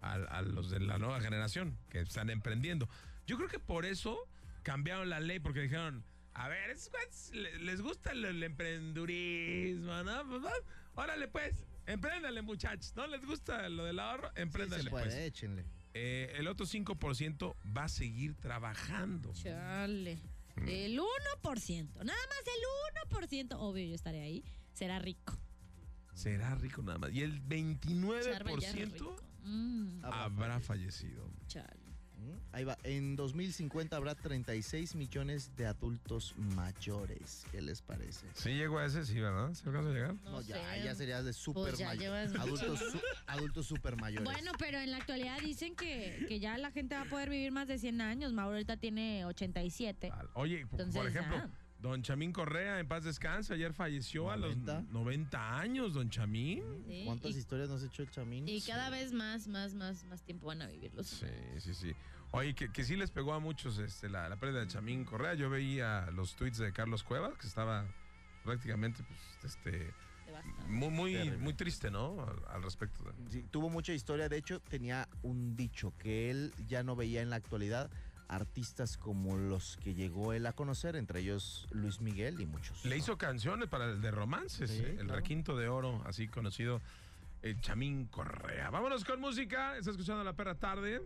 a, 0.00 0.14
a 0.14 0.42
los 0.42 0.70
de 0.70 0.80
la 0.80 0.98
nueva 0.98 1.20
generación 1.20 1.76
que 1.90 2.00
están 2.00 2.30
emprendiendo. 2.30 2.88
Yo 3.26 3.36
creo 3.36 3.48
que 3.48 3.58
por 3.58 3.86
eso 3.86 4.28
cambiaron 4.62 5.08
la 5.08 5.20
ley, 5.20 5.40
porque 5.40 5.60
dijeron, 5.60 6.04
a 6.34 6.48
ver, 6.48 6.70
esos 6.70 7.32
les 7.32 7.80
gusta 7.80 8.12
el, 8.12 8.24
el 8.24 8.42
emprendurismo, 8.42 10.02
¿no? 10.02 10.28
Pues, 10.28 10.42
órale, 10.94 11.28
pues, 11.28 11.64
empréndale, 11.86 12.42
muchachos. 12.42 12.94
¿No 12.96 13.06
les 13.06 13.24
gusta 13.24 13.68
lo 13.68 13.84
del 13.84 13.98
ahorro? 14.00 14.30
Empréndale, 14.34 14.82
se 14.82 14.90
puede, 14.90 15.04
pues. 15.04 15.14
échenle. 15.14 15.64
Eh, 15.94 16.32
el 16.36 16.48
otro 16.48 16.66
5% 16.66 17.56
va 17.76 17.84
a 17.84 17.88
seguir 17.88 18.34
trabajando. 18.34 19.32
Chale. 19.32 20.18
Mm. 20.56 20.68
El 20.68 20.98
1%, 20.98 22.04
nada 22.04 22.18
más 22.28 22.42
el 22.46 23.28
1%, 23.28 23.56
obvio 23.58 23.86
yo 23.86 23.94
estaré 23.94 24.20
ahí, 24.20 24.44
será 24.72 24.98
rico. 24.98 25.38
Será 26.14 26.54
rico 26.54 26.82
nada 26.82 26.98
más. 26.98 27.12
Y 27.12 27.22
el 27.22 27.40
Charbel 27.40 28.60
ya 28.60 28.70
es 28.70 28.76
29% 28.76 28.92
rico. 28.92 29.16
Mm, 29.42 30.04
habrá 30.04 30.60
fallecido. 30.60 31.30
chale. 31.46 31.83
Ahí 32.52 32.64
va. 32.64 32.76
En 32.84 33.16
2050 33.16 33.96
habrá 33.96 34.14
36 34.14 34.94
millones 34.94 35.50
de 35.56 35.66
adultos 35.66 36.34
mayores. 36.36 37.44
¿Qué 37.50 37.60
les 37.60 37.82
parece? 37.82 38.26
Sí 38.34 38.50
llegó 38.50 38.78
a 38.78 38.86
ese, 38.86 39.04
sí, 39.04 39.18
¿verdad? 39.20 39.52
¿Se 39.54 39.68
alcanzó 39.68 39.90
a 39.90 39.92
llegar? 39.92 40.14
No, 40.24 40.40
ya, 40.42 40.76
ya 40.82 40.94
serías 40.94 41.24
de 41.24 41.32
super 41.32 41.62
Pues 41.64 41.78
ya 41.78 41.88
may- 41.88 41.98
llevas 41.98 42.30
mucho, 42.30 42.42
adultos, 42.42 42.80
¿no? 42.82 42.90
su- 42.90 43.00
adultos 43.26 43.66
super 43.66 43.96
mayores. 43.96 44.24
Bueno, 44.24 44.52
pero 44.58 44.78
en 44.78 44.90
la 44.90 44.98
actualidad 44.98 45.38
dicen 45.40 45.74
que, 45.76 46.24
que 46.28 46.40
ya 46.40 46.56
la 46.58 46.70
gente 46.70 46.94
va 46.94 47.02
a 47.02 47.08
poder 47.08 47.30
vivir 47.30 47.52
más 47.52 47.68
de 47.68 47.78
100 47.78 48.00
años. 48.00 48.32
Mauro 48.32 48.52
ahorita 48.54 48.76
tiene 48.76 49.24
87. 49.24 50.10
Oye, 50.34 50.66
p- 50.66 50.84
por 50.86 51.06
ejemplo, 51.06 51.36
ah. 51.36 51.48
don 51.80 52.02
Chamín 52.02 52.32
Correa, 52.32 52.78
en 52.80 52.88
paz 52.88 53.04
descanse, 53.04 53.52
ayer 53.54 53.72
falleció 53.74 54.30
a 54.30 54.36
los 54.36 54.56
90. 54.56 54.92
90 54.92 55.58
años, 55.58 55.92
don 55.94 56.08
Chamín. 56.10 56.62
Sí, 56.86 57.02
¿Cuántas 57.04 57.34
y- 57.34 57.38
historias 57.38 57.68
nos 57.68 57.82
ha 57.82 57.86
hecho 57.86 58.02
el 58.02 58.10
chamín? 58.10 58.48
Y 58.48 58.60
cada 58.62 58.90
vez 58.90 59.12
más, 59.12 59.48
más, 59.48 59.74
más, 59.74 60.04
más 60.04 60.22
tiempo 60.22 60.46
van 60.46 60.62
a 60.62 60.66
vivirlos. 60.66 61.06
Sí, 61.06 61.26
sí, 61.60 61.74
sí. 61.74 61.92
Oye, 62.34 62.54
que, 62.54 62.68
que 62.70 62.84
sí 62.84 62.96
les 62.96 63.10
pegó 63.10 63.32
a 63.32 63.38
muchos 63.38 63.78
este, 63.78 64.08
la, 64.08 64.28
la 64.28 64.36
pérdida 64.36 64.60
de 64.60 64.66
Chamín 64.66 65.04
Correa. 65.04 65.34
Yo 65.34 65.48
veía 65.50 66.10
los 66.12 66.34
tweets 66.34 66.58
de 66.58 66.72
Carlos 66.72 67.04
Cuevas, 67.04 67.36
que 67.38 67.46
estaba 67.46 67.86
prácticamente, 68.42 69.02
pues, 69.04 69.20
este, 69.44 69.94
muy, 70.66 70.90
muy, 70.90 71.30
muy 71.38 71.54
triste, 71.54 71.90
¿no? 71.90 72.26
Al, 72.26 72.56
al 72.56 72.62
respecto. 72.62 73.04
de- 73.04 73.30
Sí, 73.30 73.44
tuvo 73.50 73.70
mucha 73.70 73.92
historia. 73.92 74.28
De 74.28 74.36
hecho, 74.36 74.60
tenía 74.60 75.08
un 75.22 75.54
dicho 75.56 75.92
que 75.98 76.30
él 76.30 76.52
ya 76.66 76.82
no 76.82 76.96
veía 76.96 77.22
en 77.22 77.30
la 77.30 77.36
actualidad 77.36 77.90
artistas 78.26 78.96
como 78.96 79.36
los 79.36 79.76
que 79.76 79.94
llegó 79.94 80.32
él 80.32 80.46
a 80.46 80.52
conocer, 80.54 80.96
entre 80.96 81.20
ellos 81.20 81.68
Luis 81.70 82.00
Miguel 82.00 82.40
y 82.40 82.46
muchos. 82.46 82.84
Le 82.84 82.96
hizo 82.96 83.16
canciones 83.18 83.68
para 83.68 83.84
el 83.90 84.00
de 84.00 84.10
romances, 84.10 84.70
Sí, 84.70 84.78
eh, 84.82 84.90
el 84.98 85.06
claro. 85.06 85.16
requinto 85.16 85.56
de 85.56 85.68
oro, 85.68 86.02
así 86.06 86.26
conocido. 86.26 86.80
Eh, 87.44 87.56
Chamín 87.60 88.06
Correa. 88.06 88.70
Vámonos 88.70 89.04
con 89.04 89.20
música. 89.20 89.76
Está 89.76 89.90
escuchando 89.90 90.24
la 90.24 90.32
perra 90.32 90.54
tarde. 90.54 91.02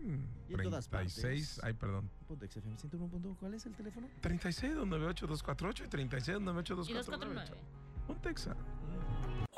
Y 0.48 0.54
en 0.54 0.62
todas 0.62 0.88
36. 0.88 1.24
partes. 1.24 1.64
Ay, 1.64 1.72
perdón. 1.74 2.08
Pontex 2.28 2.56
FM 2.56 2.76
101.1, 2.76 3.36
¿Cuál 3.40 3.54
es 3.54 3.66
el 3.66 3.74
teléfono? 3.74 4.08
36 4.20 4.74
298 4.74 5.26
248 5.26 5.84
y 5.84 5.88
36 5.88 6.34
298 6.34 6.72
Y 6.72 6.94
249. 6.94 7.50
249. 7.50 7.88
Pontexa. 8.06 8.56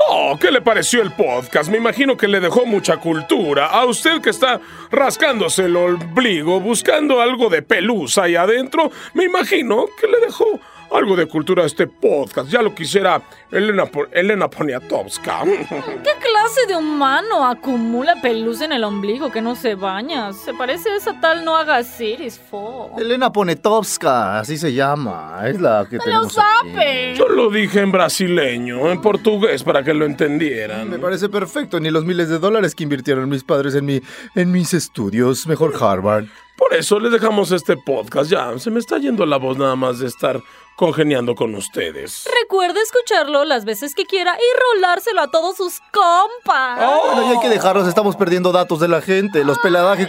Oh, 0.09 0.39
¿qué 0.41 0.51
le 0.51 0.62
pareció 0.62 1.03
el 1.03 1.12
podcast? 1.12 1.70
Me 1.70 1.76
imagino 1.76 2.16
que 2.16 2.26
le 2.26 2.41
dejó 2.41 2.64
mucha 2.64 2.97
cultura. 2.97 3.66
A 3.66 3.85
usted 3.85 4.22
que 4.22 4.31
está 4.31 4.59
rascándose 4.91 5.66
el 5.66 5.76
ombligo, 5.76 6.61
buscando 6.61 7.20
algo 7.20 7.51
de 7.51 7.61
pelusa 7.62 8.24
ahí 8.24 8.37
adentro, 8.37 8.91
me 9.12 9.24
imagino 9.24 9.85
que 10.01 10.07
le 10.09 10.18
dejó 10.20 10.59
algo 10.93 11.16
de 11.16 11.26
cultura 11.26 11.62
a 11.62 11.66
este 11.66 11.86
podcast. 11.86 12.49
Ya 12.51 12.62
lo 12.62 12.74
quisiera 12.74 13.22
Elena, 13.51 13.84
Elena 14.12 14.49
Poniatowska. 14.49 15.43
¿Qué 15.45 16.11
clase 16.20 16.66
de 16.68 16.76
humano 16.76 17.47
acumula 17.47 18.14
pelusa 18.20 18.64
en 18.64 18.72
el 18.72 18.84
ombligo 18.84 19.30
que 19.30 19.41
no 19.41 19.55
se 19.55 19.74
baña? 19.74 20.32
Se 20.32 20.53
parece 20.55 20.91
a 20.91 20.97
esa 20.97 21.20
tal 21.20 21.45
no 21.45 21.57
hagas 21.57 22.01
iris, 22.01 22.38
fo. 22.38 22.91
Elena 22.99 23.32
Ponetovska, 23.32 24.38
así 24.41 24.57
se 24.57 24.72
llama. 24.72 25.43
Es 25.47 25.61
la 25.61 25.86
que 25.88 25.97
¡No 25.97 26.05
lo 26.05 26.05
tenemos 26.05 26.38
aquí. 26.38 26.70
sabe! 26.72 27.14
Yo 27.16 27.28
lo 27.28 27.51
dije 27.51 27.80
en 27.80 27.93
brasileño, 27.93 28.91
en 28.91 29.01
portugués, 29.01 29.62
para 29.62 29.82
que 29.82 29.95
lo 29.95 30.05
entendieran. 30.07 30.88
Me 30.91 30.99
parece 30.99 31.28
perfecto, 31.28 31.80
ni 31.80 31.91
los 31.91 32.05
miles 32.05 32.28
de 32.28 32.38
dólares 32.38 32.74
que 32.74 32.82
invirtieron 32.84 33.28
mis 33.28 33.45
padres 33.45 33.74
en 33.74 33.84
mi, 33.84 34.01
en 34.34 34.51
mis 34.53 34.74
estudios, 34.74 35.47
mejor 35.47 35.72
Harvard. 35.80 36.26
Por 36.61 36.75
eso 36.75 37.01
les 37.01 37.11
dejamos 37.11 37.51
este 37.53 37.77
podcast. 37.79 38.31
Ya, 38.31 38.57
se 38.59 38.71
me 38.71 38.79
está 38.81 38.99
yendo 38.99 39.25
la 39.25 39.39
voz 39.39 39.57
nada 39.57 39.75
más 39.77 39.99
de 39.99 40.07
estar 40.07 40.41
congeniando 40.77 41.35
con 41.35 41.55
ustedes. 41.55 42.29
Recuerde 42.43 42.81
escucharlo 42.83 43.45
las 43.47 43.65
veces 43.65 43.95
que 43.95 44.05
quiera 44.05 44.37
y 44.37 44.77
rolárselo 44.77 45.23
a 45.23 45.29
todos 45.29 45.57
sus 45.57 45.81
compas. 45.91 46.77
Bueno, 46.77 47.23
ya 47.25 47.31
hay 47.31 47.41
que 47.41 47.49
dejarlos, 47.49 47.89
estamos 47.89 48.15
perdiendo 48.15 48.53
datos 48.53 48.79
de 48.79 48.89
la 48.89 49.01
gente. 49.01 49.43
Los 49.43 49.59
peladaje 49.59 50.09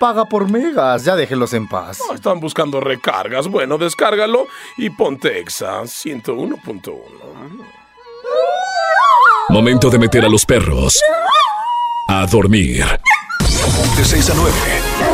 paga 0.00 0.24
por 0.24 0.50
megas, 0.50 1.04
ya 1.04 1.14
déjenlos 1.14 1.54
en 1.54 1.68
paz. 1.68 2.00
Oh, 2.10 2.14
Están 2.14 2.40
buscando 2.40 2.80
recargas. 2.80 3.46
Bueno, 3.46 3.78
descárgalo 3.78 4.48
y 4.76 4.90
ponte 4.90 5.38
Exa 5.38 5.82
101.1. 5.82 6.98
Momento 9.50 9.88
de 9.88 9.98
meter 9.98 10.24
a 10.24 10.28
los 10.28 10.44
perros 10.44 11.00
a 12.08 12.26
dormir. 12.26 12.84
De 13.96 14.04
6 14.04 14.30
a 14.30 14.34
9. 14.34 15.11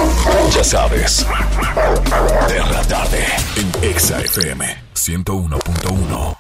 Ya 0.55 0.65
sabes. 0.65 1.27
Perra 2.49 2.83
tarde 2.89 3.25
en 3.57 3.91
Exa 3.91 4.21
FM 4.21 4.65
101.1. 4.95 6.39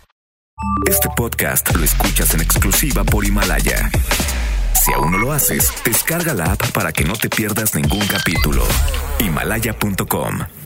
Este 0.89 1.09
podcast 1.17 1.75
lo 1.75 1.85
escuchas 1.85 2.35
en 2.35 2.41
exclusiva 2.41 3.05
por 3.05 3.25
Himalaya. 3.25 3.91
Si 4.85 4.93
aún 4.93 5.13
no 5.13 5.19
lo 5.19 5.33
haces, 5.33 5.73
descarga 5.85 6.35
la 6.35 6.53
app 6.53 6.73
para 6.73 6.93
que 6.93 7.05
no 7.05 7.15
te 7.15 7.29
pierdas 7.29 7.75
ningún 7.75 8.07
capítulo. 8.07 8.65
Himalaya.com 9.21 10.58